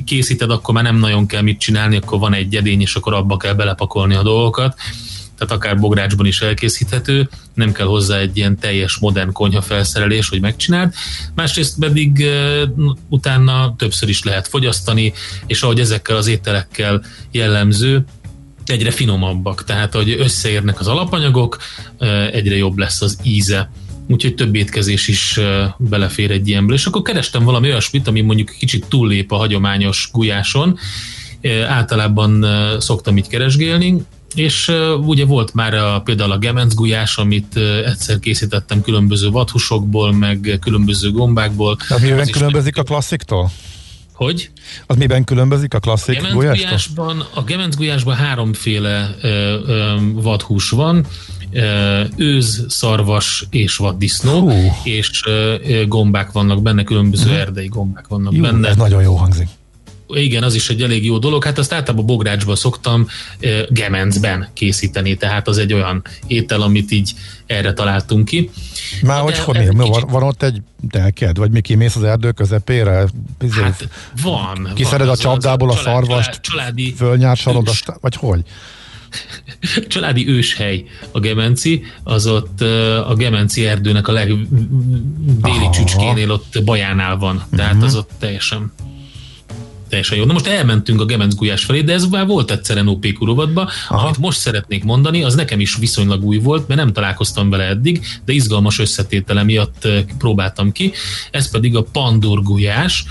készíted, 0.04 0.50
akkor 0.50 0.74
már 0.74 0.82
nem 0.82 0.98
nagyon 0.98 1.26
kell 1.26 1.42
mit 1.42 1.58
csinálni, 1.58 1.96
akkor 1.96 2.18
van 2.18 2.34
egy 2.34 2.56
edény, 2.56 2.80
és 2.80 2.94
akkor 2.94 3.14
abba 3.14 3.36
kell 3.36 3.54
belepakolni 3.54 4.14
a 4.14 4.22
dolgokat 4.22 4.76
tehát 5.46 5.62
akár 5.62 5.78
bográcsban 5.78 6.26
is 6.26 6.40
elkészíthető, 6.40 7.28
nem 7.54 7.72
kell 7.72 7.86
hozzá 7.86 8.18
egy 8.18 8.36
ilyen 8.36 8.58
teljes 8.58 8.96
modern 8.96 9.32
konyha 9.32 9.62
felszerelés, 9.62 10.28
hogy 10.28 10.40
megcsináld. 10.40 10.94
Másrészt 11.34 11.78
pedig 11.78 12.16
uh, 12.76 12.90
utána 13.08 13.74
többször 13.78 14.08
is 14.08 14.22
lehet 14.22 14.48
fogyasztani, 14.48 15.12
és 15.46 15.62
ahogy 15.62 15.80
ezekkel 15.80 16.16
az 16.16 16.26
ételekkel 16.26 17.02
jellemző, 17.30 18.04
egyre 18.66 18.90
finomabbak, 18.90 19.64
tehát 19.64 19.94
hogy 19.94 20.10
összeérnek 20.18 20.80
az 20.80 20.86
alapanyagok, 20.86 21.58
egyre 22.32 22.56
jobb 22.56 22.78
lesz 22.78 23.00
az 23.00 23.18
íze 23.22 23.70
úgyhogy 24.08 24.34
több 24.34 24.54
étkezés 24.54 25.08
is 25.08 25.40
belefér 25.78 26.30
egy 26.30 26.48
ilyenből. 26.48 26.76
És 26.76 26.86
akkor 26.86 27.02
kerestem 27.02 27.44
valami 27.44 27.68
olyasmit, 27.68 28.08
ami 28.08 28.20
mondjuk 28.20 28.50
kicsit 28.58 28.86
túllép 28.88 29.32
a 29.32 29.36
hagyományos 29.36 30.08
gulyáson, 30.12 30.78
általában 31.68 32.46
szoktam 32.80 33.16
így 33.16 33.28
keresgélni, 33.28 34.02
és 34.34 34.68
uh, 34.68 35.06
ugye 35.06 35.24
volt 35.24 35.54
már 35.54 35.74
a, 35.74 36.00
például 36.00 36.32
a 36.32 36.38
gemenc 36.38 36.74
gulyás, 36.74 37.16
amit 37.16 37.52
uh, 37.56 37.62
egyszer 37.86 38.18
készítettem 38.18 38.82
különböző 38.82 39.30
vathusokból, 39.30 40.12
meg 40.12 40.58
különböző 40.60 41.10
gombákból. 41.10 41.76
Az 41.88 42.00
miben 42.00 42.30
különbözik 42.30 42.76
a 42.76 42.82
klassziktól? 42.82 43.50
Hogy? 44.12 44.50
Az 44.86 44.96
miben 44.96 45.24
különbözik 45.24 45.74
a 45.74 45.78
klasszik 45.78 46.22
a 46.22 46.32
gulyástól? 46.32 47.26
A 47.34 47.42
gemenc 47.42 47.76
gulyásban 47.76 48.14
háromféle 48.14 49.14
ö, 49.20 49.28
ö, 49.66 49.94
vadhús 50.12 50.70
van, 50.70 51.06
őz, 52.16 52.64
szarvas 52.68 53.46
és 53.50 53.76
vaddisznó, 53.76 54.40
Hú. 54.40 54.72
és 54.82 55.22
gombák 55.86 56.32
vannak 56.32 56.62
benne, 56.62 56.84
különböző 56.84 57.24
uh-huh. 57.24 57.40
erdei 57.40 57.66
gombák 57.66 58.06
vannak 58.06 58.32
jó, 58.32 58.42
benne. 58.42 58.68
Ez 58.68 58.76
nagyon 58.76 59.02
jó 59.02 59.14
hangzik. 59.14 59.48
Igen, 60.08 60.42
az 60.42 60.54
is 60.54 60.70
egy 60.70 60.82
elég 60.82 61.04
jó 61.04 61.18
dolog. 61.18 61.44
Hát 61.44 61.58
azt 61.58 61.72
általában 61.72 62.06
bográcsban 62.06 62.56
szoktam 62.56 63.06
e, 63.40 63.48
gemencben 63.68 64.48
készíteni, 64.52 65.16
tehát 65.16 65.48
az 65.48 65.58
egy 65.58 65.72
olyan 65.72 66.02
étel, 66.26 66.60
amit 66.60 66.90
így 66.90 67.12
erre 67.46 67.72
találtunk 67.72 68.24
ki. 68.24 68.50
Már 69.02 69.20
hogy 69.20 69.38
hogy 69.38 69.68
kicsit... 69.68 70.04
van, 70.08 70.22
ott 70.22 70.42
egy 70.42 70.62
telked, 70.90 71.36
vagy 71.36 71.50
mi 71.50 71.60
kimész 71.60 71.96
az 71.96 72.02
erdő 72.02 72.30
közepére? 72.30 73.06
Hát 73.50 73.88
van. 74.22 74.70
Kiszered 74.74 75.06
van, 75.06 75.14
a 75.14 75.18
csapdából 75.18 75.70
az, 75.70 75.76
a, 75.76 75.82
család, 75.82 76.02
a 76.02 76.06
szarvast, 76.06 76.40
családi, 76.40 76.94
fölnyársalod, 76.96 77.70
vagy 78.00 78.16
hogy? 78.16 78.42
családi 79.88 80.28
őshely 80.28 80.84
a 81.12 81.20
Gemenci, 81.20 81.82
az 82.02 82.26
ott 82.26 82.60
a 83.06 83.14
Gemenci 83.16 83.66
erdőnek 83.66 84.08
a 84.08 84.12
legdéli 84.12 85.68
csücskénél 85.72 86.30
ott 86.30 86.64
Bajánál 86.64 87.16
van, 87.16 87.44
tehát 87.56 87.72
uh-huh. 87.72 87.88
az 87.88 87.94
ott 87.96 88.10
teljesen 88.18 88.72
teljesen 89.94 90.18
jó. 90.18 90.24
Na 90.24 90.32
most 90.32 90.46
elmentünk 90.46 91.00
a 91.00 91.04
Gemenc 91.04 91.34
gulyás 91.34 91.64
felé, 91.64 91.80
de 91.80 91.92
ez 91.92 92.06
már 92.06 92.26
volt 92.26 92.50
egyszer 92.50 92.84
NOP 92.84 93.12
kurovatba. 93.12 93.70
Amit 93.88 94.18
most 94.18 94.38
szeretnék 94.38 94.84
mondani, 94.84 95.22
az 95.22 95.34
nekem 95.34 95.60
is 95.60 95.76
viszonylag 95.76 96.24
új 96.24 96.38
volt, 96.38 96.68
mert 96.68 96.80
nem 96.80 96.92
találkoztam 96.92 97.50
vele 97.50 97.64
eddig, 97.64 98.06
de 98.24 98.32
izgalmas 98.32 98.78
összetétele 98.78 99.42
miatt 99.42 99.88
próbáltam 100.18 100.72
ki. 100.72 100.92
Ez 101.30 101.50
pedig 101.50 101.76
a 101.76 101.82
Pandur 101.82 102.42
gulyás, 102.42 103.04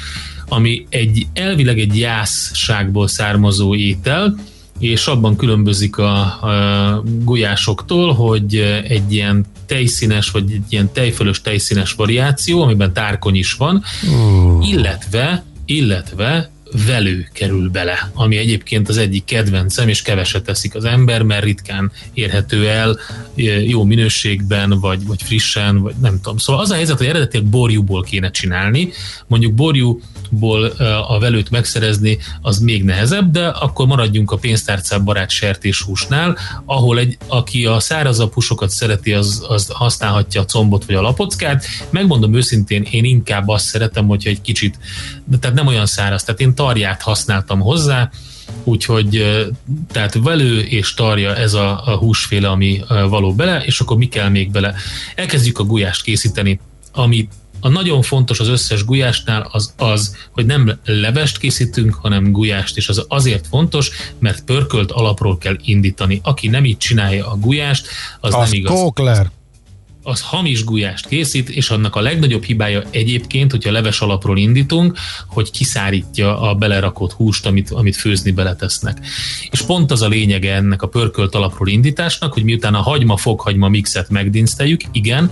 ami 0.48 0.86
egy 0.90 1.28
elvileg 1.34 1.80
egy 1.80 1.98
jászságból 2.00 3.08
származó 3.08 3.76
étel, 3.76 4.36
és 4.80 5.08
abban 5.08 5.36
különbözik 5.36 5.98
a, 5.98 6.20
a 6.22 7.04
gulyásoktól, 7.24 8.14
hogy 8.14 8.56
egy 8.88 9.14
ilyen 9.14 9.46
tejszínes, 9.66 10.32
vagy 10.32 10.52
egy 10.52 10.66
ilyen 10.70 10.92
tejfölös 10.94 11.42
tejszínes 11.42 11.94
variáció, 11.94 12.62
amiben 12.62 12.94
tárkony 12.94 13.36
is 13.36 13.54
van, 13.54 13.84
uh. 14.04 14.70
illetve 14.70 15.44
illetve 15.66 16.52
velő 16.86 17.28
kerül 17.34 17.70
bele, 17.70 18.12
ami 18.14 18.38
egyébként 18.38 18.90
az 18.90 18.98
egyik 18.98 19.26
kedvencem, 19.26 19.88
és 19.88 20.02
keveset 20.02 20.44
teszik 20.44 20.76
az 20.76 20.86
ember, 20.86 21.22
mert 21.22 21.44
ritkán 21.44 21.92
érhető 22.14 22.70
el 22.70 23.00
jó 23.66 23.84
minőségben, 23.84 24.80
vagy, 24.80 25.06
vagy 25.06 25.22
frissen, 25.24 25.82
vagy 25.82 25.96
nem 26.02 26.20
tudom. 26.22 26.38
Szóval 26.38 26.62
az 26.62 26.72
a 26.72 26.76
helyzet, 26.76 26.98
hogy 26.98 27.08
eredetileg 27.08 27.48
borjúból 27.48 28.04
kéne 28.04 28.32
csinálni, 28.32 28.90
mondjuk 29.28 29.54
borjú 29.54 30.00
ból 30.30 30.64
a 31.08 31.20
velőt 31.20 31.50
megszerezni, 31.50 32.18
az 32.42 32.60
még 32.60 32.84
nehezebb, 32.84 33.32
de 33.32 33.48
akkor 33.48 33.88
maradjunk 33.88 34.32
a 34.32 34.38
pénztárcább 34.38 35.04
barát 35.04 35.30
sertéshúsnál, 35.30 36.38
ahol 36.66 37.00
egy, 37.00 37.18
aki 37.28 37.66
a 37.66 37.80
szárazabb 37.80 38.34
húsokat 38.34 38.70
szereti, 38.70 39.14
az, 39.14 39.46
az 39.48 39.68
használhatja 39.70 40.42
a 40.42 40.46
combot 40.46 40.86
vagy 40.86 40.96
a 40.96 41.02
lapockát. 41.02 41.66
Megmondom 41.90 42.34
őszintén, 42.34 42.88
én 42.92 43.04
inkább 43.04 43.48
azt 43.48 43.66
szeretem, 43.66 44.08
hogyha 44.08 44.30
egy 44.30 44.42
kicsit, 44.42 44.78
de 45.26 45.38
tehát 45.38 45.56
nem 45.56 45.68
olyan 45.68 45.86
száraz, 45.86 46.24
tehát 46.24 46.42
én 46.42 46.56
tarját 46.64 47.02
használtam 47.02 47.60
hozzá, 47.60 48.10
úgyhogy 48.64 49.24
tehát 49.92 50.14
velő 50.14 50.60
és 50.60 50.94
tarja 50.94 51.36
ez 51.36 51.54
a, 51.54 51.82
a 51.86 51.96
húsféle, 51.98 52.50
ami 52.50 52.82
való 53.10 53.34
bele, 53.34 53.64
és 53.66 53.80
akkor 53.80 53.98
mi 53.98 54.08
kell 54.08 54.30
még 54.30 54.52
bele? 54.52 54.74
Elkezdjük 55.16 55.60
a 55.60 55.64
gulyást 55.64 56.04
készíteni, 56.04 56.60
amit 56.94 57.32
a 57.60 57.70
nagyon 57.70 58.02
fontos 58.02 58.40
az 58.40 58.48
összes 58.48 58.86
gulyásnál 58.86 59.50
az 59.52 59.74
az, 59.78 60.16
hogy 60.32 60.46
nem 60.46 60.80
levest 60.86 61.38
készítünk, 61.38 61.94
hanem 61.94 62.32
gulyást, 62.32 62.78
és 62.78 62.90
az 62.90 63.06
azért 63.08 63.48
fontos, 63.48 63.92
mert 64.20 64.44
pörkölt 64.44 64.92
alapról 64.92 65.38
kell 65.38 65.56
indítani. 65.64 66.20
Aki 66.24 66.48
nem 66.48 66.66
így 66.66 66.78
csinálja 66.78 67.32
a 67.32 67.36
gulyást, 67.36 67.88
az, 68.20 68.34
az 68.34 68.50
nem 68.50 68.60
igaz. 68.60 68.80
Kókler 68.80 69.32
az 70.04 70.22
hamis 70.22 70.64
gulyást 70.64 71.08
készít, 71.08 71.50
és 71.50 71.70
annak 71.70 71.96
a 71.96 72.02
legnagyobb 72.02 72.44
hibája 72.44 72.84
egyébként, 72.90 73.52
hogyha 73.52 73.72
leves 73.72 74.02
alapról 74.02 74.38
indítunk, 74.38 74.98
hogy 75.28 75.52
kiszárítja 75.52 76.42
a 76.42 76.56
belerakott 76.56 77.12
húst, 77.12 77.46
amit, 77.46 77.72
amit 77.72 77.96
főzni 77.96 78.32
beletesznek. 78.32 78.98
És 79.50 79.62
pont 79.62 79.92
az 79.92 80.02
a 80.02 80.08
lényege 80.08 80.54
ennek 80.54 80.82
a 80.82 80.88
pörkölt 80.88 81.36
alapról 81.36 81.68
indításnak, 81.68 82.34
hogy 82.34 82.44
miután 82.44 82.74
a 82.74 82.82
hagyma-fokhagyma 82.82 83.68
mixet 83.68 84.10
megdinszteljük, 84.10 84.82
igen, 84.92 85.32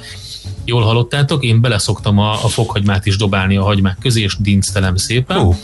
jól 0.65 0.83
hallottátok, 0.83 1.43
én 1.43 1.61
beleszoktam 1.61 2.17
a, 2.17 2.31
a 2.31 2.47
fokhagymát 2.47 3.05
is 3.05 3.17
dobálni 3.17 3.55
a 3.55 3.63
hagymák 3.63 3.97
közé, 4.01 4.21
és 4.21 4.35
dinctelem 4.39 4.95
szépen. 4.95 5.37
Oh. 5.37 5.55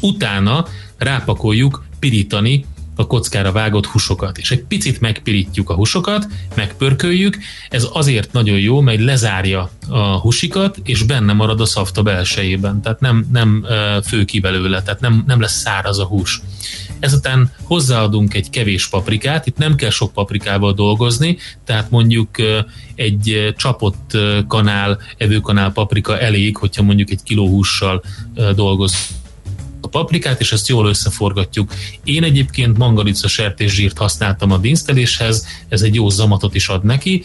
Utána 0.00 0.66
rápakoljuk 0.98 1.84
pirítani 1.98 2.64
a 2.96 3.06
kockára 3.06 3.52
vágott 3.52 3.86
húsokat, 3.86 4.38
és 4.38 4.50
egy 4.50 4.64
picit 4.64 5.00
megpirítjuk 5.00 5.70
a 5.70 5.74
húsokat, 5.74 6.26
megpörköljük, 6.54 7.38
ez 7.68 7.86
azért 7.92 8.32
nagyon 8.32 8.58
jó, 8.58 8.80
mert 8.80 9.00
lezárja 9.00 9.70
a 9.88 9.98
húsikat, 9.98 10.80
és 10.84 11.02
benne 11.02 11.32
marad 11.32 11.60
a 11.60 11.64
szafta 11.64 12.02
belsejében, 12.02 12.82
tehát 12.82 13.00
nem, 13.00 13.26
nem 13.32 13.66
fő 14.04 14.24
ki 14.24 14.40
belőle, 14.40 14.82
tehát 14.82 15.00
nem, 15.00 15.24
nem 15.26 15.40
lesz 15.40 15.60
száraz 15.60 15.98
a 15.98 16.04
hús. 16.04 16.40
Ezután 16.98 17.52
hozzáadunk 17.62 18.34
egy 18.34 18.50
kevés 18.50 18.88
paprikát, 18.88 19.46
itt 19.46 19.56
nem 19.56 19.74
kell 19.74 19.90
sok 19.90 20.12
paprikával 20.12 20.72
dolgozni, 20.72 21.38
tehát 21.64 21.90
mondjuk 21.90 22.28
egy 22.94 23.54
csapott 23.56 24.16
kanál, 24.48 25.00
evőkanál 25.16 25.72
paprika 25.72 26.18
elég, 26.18 26.56
hogyha 26.56 26.82
mondjuk 26.82 27.10
egy 27.10 27.22
kiló 27.22 27.48
hússal 27.48 28.02
dolgozunk 28.54 29.22
paprikát, 29.94 30.40
és 30.40 30.52
ezt 30.52 30.68
jól 30.68 30.88
összeforgatjuk. 30.88 31.72
Én 32.04 32.22
egyébként 32.22 32.78
mangalica 32.78 33.28
sertészsírt 33.28 33.98
használtam 33.98 34.50
a 34.50 34.56
dinszteléshez, 34.56 35.46
ez 35.68 35.82
egy 35.82 35.94
jó 35.94 36.08
zamatot 36.08 36.54
is 36.54 36.68
ad 36.68 36.84
neki, 36.84 37.22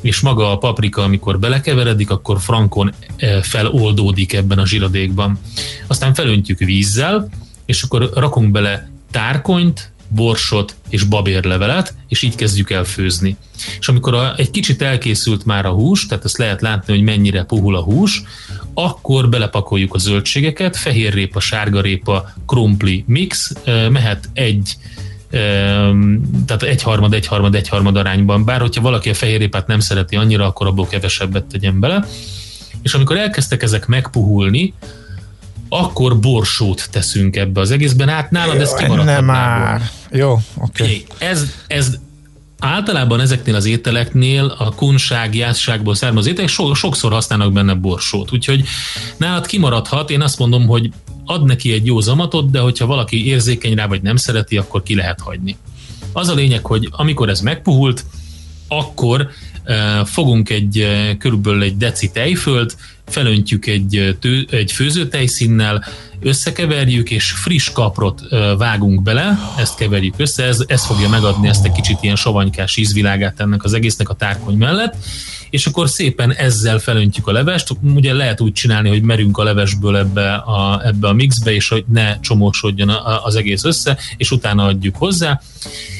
és 0.00 0.20
maga 0.20 0.52
a 0.52 0.58
paprika, 0.58 1.02
amikor 1.02 1.38
belekeveredik, 1.38 2.10
akkor 2.10 2.40
frankon 2.40 2.94
eh, 3.16 3.42
feloldódik 3.42 4.32
ebben 4.32 4.58
a 4.58 4.66
zsiradékban. 4.66 5.38
Aztán 5.86 6.14
felöntjük 6.14 6.58
vízzel, 6.58 7.28
és 7.66 7.82
akkor 7.82 8.10
rakunk 8.14 8.50
bele 8.50 8.90
tárkonyt, 9.10 9.92
borsot 10.08 10.74
és 10.88 11.02
babérlevelet, 11.02 11.94
és 12.08 12.22
így 12.22 12.34
kezdjük 12.34 12.70
el 12.70 12.84
főzni. 12.84 13.36
És 13.78 13.88
amikor 13.88 14.14
a, 14.14 14.34
egy 14.36 14.50
kicsit 14.50 14.82
elkészült 14.82 15.44
már 15.44 15.66
a 15.66 15.70
hús, 15.70 16.06
tehát 16.06 16.24
ezt 16.24 16.38
lehet 16.38 16.60
látni, 16.60 16.92
hogy 16.92 17.02
mennyire 17.02 17.44
puhul 17.44 17.76
a 17.76 17.82
hús, 17.82 18.22
akkor 18.74 19.28
belepakoljuk 19.28 19.94
a 19.94 19.98
zöldségeket, 19.98 20.76
fehérrépa, 20.76 21.40
sárgarépa, 21.40 22.32
krumpli 22.46 23.04
mix, 23.06 23.52
mehet 23.90 24.28
egy 24.32 24.76
tehát 26.46 26.62
egy 26.62 26.82
harmad, 26.82 27.14
egy 27.14 27.26
harmad, 27.26 27.54
egy 27.54 27.68
harmad 27.68 27.96
arányban. 27.96 28.44
Bár 28.44 28.60
hogyha 28.60 28.82
valaki 28.82 29.08
a 29.08 29.14
fehérrépát 29.14 29.66
nem 29.66 29.80
szereti 29.80 30.16
annyira, 30.16 30.46
akkor 30.46 30.66
abból 30.66 30.86
kevesebbet 30.86 31.44
tegyen 31.44 31.80
bele. 31.80 32.06
És 32.82 32.94
amikor 32.94 33.16
elkezdtek 33.16 33.62
ezek 33.62 33.86
megpuhulni, 33.86 34.74
akkor 35.68 36.18
borsót 36.18 36.88
teszünk 36.90 37.36
ebbe 37.36 37.60
az 37.60 37.70
egészben. 37.70 38.08
Hát 38.08 38.30
nálad 38.30 38.60
ez 38.60 38.74
kimaradt. 38.74 39.06
Nem 39.06 39.24
már. 39.24 39.90
Jó, 40.10 40.32
oké. 40.54 40.82
Okay. 40.82 41.06
Ez, 41.18 41.44
ez 41.66 41.98
általában 42.58 43.20
ezeknél 43.20 43.54
az 43.54 43.64
ételeknél 43.64 44.54
a 44.58 44.74
kunság, 44.74 45.34
jászságból 45.34 45.94
származó 45.94 46.28
ételek 46.28 46.50
so, 46.50 46.74
sokszor 46.74 47.12
használnak 47.12 47.52
benne 47.52 47.74
borsót. 47.74 48.32
Úgyhogy 48.32 48.64
nálad 49.16 49.46
kimaradhat, 49.46 50.10
én 50.10 50.20
azt 50.20 50.38
mondom, 50.38 50.66
hogy 50.66 50.90
ad 51.24 51.44
neki 51.44 51.72
egy 51.72 51.86
jó 51.86 52.00
zamatot, 52.00 52.50
de 52.50 52.58
hogyha 52.58 52.86
valaki 52.86 53.26
érzékeny 53.26 53.74
rá, 53.74 53.86
vagy 53.86 54.02
nem 54.02 54.16
szereti, 54.16 54.56
akkor 54.56 54.82
ki 54.82 54.94
lehet 54.94 55.20
hagyni. 55.20 55.56
Az 56.12 56.28
a 56.28 56.34
lényeg, 56.34 56.66
hogy 56.66 56.88
amikor 56.90 57.28
ez 57.28 57.40
megpuhult, 57.40 58.04
akkor 58.68 59.28
fogunk 60.04 60.50
egy 60.50 60.86
körülbelül 61.18 61.62
egy 61.62 61.76
deci 61.76 62.10
tejfölt, 62.10 62.76
felöntjük 63.06 63.66
egy, 63.66 64.16
tő, 64.20 64.46
egy 64.50 64.72
főzőtejszínnel, 64.72 65.84
összekeverjük, 66.20 67.10
és 67.10 67.30
friss 67.30 67.70
kaprot 67.72 68.20
vágunk 68.58 69.02
bele, 69.02 69.38
ezt 69.58 69.76
keverjük 69.76 70.14
össze, 70.16 70.44
ez, 70.44 70.64
ez 70.66 70.84
fogja 70.84 71.08
megadni 71.08 71.48
ezt 71.48 71.64
egy 71.64 71.72
kicsit 71.72 71.98
ilyen 72.00 72.16
savanykás 72.16 72.76
ízvilágát 72.76 73.40
ennek 73.40 73.64
az 73.64 73.72
egésznek 73.72 74.08
a 74.08 74.14
tárkony 74.14 74.56
mellett, 74.56 74.94
és 75.50 75.66
akkor 75.66 75.88
szépen 75.88 76.32
ezzel 76.32 76.78
felöntjük 76.78 77.26
a 77.26 77.32
levest. 77.32 77.68
Ugye 77.94 78.12
lehet 78.12 78.40
úgy 78.40 78.52
csinálni, 78.52 78.88
hogy 78.88 79.02
merünk 79.02 79.38
a 79.38 79.42
levesből 79.42 79.96
ebbe 79.96 80.34
a, 80.34 80.86
ebbe 80.86 81.08
a 81.08 81.12
mixbe, 81.12 81.54
és 81.54 81.68
hogy 81.68 81.84
ne 81.92 82.20
csomósodjon 82.20 82.88
az 83.24 83.34
egész 83.34 83.64
össze, 83.64 83.98
és 84.16 84.30
utána 84.30 84.64
adjuk 84.64 84.96
hozzá 84.96 85.40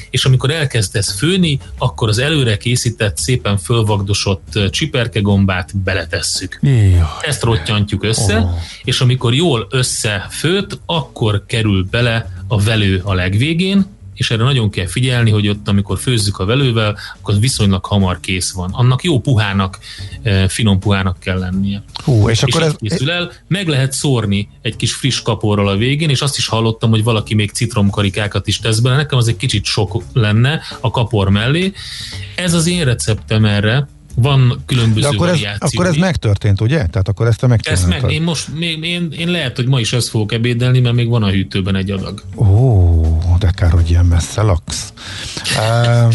és 0.09 0.25
amikor 0.25 0.51
elkezdesz 0.51 1.17
főni, 1.17 1.59
akkor 1.77 2.09
az 2.09 2.17
előre 2.17 2.57
készített, 2.57 3.17
szépen 3.17 3.57
fölvagdosott 3.57 4.59
csiperkegombát 4.69 5.77
beletesszük. 5.77 6.59
Jaj. 6.61 6.99
Ezt 7.21 7.43
rottyantjuk 7.43 8.03
össze, 8.03 8.37
oh. 8.39 8.49
és 8.83 9.01
amikor 9.01 9.33
jól 9.33 9.67
összefőtt, 9.69 10.79
akkor 10.85 11.43
kerül 11.45 11.87
bele 11.89 12.29
a 12.47 12.61
velő 12.61 13.01
a 13.03 13.13
legvégén, 13.13 13.96
és 14.17 14.31
erre 14.31 14.43
nagyon 14.43 14.69
kell 14.69 14.87
figyelni, 14.87 15.31
hogy 15.31 15.47
ott, 15.47 15.67
amikor 15.67 15.99
főzzük 15.99 16.39
a 16.39 16.45
velővel, 16.45 16.97
akkor 17.19 17.39
viszonylag 17.39 17.85
hamar 17.85 18.19
kész 18.19 18.51
van. 18.51 18.69
Annak 18.73 19.03
jó 19.03 19.19
puhának, 19.19 19.79
eh, 20.21 20.47
finom 20.47 20.79
puhának 20.79 21.19
kell 21.19 21.39
lennie. 21.39 21.83
Hú, 22.03 22.29
és, 22.29 22.43
és 22.43 22.43
akkor 22.43 22.67
ez... 22.67 22.75
készül 22.79 23.11
el, 23.11 23.31
meg 23.47 23.67
lehet 23.67 23.93
szórni 23.93 24.49
egy 24.61 24.75
kis 24.75 24.93
friss 24.93 25.21
kaporral 25.21 25.67
a 25.67 25.77
végén, 25.77 26.09
és 26.09 26.21
azt 26.21 26.37
is 26.37 26.47
hallottam, 26.47 26.89
hogy 26.89 27.03
valaki 27.03 27.35
még 27.35 27.51
citromkarikákat 27.51 28.47
is 28.47 28.59
tesz 28.59 28.79
bele, 28.79 28.95
nekem 28.95 29.17
az 29.17 29.27
egy 29.27 29.37
kicsit 29.37 29.65
sok 29.65 30.03
lenne 30.13 30.61
a 30.79 30.91
kapor 30.91 31.29
mellé. 31.29 31.73
Ez 32.35 32.53
az 32.53 32.67
én 32.67 32.83
receptem 32.83 33.45
erre, 33.45 33.87
Van 34.21 34.63
különböző 34.65 35.09
De 35.09 35.15
akkor 35.15 35.29
ez, 35.29 35.39
akkor 35.57 35.85
ez 35.85 35.95
megtörtént, 35.95 36.61
ugye? 36.61 36.85
Tehát 36.85 37.07
akkor 37.07 37.27
ezt 37.27 37.39
te 37.39 37.47
megcsináltad. 37.47 37.91
Ezt 37.91 38.01
meg, 38.01 38.11
én 38.11 38.21
most, 38.21 38.47
még, 38.55 38.83
én, 38.83 39.11
én 39.17 39.29
lehet, 39.29 39.55
hogy 39.55 39.67
ma 39.67 39.79
is 39.79 39.93
ezt 39.93 40.09
fogok 40.09 40.31
ebédelni, 40.31 40.79
mert 40.79 40.95
még 40.95 41.07
van 41.07 41.23
a 41.23 41.29
hűtőben 41.29 41.75
egy 41.75 41.91
adag. 41.91 42.23
Ó, 42.35 42.86
de 43.37 43.51
kár, 43.55 43.71
hogy 43.71 43.89
ilyen 43.89 44.05
messze 44.05 44.41
laksz. 44.41 44.93
uh, 45.57 46.13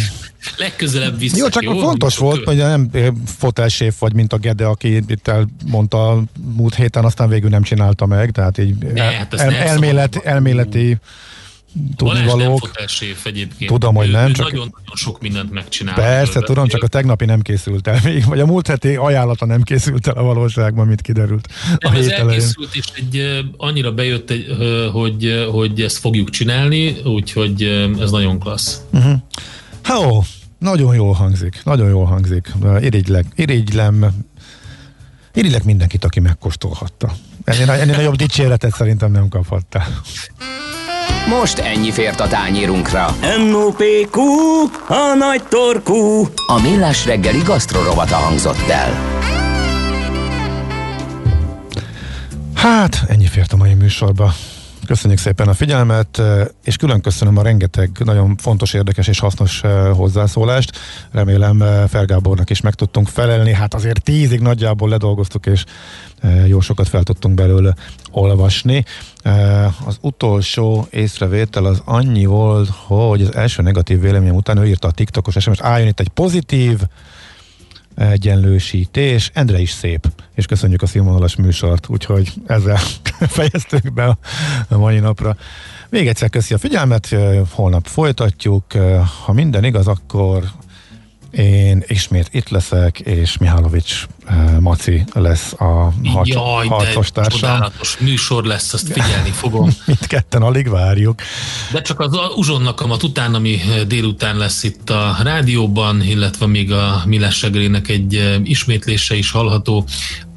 Legközelebb 0.56 1.18
vissza. 1.18 1.36
Jó, 1.36 1.48
csak 1.48 1.62
jó, 1.62 1.78
fontos 1.78 2.16
volt, 2.16 2.44
hogy 2.44 2.56
nem 2.56 2.90
fotelséf 3.38 3.98
vagy, 3.98 4.14
mint 4.14 4.32
a 4.32 4.36
Gede, 4.36 4.64
aki 4.66 4.96
itt 4.96 5.28
elmondta 5.28 6.22
múlt 6.56 6.74
héten, 6.74 7.04
aztán 7.04 7.28
végül 7.28 7.50
nem 7.50 7.62
csinálta 7.62 8.06
meg, 8.06 8.30
tehát 8.30 8.58
így 8.58 8.76
ne, 8.76 9.02
hát 9.02 9.34
el, 9.34 9.54
elmélet, 9.54 10.16
elméleti 10.16 10.98
tudnivalók. 11.96 12.70
egyébként. 13.24 13.70
Tudom, 13.70 13.94
hogy 13.94 14.10
nem. 14.10 14.32
Csak 14.32 14.44
nagyon-nagyon 14.44 14.94
sok 14.94 15.20
mindent 15.20 15.52
megcsinál. 15.52 15.94
Persze, 15.94 16.40
tudom, 16.40 16.66
csak 16.66 16.82
a 16.82 16.86
tegnapi 16.86 17.24
nem 17.24 17.40
készült 17.40 17.86
el 17.86 18.00
még, 18.04 18.24
vagy 18.24 18.40
a 18.40 18.46
múlt 18.46 18.66
heti 18.66 18.94
ajánlata 18.94 19.46
nem 19.46 19.62
készült 19.62 20.06
el 20.06 20.14
a 20.14 20.22
valóságban, 20.22 20.86
mit 20.86 21.00
kiderült. 21.00 21.48
Nem, 21.78 21.94
a 21.94 21.96
ez 21.96 22.06
elkészült, 22.06 22.74
és 22.74 22.84
egy, 22.94 23.44
annyira 23.56 23.92
bejött, 23.92 24.32
hogy, 24.92 25.46
hogy 25.50 25.80
ezt 25.80 25.98
fogjuk 25.98 26.30
csinálni, 26.30 26.96
úgyhogy 27.04 27.62
ez 28.00 28.10
nagyon 28.10 28.38
klassz. 28.38 28.80
Uh-huh. 28.90 29.14
Hello. 29.82 30.22
Nagyon 30.58 30.94
jól 30.94 31.12
hangzik, 31.12 31.60
nagyon 31.64 31.88
jól 31.88 32.04
hangzik. 32.04 32.52
Irigylek, 32.80 33.26
irigylem, 33.34 34.26
irigylek 35.34 35.64
mindenkit, 35.64 36.04
aki 36.04 36.20
megkóstolhatta. 36.20 37.12
Ennél, 37.44 37.70
ennél 37.70 37.96
nagyobb 37.96 38.16
dicséretet 38.16 38.74
szerintem 38.74 39.10
nem 39.10 39.28
kaphatta. 39.28 39.82
Most 41.28 41.58
ennyi 41.58 41.90
fért 41.90 42.20
a 42.20 42.26
tányérunkra. 42.28 43.14
M.O.P.Q. 43.38 44.20
A 44.88 45.14
nagy 45.18 45.42
torkú. 45.48 46.28
A 46.46 46.60
millás 46.62 47.04
reggeli 47.04 47.42
gasztrorovata 47.44 48.16
hangzott 48.16 48.68
el. 48.68 49.20
Hát, 52.54 53.04
ennyi 53.08 53.26
fért 53.26 53.52
a 53.52 53.56
mai 53.56 53.74
műsorba. 53.74 54.34
Köszönjük 54.86 55.18
szépen 55.18 55.48
a 55.48 55.54
figyelmet, 55.54 56.22
és 56.64 56.76
külön 56.76 57.00
köszönöm 57.00 57.38
a 57.38 57.42
rengeteg 57.42 57.90
nagyon 58.04 58.36
fontos, 58.36 58.74
érdekes 58.74 59.08
és 59.08 59.18
hasznos 59.18 59.60
hozzászólást. 59.92 60.78
Remélem 61.10 61.64
Felgábornak 61.88 62.50
is 62.50 62.60
meg 62.60 62.74
tudtunk 62.74 63.08
felelni. 63.08 63.52
Hát 63.52 63.74
azért 63.74 64.02
tízig 64.02 64.40
nagyjából 64.40 64.88
ledolgoztuk, 64.88 65.46
és 65.46 65.64
jó 66.46 66.60
sokat 66.60 66.88
fel 66.88 67.02
tudtunk 67.02 67.34
belőle 67.34 67.74
olvasni. 68.10 68.84
Az 69.84 69.98
utolsó 70.00 70.86
észrevétel 70.90 71.64
az 71.64 71.82
annyi 71.84 72.24
volt, 72.24 72.68
hogy 72.68 73.22
az 73.22 73.34
első 73.34 73.62
negatív 73.62 74.00
véleményem 74.00 74.34
után 74.34 74.58
ő 74.58 74.66
írta 74.66 74.88
a 74.88 74.92
TikTokos 74.92 75.36
SMS, 75.38 75.60
álljon 75.60 75.88
itt 75.88 76.00
egy 76.00 76.08
pozitív, 76.08 76.78
egyenlősítés. 77.94 79.30
Endre 79.34 79.60
is 79.60 79.70
szép, 79.70 80.06
és 80.34 80.46
köszönjük 80.46 80.82
a 80.82 80.86
színvonalas 80.86 81.36
műsort, 81.36 81.88
úgyhogy 81.88 82.32
ezzel 82.46 82.78
fejeztük 83.36 83.92
be 83.92 84.16
a 84.68 84.76
mai 84.76 84.98
napra. 84.98 85.36
Még 85.90 86.08
egyszer 86.08 86.30
köszi 86.30 86.54
a 86.54 86.58
figyelmet, 86.58 87.16
holnap 87.50 87.86
folytatjuk. 87.86 88.64
Ha 89.24 89.32
minden 89.32 89.64
igaz, 89.64 89.86
akkor 89.86 90.42
én 91.32 91.84
ismét 91.86 92.28
itt 92.32 92.48
leszek, 92.48 93.00
és 93.00 93.38
Mihálovics 93.38 94.06
uh, 94.30 94.58
Maci 94.60 95.04
lesz 95.12 95.52
a 95.52 95.92
harc, 96.04 96.28
Jaj, 96.28 96.66
harcos 96.66 97.10
társam. 97.10 97.40
csodálatos 97.40 97.98
műsor 97.98 98.44
lesz, 98.44 98.72
azt 98.72 98.92
figyelni 98.92 99.30
fogom. 99.42 99.70
Mindketten 99.86 100.42
alig 100.42 100.68
várjuk. 100.68 101.20
De 101.72 101.80
csak 101.82 102.00
az 102.00 102.18
uzsonnak 102.36 102.80
a 102.80 102.86
után, 103.02 103.34
ami 103.34 103.60
délután 103.86 104.36
lesz 104.36 104.62
itt 104.62 104.90
a 104.90 105.16
rádióban, 105.22 106.02
illetve 106.02 106.46
még 106.46 106.72
a 106.72 107.02
Millás 107.06 107.42
egy 107.88 108.40
ismétlése 108.44 109.14
is 109.14 109.30
hallható. 109.30 109.84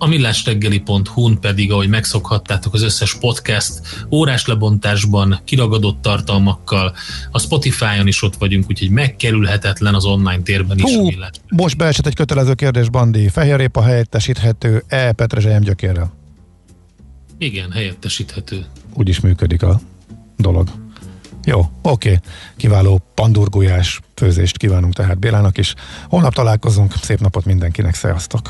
A 0.05 0.07
millásreggeli.hu-n 0.07 1.39
pedig, 1.39 1.71
ahogy 1.71 1.89
megszokhattátok, 1.89 2.73
az 2.73 2.81
összes 2.81 3.17
podcast 3.17 3.81
órás 4.11 4.45
lebontásban, 4.45 5.39
kiragadott 5.43 6.01
tartalmakkal, 6.01 6.95
a 7.31 7.39
Spotify-on 7.39 8.07
is 8.07 8.21
ott 8.21 8.35
vagyunk, 8.35 8.65
úgyhogy 8.69 8.89
megkerülhetetlen 8.89 9.93
az 9.93 10.05
online 10.05 10.41
térben 10.41 10.77
is. 10.77 10.95
Hú, 10.95 11.09
most 11.49 11.77
beesett 11.77 12.05
egy 12.05 12.15
kötelező 12.15 12.53
kérdés, 12.53 12.89
Bandi. 12.89 13.29
Fehérrépa 13.29 13.81
helyettesíthető-e 13.81 15.11
petrezselyem 15.11 15.61
gyökérrel? 15.61 16.13
Igen, 17.37 17.71
helyettesíthető. 17.71 18.65
Úgy 18.93 19.09
is 19.09 19.19
működik 19.19 19.63
a 19.63 19.79
dolog. 20.37 20.69
Jó, 21.43 21.69
oké. 21.81 22.19
Kiváló 22.55 23.01
pandurgulyás 23.13 23.99
főzést 24.15 24.57
kívánunk 24.57 24.93
tehát 24.93 25.19
Bélának 25.19 25.57
is. 25.57 25.73
Holnap 26.09 26.33
találkozunk. 26.33 26.93
Szép 27.01 27.19
napot 27.19 27.45
mindenkinek. 27.45 27.93
Szevasztok! 27.93 28.49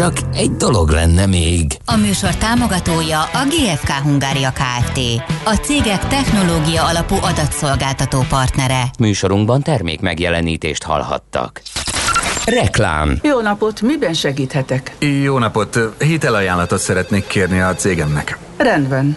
Csak 0.00 0.16
egy 0.34 0.50
dolog 0.50 0.88
lenne 0.88 1.26
még. 1.26 1.76
A 1.84 1.96
műsor 1.96 2.36
támogatója 2.36 3.20
a 3.22 3.44
GFK 3.48 3.90
Hungária 3.90 4.50
Kft. 4.52 4.98
A 5.44 5.54
cégek 5.54 6.06
technológia 6.06 6.84
alapú 6.84 7.14
adatszolgáltató 7.14 8.24
partnere. 8.28 8.82
Műsorunkban 8.98 9.62
termék 9.62 10.00
megjelenítést 10.00 10.82
hallhattak. 10.82 11.62
Reklám. 12.44 13.18
Jó 13.22 13.40
napot, 13.40 13.80
miben 13.80 14.14
segíthetek? 14.14 14.96
Jó 15.22 15.38
napot, 15.38 15.78
hitelajánlatot 15.98 16.80
szeretnék 16.80 17.26
kérni 17.26 17.60
a 17.60 17.74
cégemnek. 17.74 18.38
Rendben 18.56 19.16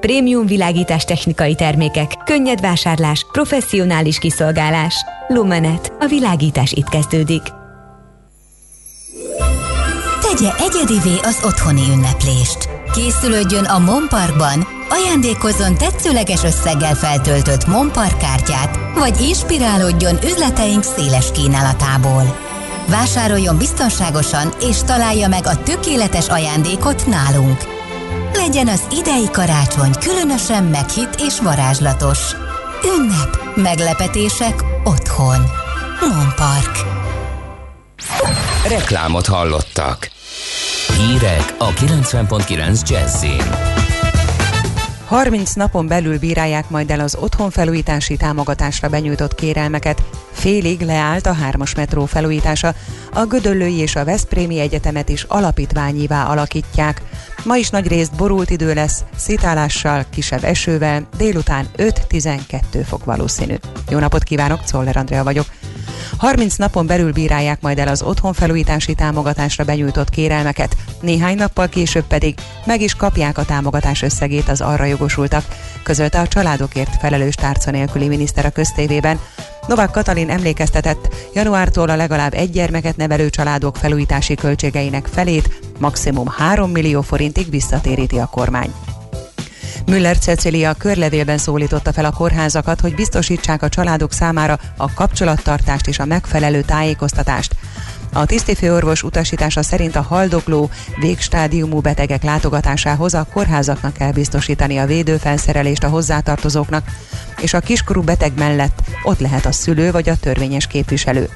Prémium 0.00 0.46
világítás 0.46 1.04
technikai 1.04 1.54
termékek, 1.54 2.12
könnyed 2.24 2.60
vásárlás, 2.60 3.26
professzionális 3.32 4.18
kiszolgálás. 4.18 4.94
Lumenet. 5.28 5.92
A 6.00 6.06
világítás 6.06 6.72
itt 6.72 6.88
kezdődik. 6.88 7.42
Tegye 10.20 10.50
egyedivé 10.58 11.16
az 11.22 11.40
otthoni 11.44 11.82
ünneplést. 11.92 12.68
Készülődjön 12.92 13.64
a 13.64 13.78
Monparkban, 13.78 14.66
ajándékozzon 14.88 15.74
tetszőleges 15.74 16.44
összeggel 16.44 16.94
feltöltött 16.94 17.66
Monpark 17.66 18.18
kártyát, 18.18 18.78
vagy 18.94 19.20
inspirálódjon 19.20 20.18
üzleteink 20.24 20.82
széles 20.82 21.32
kínálatából. 21.32 22.38
Vásároljon 22.88 23.58
biztonságosan 23.58 24.48
és 24.60 24.82
találja 24.82 25.28
meg 25.28 25.46
a 25.46 25.62
tökéletes 25.62 26.28
ajándékot 26.28 27.06
nálunk– 27.06 27.58
legyen 28.38 28.68
az 28.68 28.82
idei 28.98 29.30
karácsony 29.32 29.92
különösen 30.00 30.64
meghitt 30.64 31.14
és 31.18 31.40
varázslatos. 31.40 32.18
Ünnep, 32.96 33.54
meglepetések 33.54 34.64
otthon. 34.84 35.40
Monpark. 36.00 36.76
Reklámot 38.68 39.26
hallottak. 39.26 40.10
Hírek 40.96 41.54
a 41.58 41.68
90.9 41.68 42.88
Jazzin. 42.88 43.77
30 45.08 45.52
napon 45.52 45.86
belül 45.86 46.18
bírálják 46.18 46.70
majd 46.70 46.90
el 46.90 47.00
az 47.00 47.16
otthonfelújítási 47.20 48.16
támogatásra 48.16 48.88
benyújtott 48.88 49.34
kérelmeket. 49.34 50.02
Félig 50.32 50.80
leállt 50.80 51.26
a 51.26 51.32
hármas 51.32 51.74
metró 51.74 52.04
felújítása. 52.04 52.74
A 53.12 53.24
Gödöllői 53.24 53.76
és 53.76 53.96
a 53.96 54.04
Veszprémi 54.04 54.58
Egyetemet 54.58 55.08
is 55.08 55.22
alapítványívá 55.22 56.24
alakítják. 56.24 57.02
Ma 57.44 57.56
is 57.56 57.70
nagy 57.70 57.88
részt 57.88 58.16
borult 58.16 58.50
idő 58.50 58.74
lesz, 58.74 59.04
szétálással, 59.16 60.04
kisebb 60.10 60.44
esővel, 60.44 61.08
délután 61.16 61.66
5-12 61.76 62.84
fok 62.86 63.04
valószínű. 63.04 63.54
Jó 63.90 63.98
napot 63.98 64.22
kívánok, 64.22 64.64
Czoller 64.64 64.96
Andrea 64.96 65.24
vagyok. 65.24 65.46
30 66.16 66.56
napon 66.56 66.86
belül 66.86 67.12
bírálják 67.12 67.60
majd 67.60 67.78
el 67.78 67.88
az 67.88 68.02
otthonfelújítási 68.02 68.94
támogatásra 68.94 69.64
benyújtott 69.64 70.10
kérelmeket, 70.10 70.76
néhány 71.00 71.36
nappal 71.36 71.68
később 71.68 72.04
pedig 72.04 72.34
meg 72.64 72.80
is 72.80 72.94
kapják 72.94 73.38
a 73.38 73.44
támogatás 73.44 74.02
összegét 74.02 74.48
az 74.48 74.60
arra 74.60 74.84
jogosultak, 74.84 75.44
közölte 75.82 76.20
a 76.20 76.28
családokért 76.28 76.96
felelős 77.00 77.34
tárca 77.34 77.70
nélküli 77.70 78.08
miniszter 78.08 78.44
a 78.44 78.50
köztévében. 78.50 79.18
Novák 79.66 79.90
Katalin 79.90 80.30
emlékeztetett, 80.30 81.14
januártól 81.34 81.88
a 81.88 81.96
legalább 81.96 82.34
egy 82.34 82.50
gyermeket 82.50 82.96
nevelő 82.96 83.30
családok 83.30 83.76
felújítási 83.76 84.34
költségeinek 84.34 85.06
felét, 85.06 85.60
maximum 85.78 86.26
3 86.26 86.70
millió 86.70 87.00
forintig 87.00 87.50
visszatéríti 87.50 88.18
a 88.18 88.26
kormány. 88.26 88.72
Müller 89.86 90.18
Cecilia 90.18 90.74
körlevélben 90.74 91.38
szólította 91.38 91.92
fel 91.92 92.04
a 92.04 92.12
kórházakat, 92.12 92.80
hogy 92.80 92.94
biztosítsák 92.94 93.62
a 93.62 93.68
családok 93.68 94.12
számára 94.12 94.58
a 94.76 94.92
kapcsolattartást 94.92 95.86
és 95.86 95.98
a 95.98 96.04
megfelelő 96.04 96.62
tájékoztatást. 96.62 97.54
A 98.18 98.26
tisztifőorvos 98.26 99.02
utasítása 99.02 99.62
szerint 99.62 99.96
a 99.96 100.02
haldokló, 100.02 100.70
végstádiumú 101.00 101.80
betegek 101.80 102.22
látogatásához 102.22 103.14
a 103.14 103.26
kórházaknak 103.32 103.92
kell 103.92 104.12
biztosítani 104.12 104.76
a 104.76 104.86
védőfelszerelést 104.86 105.84
a 105.84 105.88
hozzátartozóknak, 105.88 106.84
és 107.40 107.54
a 107.54 107.60
kiskorú 107.60 108.02
beteg 108.02 108.32
mellett 108.36 108.78
ott 109.02 109.18
lehet 109.18 109.46
a 109.46 109.52
szülő 109.52 109.90
vagy 109.90 110.08
a 110.08 110.16
törvényes 110.16 110.66
képviselő. 110.66 111.28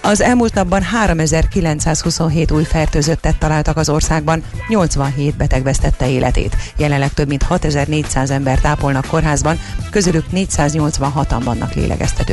Az 0.00 0.20
elmúlt 0.20 0.54
napban 0.54 0.82
3927 0.82 2.50
új 2.50 2.64
fertőzöttet 2.64 3.38
találtak 3.38 3.76
az 3.76 3.88
országban, 3.88 4.42
87 4.68 5.36
beteg 5.36 5.62
vesztette 5.62 6.10
életét. 6.10 6.56
Jelenleg 6.76 7.12
több 7.12 7.28
mint 7.28 7.42
6400 7.42 8.30
ember 8.30 8.60
tápolnak 8.60 9.06
kórházban, 9.06 9.58
közülük 9.90 10.24
486-an 10.34 11.40
vannak 11.44 11.74
lélegeztető 11.74 12.32